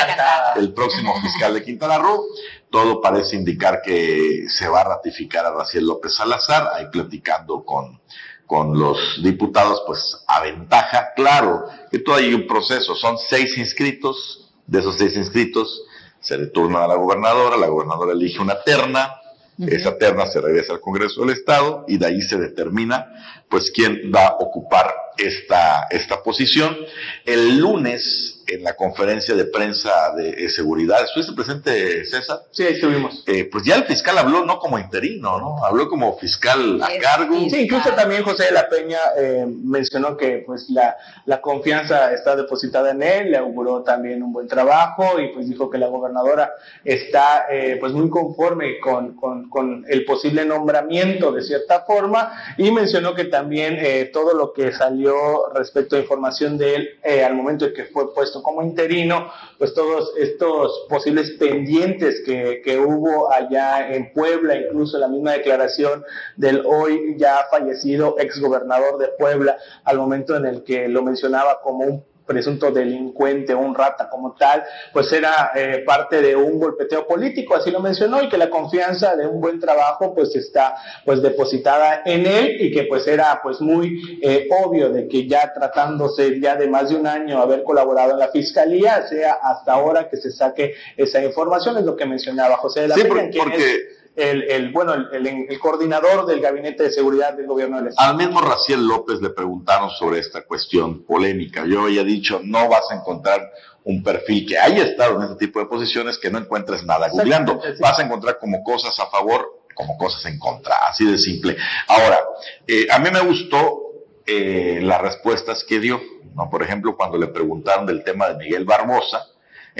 El 0.55 0.73
próximo 0.73 1.21
fiscal 1.21 1.53
de 1.53 1.63
Quintana 1.63 1.97
Roo. 1.97 2.25
Todo 2.71 3.01
parece 3.01 3.35
indicar 3.35 3.81
que 3.81 4.45
se 4.49 4.67
va 4.67 4.81
a 4.81 4.95
ratificar 4.95 5.45
a 5.45 5.51
Raciel 5.51 5.85
López 5.85 6.15
Salazar, 6.15 6.69
ahí 6.75 6.87
platicando 6.91 7.63
con, 7.63 8.01
con 8.45 8.77
los 8.77 9.21
diputados, 9.23 9.83
pues 9.85 10.23
aventaja. 10.27 11.13
Claro 11.15 11.65
que 11.91 11.99
todo 11.99 12.15
hay 12.15 12.33
un 12.33 12.47
proceso, 12.47 12.95
son 12.95 13.17
seis 13.29 13.57
inscritos, 13.57 14.51
de 14.65 14.79
esos 14.79 14.97
seis 14.97 15.15
inscritos 15.15 15.83
se 16.21 16.37
le 16.37 16.47
turnan 16.47 16.83
a 16.83 16.87
la 16.87 16.95
gobernadora, 16.95 17.57
la 17.57 17.67
gobernadora 17.67 18.11
elige 18.11 18.39
una 18.39 18.61
terna, 18.61 19.15
esa 19.57 19.97
terna 19.97 20.25
se 20.25 20.39
regresa 20.39 20.73
al 20.73 20.79
Congreso 20.79 21.21
del 21.21 21.31
Estado 21.31 21.85
y 21.87 21.97
de 21.97 22.05
ahí 22.05 22.21
se 22.21 22.37
determina 22.37 23.38
pues 23.49 23.71
quién 23.71 24.11
va 24.13 24.27
a 24.27 24.35
ocupar 24.39 24.93
esta, 25.17 25.87
esta 25.89 26.23
posición. 26.23 26.77
El 27.25 27.59
lunes, 27.59 28.43
en 28.47 28.63
la 28.63 28.75
conferencia 28.75 29.35
de 29.35 29.45
prensa 29.45 30.13
de 30.15 30.29
eh, 30.29 30.49
seguridad, 30.49 31.03
¿estuviste 31.03 31.33
presente, 31.33 32.05
César? 32.05 32.39
Sí, 32.51 32.63
ahí 32.63 32.73
estuvimos. 32.73 33.23
Eh, 33.27 33.47
pues 33.51 33.63
ya 33.63 33.75
el 33.75 33.83
fiscal 33.83 34.17
habló 34.17 34.45
no 34.45 34.59
como 34.59 34.79
interino, 34.79 35.39
¿no? 35.39 35.63
Habló 35.63 35.89
como 35.89 36.17
fiscal 36.17 36.81
a 36.81 36.89
cargo. 36.99 37.35
Sí, 37.49 37.61
incluso 37.61 37.89
también 37.91 38.23
José 38.23 38.45
de 38.45 38.51
la 38.51 38.69
Peña 38.69 38.99
eh, 39.17 39.45
mencionó 39.47 40.17
que 40.17 40.43
pues 40.45 40.69
la, 40.69 40.95
la 41.25 41.41
confianza 41.41 42.13
está 42.13 42.35
depositada 42.35 42.91
en 42.91 43.03
él, 43.03 43.31
le 43.31 43.37
auguró 43.37 43.83
también 43.83 44.23
un 44.23 44.33
buen 44.33 44.47
trabajo 44.47 45.19
y 45.19 45.27
pues 45.33 45.47
dijo 45.47 45.69
que 45.69 45.77
la 45.77 45.87
gobernadora 45.87 46.53
está 46.83 47.45
eh, 47.51 47.77
pues 47.79 47.93
muy 47.93 48.09
conforme 48.09 48.79
con, 48.79 49.15
con, 49.15 49.49
con 49.49 49.85
el 49.87 50.05
posible 50.05 50.45
nombramiento 50.45 51.31
de 51.31 51.43
cierta 51.43 51.81
forma 51.81 52.31
y 52.57 52.71
mencionó 52.71 53.13
que 53.13 53.25
también 53.25 53.38
eh, 53.51 54.09
todo 54.11 54.33
lo 54.33 54.53
que 54.53 54.71
salió 54.71 55.49
respecto 55.53 55.95
a 55.95 55.99
información 55.99 56.57
de 56.57 56.75
él 56.75 56.89
eh, 57.03 57.23
al 57.23 57.35
momento 57.35 57.65
de 57.65 57.73
que 57.73 57.85
fue 57.85 58.13
puesto 58.13 58.41
como 58.43 58.61
interino, 58.61 59.31
pues 59.57 59.73
todos 59.73 60.13
estos 60.17 60.85
posibles 60.89 61.31
pendientes 61.31 62.21
que, 62.25 62.61
que 62.63 62.79
hubo 62.79 63.31
allá 63.31 63.93
en 63.93 64.11
Puebla, 64.13 64.55
incluso 64.55 64.97
la 64.97 65.07
misma 65.07 65.33
declaración 65.33 66.03
del 66.37 66.63
hoy 66.65 67.15
ya 67.17 67.45
fallecido 67.49 68.15
exgobernador 68.19 68.97
de 68.97 69.09
Puebla, 69.17 69.57
al 69.83 69.97
momento 69.97 70.35
en 70.35 70.45
el 70.45 70.63
que 70.63 70.87
lo 70.87 71.03
mencionaba 71.03 71.61
como 71.61 71.85
un 71.85 72.08
presunto 72.29 72.69
delincuente, 72.71 73.55
un 73.55 73.73
rata 73.73 74.07
como 74.07 74.35
tal, 74.35 74.63
pues 74.93 75.11
era 75.11 75.51
eh, 75.55 75.83
parte 75.83 76.21
de 76.21 76.35
un 76.35 76.59
golpeteo 76.59 77.07
político, 77.07 77.55
así 77.55 77.71
lo 77.71 77.79
mencionó, 77.79 78.21
y 78.21 78.29
que 78.29 78.37
la 78.37 78.51
confianza 78.51 79.15
de 79.15 79.25
un 79.25 79.41
buen 79.41 79.59
trabajo 79.59 80.13
pues 80.13 80.35
está 80.35 80.75
pues 81.03 81.23
depositada 81.23 82.03
en 82.05 82.27
él 82.27 82.57
y 82.61 82.71
que 82.71 82.83
pues 82.83 83.07
era 83.07 83.39
pues 83.41 83.59
muy 83.59 84.19
eh, 84.21 84.47
obvio 84.63 84.89
de 84.91 85.07
que 85.07 85.27
ya 85.27 85.51
tratándose 85.51 86.39
ya 86.39 86.55
de 86.55 86.67
más 86.67 86.89
de 86.89 86.95
un 86.97 87.07
año 87.07 87.41
haber 87.41 87.63
colaborado 87.63 88.11
en 88.11 88.19
la 88.19 88.27
fiscalía, 88.29 89.07
sea 89.07 89.33
hasta 89.41 89.73
ahora 89.73 90.07
que 90.07 90.17
se 90.17 90.31
saque 90.31 90.75
esa 90.97 91.23
información, 91.23 91.77
es 91.77 91.83
lo 91.83 91.95
que 91.95 92.05
mencionaba 92.05 92.57
José 92.57 92.81
de 92.81 92.87
la 92.89 92.95
Sí, 92.95 93.03
porque- 93.07 93.29
quien 93.31 93.43
porque- 93.49 93.57
es 93.75 93.81
el, 94.19 94.43
el 94.43 94.71
bueno, 94.71 94.93
el, 94.93 95.59
coordinador 95.59 96.25
del 96.25 96.41
Gabinete 96.41 96.83
de 96.83 96.91
Seguridad 96.91 97.33
del 97.33 97.47
Gobierno 97.47 97.77
del 97.77 97.87
Estado. 97.87 98.09
Al 98.09 98.17
mismo 98.17 98.41
Raciel 98.41 98.85
López 98.85 99.21
le 99.21 99.29
preguntaron 99.29 99.89
sobre 99.91 100.19
esta 100.19 100.43
cuestión 100.43 101.03
polémica. 101.03 101.65
Yo 101.65 101.83
había 101.83 102.03
dicho, 102.03 102.41
no 102.43 102.67
vas 102.69 102.83
a 102.91 102.95
encontrar 102.95 103.51
un 103.83 104.03
perfil 104.03 104.45
que 104.47 104.57
haya 104.57 104.83
estado 104.83 105.15
en 105.15 105.23
este 105.23 105.45
tipo 105.47 105.59
de 105.59 105.65
posiciones 105.65 106.17
que 106.17 106.29
no 106.29 106.37
encuentres 106.37 106.83
nada 106.83 107.09
googleando. 107.09 107.61
Sí. 107.63 107.81
Vas 107.81 107.99
a 107.99 108.03
encontrar 108.03 108.37
como 108.39 108.63
cosas 108.63 108.97
a 108.99 109.07
favor, 109.07 109.63
como 109.73 109.97
cosas 109.97 110.25
en 110.25 110.37
contra, 110.37 110.75
así 110.87 111.05
de 111.05 111.17
simple. 111.17 111.55
Ahora, 111.87 112.19
eh, 112.67 112.87
a 112.91 112.99
mí 112.99 113.09
me 113.11 113.21
gustó 113.21 113.81
eh, 114.27 114.79
las 114.81 115.01
respuestas 115.01 115.63
que 115.63 115.79
dio, 115.79 116.01
¿no? 116.35 116.49
Por 116.49 116.61
ejemplo, 116.61 116.95
cuando 116.95 117.17
le 117.17 117.27
preguntaron 117.27 117.85
del 117.85 118.03
tema 118.03 118.27
de 118.29 118.35
Miguel 118.35 118.65
Barbosa, 118.65 119.25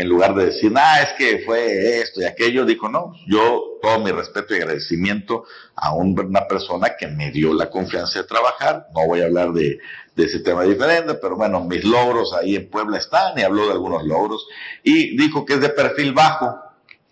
en 0.02 0.08
lugar 0.08 0.34
de 0.36 0.45
decir, 0.47 0.72
ah, 0.76 1.02
es 1.02 1.10
que 1.18 1.43
fue 1.45 2.00
esto 2.02 2.22
y 2.22 2.26
aquello, 2.26 2.66
dijo, 2.66 2.88
no, 2.89 3.14
yo 3.28 3.64
todo 3.82 4.00
mi 4.00 4.12
respeto 4.12 4.54
y 4.54 4.58
agradecimiento 4.58 5.43
a 5.76 5.93
un- 5.93 6.18
una 6.20 6.47
persona 6.47 6.95
que 6.97 7.08
me 7.08 7.32
dio 7.32 7.54
la 7.54 7.70
confianza 7.70 8.20
de 8.20 8.26
trabajar, 8.28 8.88
no 8.95 9.06
voy 9.08 9.22
a 9.22 9.26
hablar 9.26 9.52
de, 9.52 9.78
de 10.16 10.24
ese 10.26 10.39
tema 10.39 10.64
diferente, 10.64 11.14
pero 11.16 11.36
bueno, 11.36 11.62
mis 11.66 11.84
logros 11.84 12.34
ahí 12.34 12.56
en 12.56 12.70
Puebla 12.70 12.97
están 12.97 13.38
y 13.38 13.41
habló 13.43 13.66
de 13.68 13.74
algunos 13.74 14.04
logros 14.06 14.45
y 14.84 15.18
dijo 15.18 15.45
que 15.45 15.54
es 15.56 15.62
de 15.62 15.70
perfil 15.70 16.14
bajo, 16.14 16.56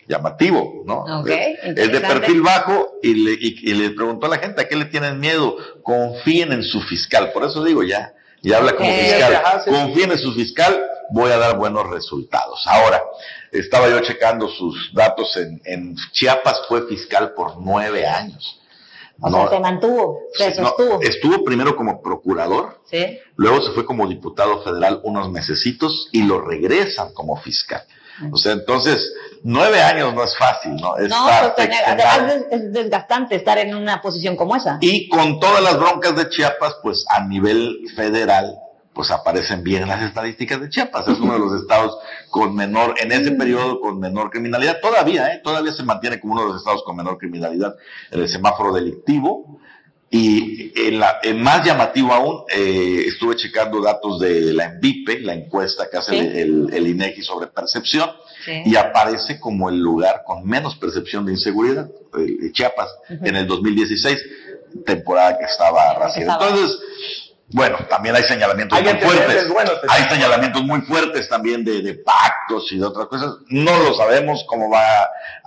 llamativo, 0.08 0.84
¿no? 0.86 1.04
Ok, 1.20 1.28
es 1.64 1.76
de 1.76 1.84
interesante. 1.84 2.20
perfil 2.20 2.42
bajo 2.42 2.94
y 3.04 3.14
le, 3.14 3.32
y- 3.34 3.72
y 3.72 3.74
le 3.74 3.90
preguntó 3.90 4.28
a 4.28 4.30
la 4.30 4.38
gente, 4.38 4.62
¿a 4.62 4.68
qué 4.68 4.76
le 4.78 4.86
tienen 4.86 5.20
miedo? 5.20 5.58
Confíen 5.84 6.54
en 6.54 6.64
su 6.64 6.82
fiscal, 6.82 7.32
por 7.34 7.44
eso 7.44 7.64
digo 7.64 7.84
ya, 7.84 8.14
ya 8.42 8.58
habla 8.58 8.74
como 8.78 8.90
fiscal, 9.04 9.34
confíen 9.72 10.12
en 10.12 10.18
su 10.20 10.32
fiscal, 10.34 10.80
voy 11.12 11.32
a 11.32 11.38
dar 11.38 11.58
buenos 11.58 11.90
resultados. 11.90 12.62
Ahora, 12.68 13.02
estaba 13.52 13.90
yo 13.90 14.00
checando 14.02 14.48
sus 14.50 14.92
datos 14.94 15.36
en, 15.38 15.62
en 15.66 15.96
Chiapas, 16.12 16.62
fue 16.68 16.88
fiscal 16.88 17.34
por 17.34 17.60
nueve 17.62 18.06
años. 18.08 18.60
O 19.20 19.30
No, 19.32 19.42
sea, 19.48 19.58
se 19.58 19.60
mantuvo, 19.60 20.20
se 20.34 20.50
no, 20.62 20.68
sostuvo. 20.68 21.02
estuvo 21.02 21.44
primero 21.44 21.76
como 21.76 22.02
procurador, 22.04 22.82
¿Sí? 22.86 23.20
luego 23.36 23.62
se 23.64 23.72
fue 23.72 23.84
como 23.86 24.06
diputado 24.08 24.62
federal 24.64 25.02
unos 25.04 25.32
mesecitos 25.32 26.10
y 26.12 26.22
lo 26.24 26.40
regresan 26.42 27.14
como 27.14 27.36
fiscal. 27.42 27.82
O 28.32 28.38
sea, 28.38 28.54
entonces, 28.54 29.14
nueve 29.44 29.80
años 29.80 30.12
no 30.14 30.24
es 30.24 30.36
fácil, 30.36 30.76
¿no? 30.76 30.96
No, 30.98 31.28
pues, 31.56 31.70
además 31.86 32.34
es 32.50 32.74
desgastante 32.74 33.36
estar 33.36 33.60
en 33.60 33.76
una 33.76 34.02
posición 34.02 34.36
como 34.36 34.56
esa. 34.56 34.80
Y 34.82 35.08
con 35.08 35.40
todas 35.40 35.62
las 35.62 35.78
broncas 35.78 36.16
de 36.16 36.28
Chiapas, 36.30 36.78
pues 36.82 37.06
a 37.10 37.24
nivel 37.26 37.78
federal, 37.96 38.56
pues 38.98 39.12
aparecen 39.12 39.64
bien 39.64 39.84
en 39.84 39.90
las 39.90 40.02
estadísticas 40.02 40.60
de 40.60 40.70
Chiapas. 40.70 41.08
Es 41.08 41.20
uno 41.20 41.34
de 41.34 41.40
los 41.40 41.54
estados 41.62 42.00
con 42.32 42.56
menor, 42.56 42.96
en 43.00 43.12
ese 43.12 43.32
periodo, 43.34 43.80
con 43.80 44.00
menor 44.00 44.32
criminalidad. 44.32 44.80
Todavía, 44.82 45.36
¿eh? 45.36 45.42
Todavía 45.44 45.72
se 45.72 45.84
mantiene 45.84 46.20
como 46.20 46.34
uno 46.34 46.42
de 46.42 46.48
los 46.48 46.58
estados 46.58 46.82
con 46.84 46.96
menor 46.96 47.20
criminalidad 47.20 47.76
en 48.10 48.22
el 48.22 48.28
semáforo 48.28 48.74
delictivo. 48.74 49.60
Y 50.10 50.72
en, 50.88 51.00
la, 51.00 51.20
en 51.22 51.44
más 51.44 51.64
llamativo 51.64 52.12
aún, 52.12 52.44
eh, 52.50 53.04
estuve 53.06 53.36
checando 53.36 53.82
datos 53.82 54.20
de 54.20 54.52
la 54.54 54.66
ENVIPE, 54.66 55.20
la 55.20 55.36
encuesta 55.36 55.88
que 55.92 55.98
hace 55.98 56.14
Sí. 56.14 56.18
el, 56.18 56.88
INEGI 56.88 57.22
sobre 57.22 57.48
percepción, 57.48 58.10
Sí. 58.46 58.64
y 58.66 58.76
aparece 58.78 59.40
como 59.40 59.70
el 59.70 59.78
lugar 59.80 60.24
con 60.26 60.44
menos 60.44 60.76
percepción 60.78 61.24
de 61.26 61.34
inseguridad, 61.34 61.88
eh, 62.18 62.52
Chiapas, 62.52 62.90
en 63.10 63.36
el 63.36 63.46
2016, 63.46 64.26
temporada 64.88 65.38
que 65.38 65.46
estaba 65.46 65.92
estaba. 66.16 66.46
Entonces, 66.48 66.80
bueno, 67.50 67.78
también 67.90 68.16
hay 68.16 68.24
señalamientos 68.24 68.78
Hay 68.78 68.84
muy 68.84 69.02
fuertes. 69.02 69.50
buenos, 69.50 69.74
hay 69.90 70.04
señalamientos 70.10 70.64
muy 70.64 70.82
fuertes 70.82 71.30
también 71.30 71.64
de, 71.64 71.82
de 71.82 71.94
pactos 71.96 72.72
y 72.72 72.78
de 72.78 72.86
otras 72.86 73.08
cosas. 73.08 73.32
No 73.48 73.78
lo 73.84 73.94
sabemos 73.96 74.44
cómo 74.48 74.70
va 74.70 74.84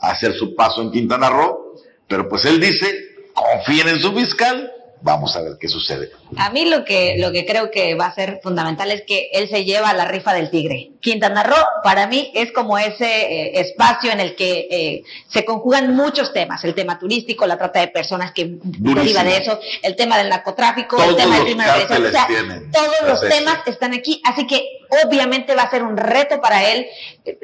a 0.01 0.11
hacer 0.11 0.33
su 0.35 0.55
paso 0.55 0.81
en 0.83 0.91
Quintana 0.91 1.29
Roo, 1.29 1.75
pero 2.09 2.29
pues 2.29 2.45
él 2.47 2.59
dice, 2.61 2.91
confíen 3.35 3.89
en 3.89 4.01
su 4.01 4.13
fiscal, 4.15 4.73
vamos 5.03 5.37
a 5.37 5.43
ver 5.43 5.53
qué 5.61 5.69
sucede. 5.69 6.11
A 6.37 6.51
mí 6.51 6.65
lo 6.65 6.85
que, 6.85 7.17
lo 7.19 7.33
que 7.33 7.45
creo 7.45 7.71
que 7.71 7.95
va 7.95 8.07
a 8.07 8.15
ser 8.15 8.41
fundamental 8.43 8.91
es 8.91 9.03
que 9.03 9.31
él 9.33 9.49
se 9.49 9.65
lleva 9.65 9.93
la 9.93 10.05
rifa 10.05 10.33
del 10.33 10.51
tigre. 10.51 10.91
Quintana 11.01 11.43
Roo, 11.43 11.57
para 11.83 12.07
mí, 12.07 12.31
es 12.35 12.53
como 12.53 12.79
ese 12.79 13.05
eh, 13.05 13.61
espacio 13.61 14.13
en 14.13 14.21
el 14.21 14.37
que 14.37 14.69
eh, 14.71 15.03
se 15.29 15.45
conjugan 15.45 15.95
muchos 15.95 16.33
temas. 16.33 16.63
El 16.65 16.75
tema 16.75 16.99
turístico, 16.99 17.47
la 17.47 17.57
trata 17.57 17.81
de 17.81 17.89
personas 17.89 18.33
que 18.33 18.59
deriva 18.63 19.25
de 19.25 19.39
eso, 19.39 19.59
el 19.83 19.97
tema 19.97 20.19
del 20.19 20.29
narcotráfico, 20.29 21.03
el 21.03 21.17
tema 21.17 21.37
del 21.37 21.45
crimen 21.45 21.67
organizado. 21.69 22.09
O 22.09 22.11
sea, 22.11 22.29
todos 22.73 22.97
los 23.07 23.21
temas 23.29 23.59
están 23.67 23.95
aquí, 23.95 24.21
así 24.25 24.47
que 24.47 24.63
obviamente 25.05 25.55
va 25.55 25.63
a 25.63 25.71
ser 25.71 25.83
un 25.83 25.97
reto 25.97 26.41
para 26.41 26.71
él. 26.71 26.87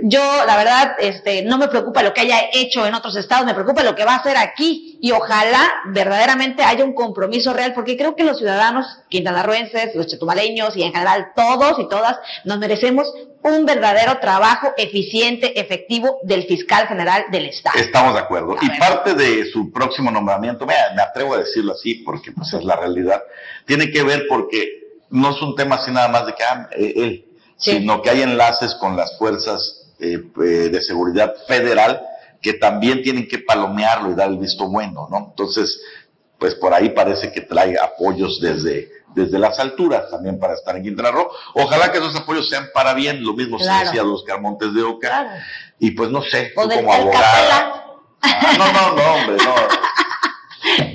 Yo, 0.03 0.21
la 0.47 0.57
verdad, 0.57 0.97
este, 0.99 1.43
no 1.43 1.59
me 1.59 1.69
preocupa 1.69 2.03
lo 2.03 2.13
que 2.13 2.23
haya 2.23 2.41
hecho 2.53 2.87
en 2.87 2.95
otros 2.95 3.17
estados, 3.17 3.47
me 3.47 3.55
preocupa 3.55 3.83
lo 3.83 3.95
que 3.95 4.05
va 4.05 4.15
a 4.15 4.19
hacer 4.19 4.37
aquí 4.37 4.99
y 5.01 5.13
ojalá 5.13 5.73
verdaderamente 5.87 6.63
haya 6.63 6.85
un 6.85 6.95
compromiso 6.95 7.53
real, 7.53 7.73
porque 7.73 7.97
creo 7.97 8.17
que 8.17 8.25
los 8.25 8.39
ciudadanos 8.39 8.76
quintanarroenses, 9.09 9.95
los 9.95 10.07
chetumaleños 10.07 10.77
y 10.77 10.83
en 10.83 10.93
general 10.93 11.29
todos 11.35 11.79
y 11.79 11.89
todas 11.89 12.19
nos 12.45 12.59
merecemos 12.59 13.13
un 13.43 13.65
verdadero 13.65 14.19
trabajo 14.19 14.73
eficiente, 14.77 15.61
efectivo 15.61 16.19
del 16.23 16.45
fiscal 16.45 16.89
general 16.89 17.27
del 17.31 17.47
estado. 17.47 17.79
Estamos 17.79 18.15
de 18.15 18.21
acuerdo. 18.21 18.57
A 18.61 18.65
Y 18.65 18.69
ver. 18.69 18.79
parte 18.79 19.15
de 19.15 19.45
su 19.51 19.73
próximo 19.73 20.11
nombramiento, 20.11 20.67
me 20.67 20.75
atrevo 21.01 21.35
a 21.35 21.39
decirlo 21.39 21.73
así 21.73 21.95
porque 21.97 22.33
pues 22.33 22.53
es 22.55 22.65
la 22.65 22.77
realidad, 22.77 23.23
tiene 23.67 23.91
que 23.91 24.03
ver 24.03 24.27
porque 24.29 24.69
no 25.11 25.31
es 25.31 25.41
un 25.43 25.55
tema 25.55 25.77
así 25.77 25.91
nada 25.93 26.09
más 26.09 26.27
de 26.27 26.35
que 26.35 26.43
ah, 26.45 26.69
eh, 26.73 26.93
él, 26.97 27.23
Sí. 27.59 27.71
sino 27.79 28.03
que 28.03 28.11
hay 28.11 28.21
enlaces 28.23 28.75
con 28.75 28.97
las 28.97 29.17
fuerzas 29.17 29.87
eh, 29.99 30.19
eh, 30.43 30.69
de 30.69 30.83
seguridad 30.83 31.35
federal 31.49 32.03
que 32.43 32.53
también 32.53 33.03
tienen 33.03 33.27
que 33.27 33.39
palomearlo 33.39 34.11
y 34.11 34.15
dar 34.15 34.29
el 34.29 34.37
visto 34.39 34.69
bueno, 34.69 35.09
¿no? 35.11 35.29
Entonces, 35.31 35.81
pues 36.39 36.55
por 36.57 36.75
ahí 36.75 36.91
parece 36.91 37.33
que 37.33 37.41
trae 37.41 37.77
apoyos 37.79 38.41
desde, 38.41 38.91
desde 39.15 39.39
las 39.39 39.59
alturas 39.59 40.11
también 40.11 40.39
para 40.39 40.55
estar 40.55 40.77
en 40.77 40.83
Quintana 40.83 41.11
Roo. 41.11 41.29
Ojalá 41.55 41.91
que 41.91 41.99
esos 41.99 42.15
apoyos 42.17 42.49
sean 42.49 42.69
para 42.75 42.95
bien, 42.95 43.25
lo 43.25 43.33
mismo 43.35 43.57
Claro. 43.59 43.79
se 43.79 43.85
decía 43.87 44.03
de 44.03 44.09
Oscar 44.09 44.41
Montes 44.41 44.75
de 44.75 44.83
Oca. 44.83 45.09
Claro. 45.09 45.31
Y 45.79 45.91
pues 45.93 46.11
no 46.11 46.23
sé, 46.23 46.53
tú 46.55 46.69
como 46.69 46.93
abogada. 46.93 47.85
Ah, 48.23 48.55
no, 48.59 48.73
no, 48.73 48.97
no, 48.97 49.15
hombre, 49.15 49.37
no. 49.45 49.55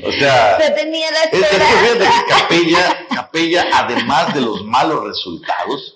O 0.03 0.11
sea, 0.11 0.59
se 0.59 0.71
tenía 0.71 1.09
la 1.11 1.23
es, 1.23 1.47
que 1.47 2.25
Capella, 2.27 3.07
Capella, 3.09 3.65
además 3.73 4.33
de 4.33 4.41
los 4.41 4.65
malos 4.65 5.05
resultados, 5.05 5.95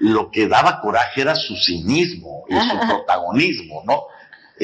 lo 0.00 0.30
que 0.30 0.48
daba 0.48 0.80
coraje 0.80 1.20
era 1.20 1.34
su 1.36 1.54
cinismo 1.56 2.44
y 2.48 2.54
su 2.54 2.78
protagonismo, 2.88 3.82
¿no? 3.86 4.06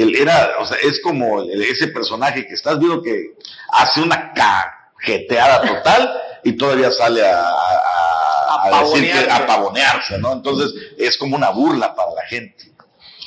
Él 0.00 0.14
era, 0.16 0.52
o 0.60 0.66
sea, 0.66 0.76
es 0.82 1.00
como 1.02 1.42
el- 1.42 1.62
ese 1.62 1.88
personaje 1.88 2.46
que 2.46 2.54
estás 2.54 2.78
viendo 2.78 3.02
que 3.02 3.32
hace 3.72 4.00
una 4.00 4.32
cajeteada 4.32 5.60
total 5.66 6.22
y 6.44 6.52
todavía 6.56 6.90
sale 6.90 7.26
a, 7.26 7.40
a- 7.40 8.62
a 8.62 8.82
decir 8.84 9.04
que 9.04 9.12
Apavonearse. 9.12 9.30
a 9.42 9.46
pavonearse, 9.46 10.18
¿no? 10.18 10.32
Entonces 10.32 10.72
es 10.98 11.16
como 11.18 11.36
una 11.36 11.50
burla 11.50 11.94
para 11.94 12.12
la 12.12 12.22
gente. 12.26 12.64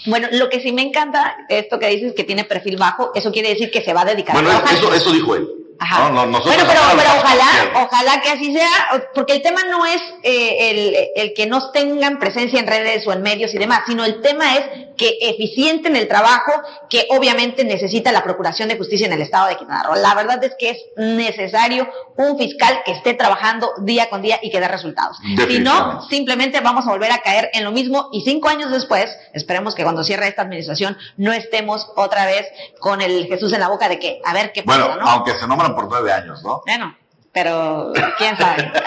Bueno, 0.05 0.27
lo 0.31 0.49
que 0.49 0.59
sí 0.61 0.71
me 0.71 0.81
encanta, 0.81 1.37
esto 1.47 1.77
que 1.77 1.87
dices 1.87 2.13
que 2.15 2.23
tiene 2.23 2.43
perfil 2.43 2.77
bajo, 2.77 3.11
eso 3.13 3.31
quiere 3.31 3.49
decir 3.49 3.69
que 3.69 3.83
se 3.83 3.93
va 3.93 4.01
a 4.01 4.05
dedicar 4.05 4.33
Bueno, 4.33 4.49
a 4.49 4.53
trabajar. 4.53 4.77
eso, 4.77 4.93
eso 4.93 5.11
dijo 5.11 5.35
él. 5.35 5.47
Ajá. 5.79 5.99
No, 5.99 6.11
no, 6.11 6.25
nosotros 6.27 6.55
bueno, 6.57 6.69
pero, 6.69 6.81
pero 6.95 7.09
ojalá, 7.19 7.85
ojalá 7.85 8.21
que 8.21 8.29
así 8.29 8.53
sea, 8.53 8.69
porque 9.15 9.33
el 9.33 9.41
tema 9.41 9.63
no 9.63 9.83
es 9.87 9.99
eh, 10.21 10.69
el, 10.69 10.95
el 11.15 11.33
que 11.33 11.47
no 11.47 11.71
tengan 11.71 12.19
presencia 12.19 12.59
en 12.59 12.67
redes 12.67 13.05
o 13.07 13.13
en 13.13 13.23
medios 13.23 13.51
y 13.53 13.57
demás, 13.57 13.81
sino 13.87 14.05
el 14.05 14.21
tema 14.21 14.57
es 14.57 14.63
que 15.01 15.17
eficienten 15.19 15.95
el 15.95 16.07
trabajo 16.07 16.51
que 16.87 17.07
obviamente 17.09 17.63
necesita 17.65 18.11
la 18.11 18.23
Procuración 18.23 18.69
de 18.69 18.77
Justicia 18.77 19.07
en 19.07 19.13
el 19.13 19.23
Estado 19.23 19.47
de 19.47 19.57
Quintana 19.57 19.81
Roo. 19.81 19.95
La 19.95 20.13
verdad 20.13 20.43
es 20.43 20.53
que 20.59 20.69
es 20.69 20.77
necesario 20.95 21.89
un 22.17 22.37
fiscal 22.37 22.83
que 22.85 22.91
esté 22.91 23.15
trabajando 23.15 23.73
día 23.79 24.11
con 24.11 24.21
día 24.21 24.37
y 24.43 24.51
que 24.51 24.59
dé 24.59 24.67
resultados. 24.67 25.17
Si 25.47 25.57
no, 25.57 26.03
simplemente 26.07 26.59
vamos 26.59 26.85
a 26.85 26.91
volver 26.91 27.11
a 27.11 27.17
caer 27.17 27.49
en 27.53 27.63
lo 27.63 27.71
mismo 27.71 28.09
y 28.13 28.21
cinco 28.21 28.47
años 28.47 28.69
después, 28.69 29.09
esperemos 29.33 29.73
que 29.73 29.81
cuando 29.81 30.03
cierre 30.03 30.27
esta 30.27 30.43
administración 30.43 30.95
no 31.17 31.33
estemos 31.33 31.89
otra 31.95 32.27
vez 32.27 32.45
con 32.79 33.01
el 33.01 33.25
Jesús 33.25 33.51
en 33.53 33.59
la 33.59 33.69
boca 33.69 33.89
de 33.89 33.97
que, 33.97 34.21
a 34.23 34.35
ver 34.35 34.51
qué 34.53 34.61
pasa, 34.61 34.85
Bueno, 34.85 35.01
¿no? 35.01 35.09
aunque 35.09 35.31
se 35.33 35.47
nombran 35.47 35.73
por 35.73 35.89
nueve 35.89 36.13
años, 36.13 36.43
¿no? 36.43 36.61
Bueno, 36.63 36.95
pero 37.31 37.91
quién 38.19 38.37
sabe. 38.37 38.71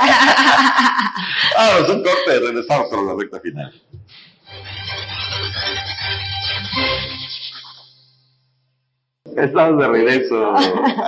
Ah, 1.57 1.79
es 1.83 1.89
un 1.89 2.03
corte, 2.03 2.41
regresamos 2.41 2.89
con 2.89 3.07
la 3.07 3.15
recta 3.15 3.39
final. 3.41 3.73
Estamos 9.37 9.83
de 9.83 9.89
regreso 9.89 10.55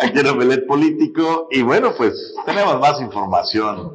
aquí 0.03 0.19
en 0.19 0.27
Omelet 0.27 0.67
Político 0.67 1.49
y 1.51 1.63
bueno, 1.63 1.93
pues 1.97 2.35
tenemos 2.45 2.81
más 2.81 3.01
información. 3.01 3.95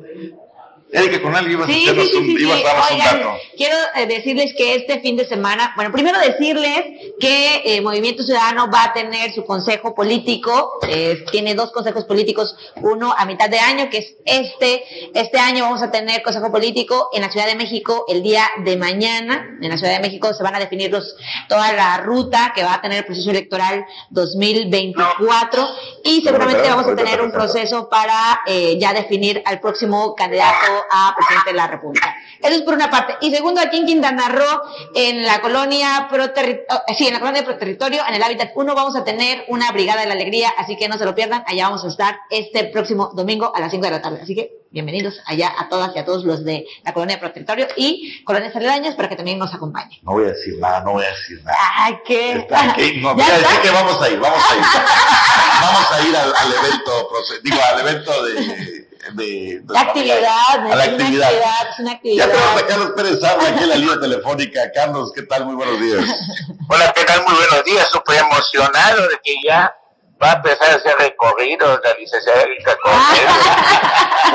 Erika, 0.93 1.21
con 1.21 1.35
alguien 1.35 1.57
ibas 1.57 1.69
a 1.69 1.71
Sí, 1.73 1.79
sí, 1.79 1.83
hacernos 1.89 2.07
sí, 2.09 2.15
un, 2.17 2.25
sí, 2.25 2.37
sí. 2.37 2.43
ibas 2.43 2.59
a 2.59 2.63
darnos 2.63 2.91
un 2.91 2.95
Oigan, 2.95 3.17
dato. 3.19 3.33
quiero 3.55 3.75
eh, 3.95 4.05
decirles 4.07 4.53
que 4.57 4.75
este 4.75 4.99
fin 4.99 5.15
de 5.15 5.25
semana, 5.25 5.71
bueno, 5.75 5.91
primero 5.91 6.19
decirles 6.19 6.83
que 7.19 7.61
eh, 7.65 7.81
Movimiento 7.81 8.23
Ciudadano 8.23 8.69
va 8.69 8.83
a 8.85 8.93
tener 8.93 9.33
su 9.33 9.45
consejo 9.45 9.95
político, 9.95 10.79
eh, 10.87 11.23
tiene 11.31 11.55
dos 11.55 11.71
consejos 11.71 12.03
políticos, 12.05 12.55
uno 12.81 13.13
a 13.17 13.25
mitad 13.25 13.49
de 13.49 13.59
año, 13.59 13.89
que 13.89 13.99
es 13.99 14.15
este, 14.25 14.83
este 15.13 15.39
año 15.39 15.63
vamos 15.63 15.81
a 15.81 15.91
tener 15.91 16.21
consejo 16.23 16.51
político 16.51 17.09
en 17.13 17.21
la 17.21 17.31
Ciudad 17.31 17.45
de 17.47 17.55
México 17.55 18.05
el 18.09 18.21
día 18.21 18.43
de 18.63 18.75
mañana, 18.77 19.57
en 19.61 19.69
la 19.69 19.77
Ciudad 19.77 19.93
de 19.93 19.99
México 19.99 20.33
se 20.33 20.43
van 20.43 20.55
a 20.55 20.59
definir 20.59 20.91
los, 20.91 21.15
toda 21.47 21.71
la 21.73 21.97
ruta 21.97 22.51
que 22.53 22.63
va 22.63 22.75
a 22.75 22.81
tener 22.81 22.99
el 22.99 23.05
proceso 23.05 23.29
electoral 23.31 23.85
2024 24.09 25.67
y 26.03 26.21
seguramente 26.21 26.67
vamos 26.69 26.87
a 26.87 26.95
tener 26.95 27.21
un 27.21 27.31
proceso 27.31 27.87
para 27.89 28.41
eh, 28.45 28.77
ya 28.79 28.93
definir 28.93 29.41
al 29.45 29.59
próximo 29.59 30.15
candidato 30.15 30.80
a 30.89 31.13
presidente 31.15 31.51
de 31.51 31.55
la 31.55 31.67
República. 31.67 32.15
Eso 32.41 32.55
es 32.55 32.61
por 32.61 32.73
una 32.73 32.89
parte. 32.89 33.15
Y 33.21 33.31
segundo, 33.31 33.61
aquí 33.61 33.77
en 33.77 33.85
Quintana 33.85 34.29
Roo, 34.29 34.61
en 34.95 35.25
la 35.25 35.41
colonia 35.41 36.07
pro 36.09 36.25
sí, 36.97 37.07
en 37.07 37.13
la 37.13 37.19
colonia 37.19 37.43
pro 37.43 37.57
territorio, 37.57 38.01
en 38.07 38.15
el 38.15 38.23
Hábitat 38.23 38.51
1, 38.55 38.75
vamos 38.75 38.95
a 38.95 39.03
tener 39.03 39.45
una 39.47 39.71
brigada 39.71 40.01
de 40.01 40.07
la 40.07 40.13
alegría, 40.13 40.51
así 40.57 40.75
que 40.75 40.87
no 40.87 40.97
se 40.97 41.05
lo 41.05 41.13
pierdan. 41.13 41.43
Allá 41.47 41.65
vamos 41.65 41.85
a 41.85 41.87
estar 41.87 42.19
este 42.29 42.65
próximo 42.65 43.11
domingo 43.13 43.51
a 43.55 43.59
las 43.59 43.71
5 43.71 43.85
de 43.85 43.91
la 43.91 44.01
tarde. 44.01 44.19
Así 44.21 44.35
que 44.35 44.61
bienvenidos 44.71 45.19
allá 45.25 45.53
a 45.57 45.69
todas 45.69 45.95
y 45.95 45.99
a 45.99 46.05
todos 46.05 46.23
los 46.23 46.43
de 46.43 46.65
la 46.83 46.93
colonia 46.93 47.19
pro 47.19 47.31
territorio 47.31 47.67
y 47.75 48.23
colonias 48.23 48.55
aledañas 48.55 48.95
para 48.95 49.09
que 49.09 49.15
también 49.15 49.37
nos 49.37 49.53
acompañen. 49.53 49.99
No 50.03 50.13
voy 50.13 50.25
a 50.25 50.29
decir 50.29 50.57
nada, 50.59 50.81
no 50.81 50.93
voy 50.93 51.05
a 51.05 51.09
decir 51.09 51.43
nada. 51.43 51.57
Ay, 51.77 51.99
qué. 52.05 52.31
Está 52.33 52.71
aquí. 52.71 52.91
No, 53.01 53.15
voy 53.15 53.23
a 53.23 53.37
decir 53.37 53.61
que 53.61 53.69
vamos 53.69 54.01
a 54.01 54.09
ir, 54.09 54.19
vamos 54.19 54.39
a 54.39 54.55
ir. 54.55 54.63
vamos 55.61 55.91
a 55.91 56.07
ir 56.07 56.15
al, 56.15 56.33
al 56.35 56.53
evento, 56.53 57.09
digo, 57.43 57.57
al 57.71 57.79
evento 57.79 58.23
de 58.25 58.90
de, 59.13 59.61
la 59.67 59.81
actividad, 59.81 60.71
a 60.71 60.75
la 60.75 60.83
actividad. 60.83 61.31
Es 61.71 61.79
una 61.79 61.91
actividad. 61.93 62.27
Ya 62.27 62.31
tenemos 62.31 62.61
a 62.61 62.67
Carlos 62.67 62.91
Pérez 62.95 63.19
Sabra 63.19 63.47
aquí 63.47 63.63
en 63.63 63.69
la 63.69 63.75
línea 63.75 63.99
telefónica. 63.99 64.71
Carlos, 64.73 65.11
¿qué 65.15 65.23
tal? 65.23 65.45
Muy 65.45 65.55
buenos 65.55 65.79
días. 65.79 66.05
Hola, 66.69 66.93
¿qué 66.95 67.03
tal? 67.03 67.23
Muy 67.23 67.33
buenos 67.33 67.63
días. 67.65 67.89
Súper 67.89 68.19
emocionado 68.19 69.07
de 69.07 69.19
que 69.23 69.35
ya 69.45 69.75
va 70.21 70.31
a 70.31 70.35
empezar 70.35 70.71
a 70.71 70.75
hacer 70.75 70.95
recorridos 70.99 71.79
la 71.83 71.93
licenciada 71.95 72.41
Erika 72.41 72.77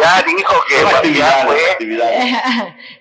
ya 0.01 0.23
dijo 0.23 0.55
que 0.69 1.15
ya 1.15 1.47
fue, 1.47 1.61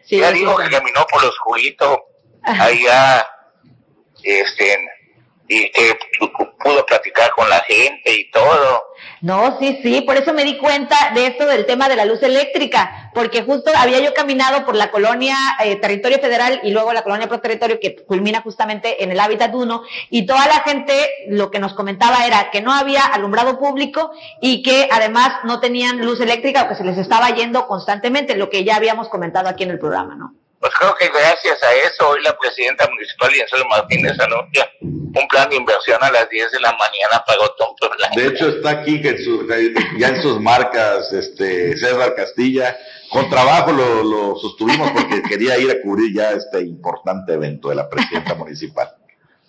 sí, 0.03 0.19
ya 0.19 0.31
dijo 0.31 0.55
que 0.55 0.69
caminó 0.69 1.05
por 1.07 1.23
los 1.23 1.37
juguitos 1.39 1.97
allá 2.43 3.27
este 4.21 4.77
y 5.47 5.71
que 5.71 5.97
pudo 6.63 6.85
platicar 6.85 7.31
con 7.31 7.49
la 7.49 7.59
gente 7.61 8.19
y 8.19 8.31
todo. 8.31 8.83
No, 9.21 9.57
sí, 9.59 9.79
sí, 9.83 10.01
por 10.01 10.17
eso 10.17 10.33
me 10.33 10.43
di 10.43 10.57
cuenta 10.57 10.95
de 11.13 11.27
esto 11.27 11.45
del 11.45 11.65
tema 11.65 11.89
de 11.89 11.95
la 11.95 12.05
luz 12.05 12.21
eléctrica, 12.23 13.11
porque 13.13 13.43
justo 13.43 13.71
había 13.75 13.99
yo 13.99 14.13
caminado 14.13 14.65
por 14.65 14.75
la 14.75 14.91
colonia 14.91 15.35
eh, 15.63 15.75
Territorio 15.77 16.19
Federal 16.19 16.59
y 16.63 16.71
luego 16.71 16.93
la 16.93 17.03
colonia 17.03 17.27
Pro 17.27 17.39
Territorio 17.39 17.79
que 17.79 17.95
culmina 17.95 18.41
justamente 18.41 19.03
en 19.03 19.11
el 19.11 19.19
Hábitat 19.19 19.53
1 19.53 19.83
y 20.09 20.25
toda 20.25 20.47
la 20.47 20.61
gente 20.61 20.93
lo 21.27 21.51
que 21.51 21.59
nos 21.59 21.73
comentaba 21.73 22.25
era 22.25 22.51
que 22.51 22.61
no 22.61 22.73
había 22.73 23.05
alumbrado 23.05 23.59
público 23.59 24.11
y 24.41 24.63
que 24.63 24.89
además 24.91 25.31
no 25.43 25.59
tenían 25.59 26.05
luz 26.05 26.19
eléctrica 26.19 26.63
o 26.63 26.67
que 26.67 26.75
se 26.75 26.83
les 26.83 26.97
estaba 26.97 27.29
yendo 27.29 27.67
constantemente, 27.67 28.35
lo 28.35 28.49
que 28.49 28.63
ya 28.63 28.75
habíamos 28.75 29.09
comentado 29.09 29.49
aquí 29.49 29.63
en 29.63 29.71
el 29.71 29.79
programa, 29.79 30.15
¿no? 30.15 30.33
Pues 30.65 30.73
creo 30.79 30.95
que 30.95 31.09
gracias 31.09 31.61
a 31.61 31.73
eso 31.75 32.09
hoy 32.09 32.23
la 32.23 32.35
presidenta 32.35 32.89
municipal 32.89 33.31
Lienzo 33.31 33.55
Martínez 33.69 34.19
anuncia 34.19 34.67
un 34.81 35.27
plan 35.27 35.47
de 35.47 35.57
inversión 35.57 36.03
a 36.03 36.09
las 36.09 36.27
10 36.27 36.53
de 36.53 36.59
la 36.59 36.71
mañana 36.71 37.23
para 37.23 37.39
Otón 37.41 37.75
De 38.15 38.25
hecho 38.25 38.49
está 38.49 38.71
aquí 38.71 38.99
que 38.99 39.15
ya 39.99 40.07
en 40.07 40.23
sus 40.23 40.41
marcas 40.41 41.13
este 41.13 41.77
César 41.77 42.15
Castilla 42.15 42.75
con 43.11 43.29
trabajo 43.29 43.73
lo, 43.73 44.03
lo 44.03 44.35
sostuvimos 44.37 44.89
porque 44.89 45.21
quería 45.29 45.55
ir 45.59 45.69
a 45.69 45.79
cubrir 45.83 46.15
ya 46.15 46.31
este 46.31 46.61
importante 46.61 47.33
evento 47.33 47.69
de 47.69 47.75
la 47.75 47.87
presidenta 47.87 48.33
municipal. 48.33 48.89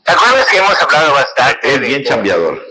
¿Te 0.04 0.12
acuerdas 0.12 0.46
que 0.50 0.58
hemos 0.58 0.82
hablado 0.82 1.14
bastante? 1.14 1.76
Es 1.76 1.80
bien 1.80 2.04
cambiador. 2.04 2.62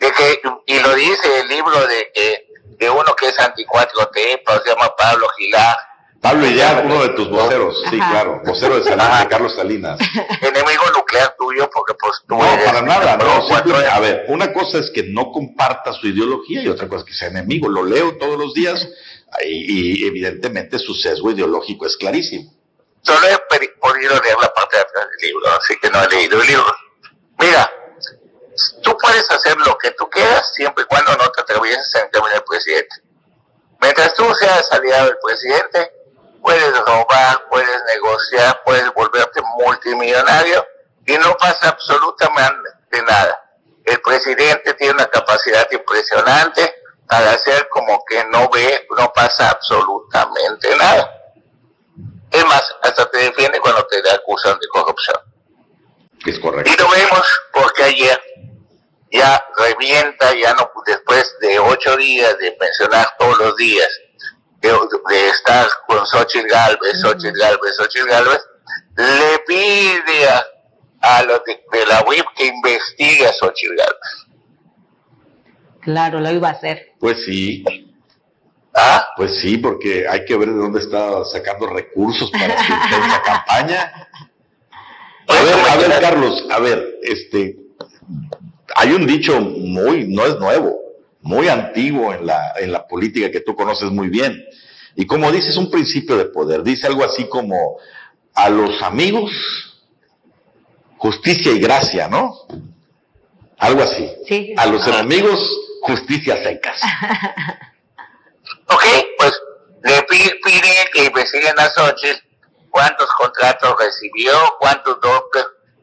De 0.00 0.10
que, 0.10 0.40
y 0.66 0.80
lo 0.80 0.92
dice 0.96 1.38
el 1.38 1.46
libro 1.46 1.86
de 1.86 2.10
que 2.12 2.46
de 2.80 2.90
uno 2.90 3.14
que 3.14 3.28
es 3.28 3.38
anti 3.38 3.64
4T, 3.64 4.42
pues, 4.44 4.60
se 4.64 4.70
llama 4.70 4.92
Pablo 4.96 5.28
Gilar, 5.36 5.76
Pablo 6.20 6.46
ya 6.50 6.82
uno 6.84 7.02
de 7.02 7.08
tus 7.10 7.30
voceros, 7.30 7.82
sí, 7.88 7.96
claro, 7.96 8.42
vocero 8.44 8.76
de, 8.76 8.84
Salinas, 8.84 9.20
de 9.20 9.28
Carlos 9.28 9.54
Salinas. 9.54 9.98
Enemigo 10.42 10.82
nuclear 10.94 11.34
tuyo, 11.38 11.70
porque 11.72 11.94
pues 11.94 12.16
tú 12.28 12.36
No, 12.36 12.40
para 12.40 12.82
nada, 12.82 13.16
no. 13.16 13.48
a 13.90 14.00
ver, 14.00 14.26
una 14.28 14.52
cosa 14.52 14.78
es 14.78 14.90
que 14.90 15.04
no 15.04 15.32
comparta 15.32 15.94
su 15.94 16.08
ideología 16.08 16.62
y 16.62 16.68
otra 16.68 16.88
cosa 16.88 17.00
es 17.00 17.06
que 17.06 17.14
sea 17.14 17.28
enemigo. 17.28 17.70
Lo 17.70 17.84
leo 17.84 18.18
todos 18.18 18.38
los 18.38 18.52
días 18.52 18.86
y, 19.46 20.06
evidentemente 20.06 20.78
su 20.78 20.94
sesgo 20.94 21.30
ideológico 21.30 21.86
es 21.86 21.96
clarísimo. 21.96 22.52
Solo 23.02 23.26
he 23.26 23.68
podido 23.80 24.20
leer 24.20 24.36
la 24.42 24.52
parte 24.52 24.76
de 24.76 24.82
atrás 24.82 25.06
del 25.16 25.28
libro, 25.30 25.46
así 25.58 25.74
que 25.80 25.88
no 25.88 26.04
he 26.04 26.08
leído 26.08 26.42
el 26.42 26.46
libro. 26.46 26.76
Mira, 27.38 27.70
tú 28.82 28.94
puedes 29.00 29.30
hacer 29.30 29.56
lo 29.56 29.78
que 29.78 29.92
tú 29.92 30.06
quieras 30.10 30.52
siempre 30.54 30.84
y 30.84 30.86
cuando 30.86 31.12
no 31.16 31.30
te 31.30 31.40
atravieses 31.40 31.94
en 31.94 32.10
términos 32.10 32.34
del 32.34 32.44
presidente. 32.44 32.96
Mientras 33.80 34.14
tú 34.14 34.24
seas 34.34 34.70
aliado 34.70 35.06
del 35.06 35.16
presidente, 35.24 35.99
puedes 36.40 36.78
robar, 36.84 37.46
puedes 37.50 37.82
negociar, 37.94 38.62
puedes 38.64 38.92
volverte 38.94 39.40
multimillonario 39.58 40.66
y 41.06 41.16
no 41.18 41.36
pasa 41.36 41.68
absolutamente 41.68 43.02
nada. 43.06 43.50
El 43.84 44.00
presidente 44.02 44.74
tiene 44.74 44.94
una 44.94 45.06
capacidad 45.06 45.66
impresionante 45.70 46.74
para 47.06 47.32
hacer 47.32 47.68
como 47.70 48.04
que 48.04 48.24
no 48.26 48.48
ve, 48.50 48.86
no 48.96 49.12
pasa 49.12 49.50
absolutamente 49.50 50.76
nada. 50.76 51.16
Es 52.30 52.44
más, 52.46 52.76
hasta 52.82 53.10
te 53.10 53.18
defiende 53.18 53.58
cuando 53.60 53.84
te 53.86 53.98
acusan 54.10 54.58
de 54.58 54.68
corrupción. 54.68 55.16
Es 56.24 56.38
correcto. 56.38 56.70
Y 56.70 56.76
lo 56.76 56.88
vemos 56.90 57.40
porque 57.52 57.82
ayer 57.82 58.22
ya 59.10 59.44
revienta, 59.56 60.32
ya 60.34 60.54
no, 60.54 60.70
después 60.86 61.36
de 61.40 61.58
ocho 61.58 61.96
días 61.96 62.38
de 62.38 62.56
mencionar 62.60 63.16
todos 63.18 63.38
los 63.38 63.56
días 63.56 63.88
de, 64.60 65.28
estar 65.28 65.66
con 65.86 66.06
Xochitl 66.06 66.48
Galvez, 66.48 67.00
Xochitl 67.00 67.38
Galvez, 67.38 67.76
Xochitl 67.76 68.08
Galvez, 68.08 68.40
le 68.96 69.38
pide 69.46 70.28
a, 70.28 70.44
a 71.00 71.22
los 71.22 71.40
de, 71.44 71.86
la 71.86 72.02
WIP 72.02 72.26
que 72.36 72.46
investigue 72.46 73.26
a 73.26 73.32
Xochitl 73.32 73.76
Galvez. 73.76 74.26
Claro, 75.80 76.20
lo 76.20 76.30
iba 76.30 76.48
a 76.48 76.52
hacer. 76.52 76.92
Pues 76.98 77.24
sí. 77.24 77.64
¿Ah? 78.74 79.08
Pues 79.16 79.40
sí, 79.40 79.56
porque 79.56 80.06
hay 80.08 80.24
que 80.24 80.36
ver 80.36 80.48
de 80.48 80.58
dónde 80.58 80.80
está 80.80 81.24
sacando 81.24 81.66
recursos 81.66 82.30
para 82.30 82.54
esa 82.54 83.22
campaña. 83.24 84.08
A 85.26 85.42
ver, 85.42 85.54
a 85.54 85.76
ver, 85.76 86.00
Carlos, 86.00 86.44
a 86.50 86.58
ver, 86.58 86.98
este, 87.02 87.56
hay 88.74 88.92
un 88.92 89.06
dicho 89.06 89.40
muy, 89.40 90.06
no 90.08 90.26
es 90.26 90.38
nuevo, 90.38 90.78
muy 91.22 91.48
antiguo 91.48 92.12
en 92.14 92.26
la, 92.26 92.54
en 92.56 92.72
la 92.72 92.86
política 92.86 93.30
que 93.30 93.40
tú 93.40 93.54
conoces 93.54 93.90
muy 93.90 94.08
bien. 94.08 94.44
Y 94.96 95.06
como 95.06 95.30
dices, 95.30 95.56
un 95.56 95.70
principio 95.70 96.16
de 96.16 96.26
poder. 96.26 96.62
Dice 96.62 96.86
algo 96.86 97.04
así 97.04 97.28
como 97.28 97.78
a 98.34 98.48
los 98.48 98.82
amigos, 98.82 99.30
justicia 100.96 101.52
y 101.52 101.60
gracia, 101.60 102.08
¿no? 102.08 102.34
Algo 103.58 103.82
así. 103.82 104.10
Sí. 104.26 104.54
A 104.56 104.66
los 104.66 104.86
enemigos, 104.86 105.38
justicia 105.82 106.42
secas. 106.42 106.80
ok, 108.66 108.84
pues 109.18 109.32
le 109.84 110.02
pide, 110.02 110.38
que 110.92 111.04
investiguen 111.04 111.58
a 111.58 111.68
Xochitl 111.68 112.18
cuántos 112.70 113.08
contratos 113.18 113.76
recibió, 113.78 114.32
cuántos 114.58 114.98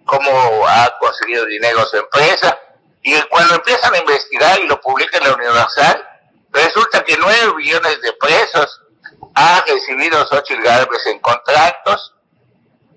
cómo 0.05 0.67
ha 0.67 0.93
conseguido 0.99 1.45
dinero 1.45 1.85
su 1.85 1.97
empresa 1.97 2.57
y 3.03 3.21
cuando 3.23 3.55
empiezan 3.55 3.93
a 3.93 3.99
investigar 3.99 4.59
y 4.59 4.67
lo 4.67 4.79
publican 4.81 5.21
en 5.21 5.29
la 5.29 5.35
Universal, 5.35 6.07
resulta 6.51 7.03
que 7.03 7.17
nueve 7.17 7.53
millones 7.55 8.01
de 8.01 8.13
pesos 8.13 8.81
ha 9.35 9.63
recibido 9.67 10.25
Xochitl 10.25 10.63
Gálvez 10.63 11.05
en 11.07 11.19
contratos. 11.19 12.13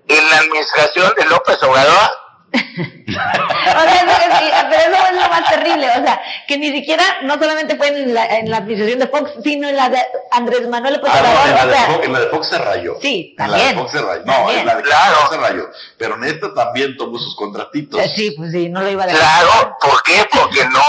En 0.07 0.29
la 0.29 0.37
administración 0.39 1.13
de 1.15 1.25
López 1.25 1.61
Obrador 1.63 2.09
o 2.53 3.81
sea, 3.81 4.67
pero 4.69 4.81
eso 4.81 5.05
es 5.09 5.15
lo 5.15 5.29
más 5.29 5.49
terrible, 5.49 5.89
o 5.89 6.03
sea, 6.03 6.21
que 6.47 6.57
ni 6.57 6.71
siquiera, 6.71 7.03
no 7.23 7.35
solamente 7.35 7.77
fue 7.77 7.87
en 7.87 8.13
la, 8.13 8.25
en 8.25 8.49
la 8.49 8.57
administración 8.57 8.99
de 8.99 9.07
Fox, 9.07 9.31
sino 9.43 9.69
en 9.69 9.77
la 9.77 9.89
de 9.89 9.99
Andrés 10.31 10.67
Manuel 10.67 10.95
López 10.95 11.11
ah, 11.13 11.21
no, 11.21 11.49
en, 11.49 11.55
la 11.55 11.65
de 11.65 11.93
Fox, 11.93 12.05
en 12.05 12.13
la 12.13 12.19
de 12.19 12.27
Fox 12.27 12.49
se 12.49 12.57
rayó. 12.57 12.97
Sí, 13.01 13.33
también. 13.37 13.59
En 13.59 13.65
la 13.67 13.71
de 13.71 13.79
Fox 13.79 13.91
se 13.91 14.01
rayó. 14.01 14.25
No, 14.25 14.51
en 14.51 14.65
la 14.65 14.75
de 14.75 14.83
claro. 14.83 15.15
Fox 15.15 15.29
se 15.29 15.37
rayó. 15.37 15.69
Pero 15.97 16.17
Néstor 16.17 16.53
también 16.53 16.97
tomó 16.97 17.17
sus 17.17 17.35
contratitos. 17.35 17.99
Eh, 17.99 18.11
sí, 18.15 18.33
pues 18.37 18.51
sí, 18.51 18.69
no 18.69 18.81
lo 18.81 18.89
iba 18.89 19.03
a 19.03 19.07
decir. 19.07 19.21
Claro, 19.21 19.77
¿por 19.79 20.03
qué? 20.03 20.27
Porque 20.31 20.65
no 20.65 20.83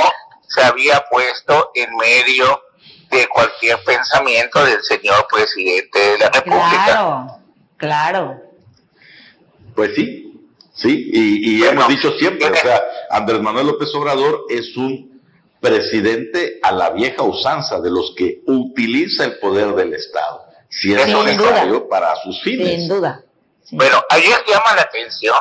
se 0.48 0.62
había 0.62 1.04
puesto 1.10 1.70
en 1.74 1.96
medio 1.96 2.62
de 3.10 3.28
cualquier 3.28 3.82
pensamiento 3.84 4.64
del 4.64 4.82
señor 4.82 5.26
presidente 5.30 5.98
de 5.98 6.18
la 6.18 6.30
República. 6.30 6.84
Claro, 6.86 7.26
claro. 7.76 8.42
Pues 9.74 9.94
sí, 9.94 10.31
Sí, 10.74 11.10
y, 11.12 11.62
hemos 11.64 11.86
dicho 11.88 12.12
siempre, 12.18 12.50
o 12.50 12.54
sea, 12.54 12.82
Andrés 13.10 13.40
Manuel 13.40 13.66
López 13.66 13.94
Obrador 13.94 14.46
es 14.48 14.74
un 14.76 15.20
presidente 15.60 16.58
a 16.62 16.72
la 16.72 16.90
vieja 16.90 17.22
usanza 17.22 17.80
de 17.80 17.90
los 17.90 18.14
que 18.16 18.40
utiliza 18.46 19.24
el 19.24 19.38
poder 19.38 19.74
del 19.74 19.92
Estado, 19.92 20.44
si 20.70 20.94
es 20.94 21.06
necesario 21.06 21.88
para 21.88 22.16
sus 22.16 22.42
fines. 22.42 22.68
Sin 22.68 22.88
duda. 22.88 23.22
Bueno, 23.70 24.02
ayer 24.10 24.36
llama 24.48 24.74
la 24.74 24.82
atención 24.82 25.34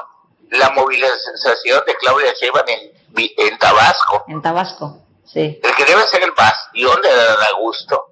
la 0.52 0.70
movilización 0.72 1.84
de 1.88 1.96
Claudia 1.96 2.34
Sheinbaum 2.34 2.66
en, 2.68 3.30
en 3.38 3.58
Tabasco. 3.58 4.26
En 4.28 4.42
Tabasco, 4.42 5.02
sí. 5.26 5.60
El 5.64 5.76
que 5.76 5.86
debe 5.86 6.04
ser 6.08 6.24
el 6.24 6.32
bastión 6.32 7.02
de 7.02 7.10
Dan 7.10 7.38
Augusto, 7.56 8.12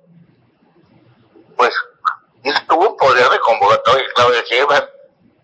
pues 1.57 1.73
tuvo 2.67 2.91
un 2.91 2.97
poder 2.97 3.29
de 3.29 3.39
convocatoria 3.39 4.05
Claudia 4.15 4.43
Sheinbaum 4.49 4.85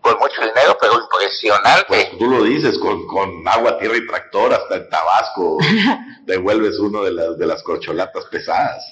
con 0.06 0.18
mucho 0.18 0.40
dinero, 0.40 0.76
pero 0.80 0.94
impresionante. 1.00 1.84
Pues 1.88 2.18
tú 2.18 2.26
lo 2.26 2.44
dices, 2.44 2.78
con, 2.78 3.06
con 3.06 3.46
agua, 3.46 3.78
tierra 3.78 3.96
y 3.96 4.06
tractor, 4.06 4.54
hasta 4.54 4.76
en 4.76 4.88
Tabasco 4.88 5.58
devuelves 6.24 6.78
uno 6.78 7.02
de 7.02 7.12
las, 7.12 7.38
de 7.38 7.46
las 7.46 7.62
corcholatas 7.62 8.24
pesadas. 8.26 8.84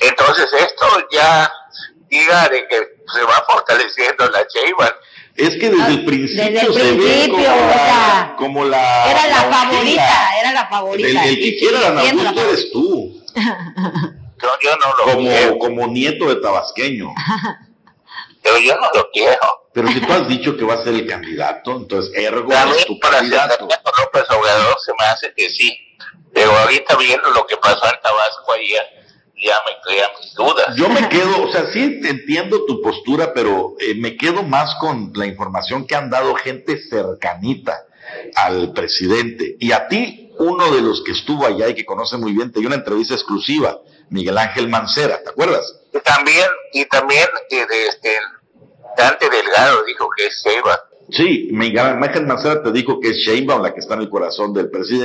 Entonces 0.00 0.48
esto 0.52 0.86
ya 1.12 1.52
diga 2.08 2.48
de 2.48 2.66
que 2.68 2.76
se 3.12 3.22
va 3.24 3.44
fortaleciendo 3.48 4.28
la 4.30 4.46
Sheinbaum. 4.52 4.90
Es 5.36 5.50
que 5.58 5.68
desde 5.68 5.88
el 5.88 6.04
principio, 6.04 6.44
Desde 6.44 6.66
el 6.66 6.74
se 6.74 6.92
ve 6.92 6.96
principio, 6.96 7.50
como, 7.50 7.64
o 7.64 7.66
la, 7.66 7.74
sea, 7.74 8.34
como 8.38 8.64
la... 8.64 9.10
Era 9.10 9.26
la 9.28 9.52
favorita, 9.52 10.38
era 10.40 10.52
la 10.52 10.66
favorita. 10.68 11.08
El, 11.08 11.16
el 11.16 11.34
que 11.40 11.58
quiera 11.58 11.90
la 11.90 12.04
eres 12.04 12.70
tú, 12.72 13.20
Yo, 13.34 14.50
yo 14.62 14.76
no 14.76 14.88
lo 14.98 15.12
como, 15.14 15.28
quiero, 15.28 15.58
como 15.58 15.86
nieto 15.86 16.28
de 16.28 16.36
tabasqueño. 16.36 17.08
pero 18.42 18.58
yo 18.58 18.76
no 18.76 18.88
lo 18.94 19.10
quiero. 19.10 19.63
Pero 19.74 19.88
si 19.88 20.00
tú 20.00 20.12
has 20.12 20.28
dicho 20.28 20.56
que 20.56 20.64
va 20.64 20.74
a 20.74 20.84
ser 20.84 20.94
el 20.94 21.06
candidato, 21.06 21.76
entonces 21.76 22.12
ergo 22.14 22.52
es 22.52 22.86
tu 22.86 22.98
para 23.00 23.18
ser 23.18 23.28
candidato. 23.28 23.68
candidato 23.68 23.90
López 24.04 24.30
Obrador 24.30 24.76
se 24.84 24.92
me 24.92 25.04
hace 25.06 25.34
que 25.36 25.50
sí. 25.50 25.76
Pero 26.32 26.52
ahorita 26.52 26.96
viendo 26.96 27.28
lo 27.30 27.44
que 27.44 27.56
pasó 27.56 27.84
en 27.86 28.00
Tabasco 28.00 28.52
ayer, 28.52 28.82
ya 29.36 29.60
me 29.66 29.80
crea 29.82 30.08
mis 30.20 30.32
dudas. 30.34 30.76
Yo 30.76 30.88
me 30.88 31.08
quedo, 31.08 31.42
o 31.42 31.50
sea, 31.50 31.72
sí 31.72 32.00
entiendo 32.04 32.64
tu 32.66 32.80
postura, 32.82 33.34
pero 33.34 33.74
eh, 33.80 33.96
me 33.96 34.16
quedo 34.16 34.44
más 34.44 34.76
con 34.76 35.12
la 35.16 35.26
información 35.26 35.86
que 35.88 35.96
han 35.96 36.08
dado 36.08 36.36
gente 36.36 36.80
cercanita 36.88 37.84
al 38.36 38.72
presidente. 38.72 39.56
Y 39.58 39.72
a 39.72 39.88
ti, 39.88 40.30
uno 40.38 40.72
de 40.72 40.82
los 40.82 41.02
que 41.02 41.12
estuvo 41.12 41.46
allá 41.46 41.68
y 41.68 41.74
que 41.74 41.84
conoce 41.84 42.16
muy 42.16 42.32
bien, 42.32 42.52
te 42.52 42.60
dio 42.60 42.68
una 42.68 42.76
entrevista 42.76 43.14
exclusiva, 43.14 43.80
Miguel 44.08 44.38
Ángel 44.38 44.68
Mancera, 44.68 45.20
¿te 45.20 45.30
acuerdas? 45.30 45.80
Y 45.92 45.98
también, 45.98 46.48
y 46.72 46.84
también 46.84 47.28
eh, 47.50 47.66
de 47.66 47.86
Dante 48.96 49.28
Delgado 49.28 49.84
dijo 49.84 50.08
que 50.16 50.26
es 50.26 50.42
Sheinbaum. 50.44 50.76
Sí, 51.10 51.48
Miguel 51.52 52.02
Ángel 52.02 52.26
Mancera 52.26 52.62
te 52.62 52.72
dijo 52.72 52.98
que 52.98 53.10
es 53.10 53.16
Sheinbaum 53.16 53.62
la 53.62 53.74
que 53.74 53.80
está 53.80 53.94
en 53.94 54.00
el 54.02 54.08
corazón 54.08 54.52
del 54.54 54.70
presidente. 54.70 55.02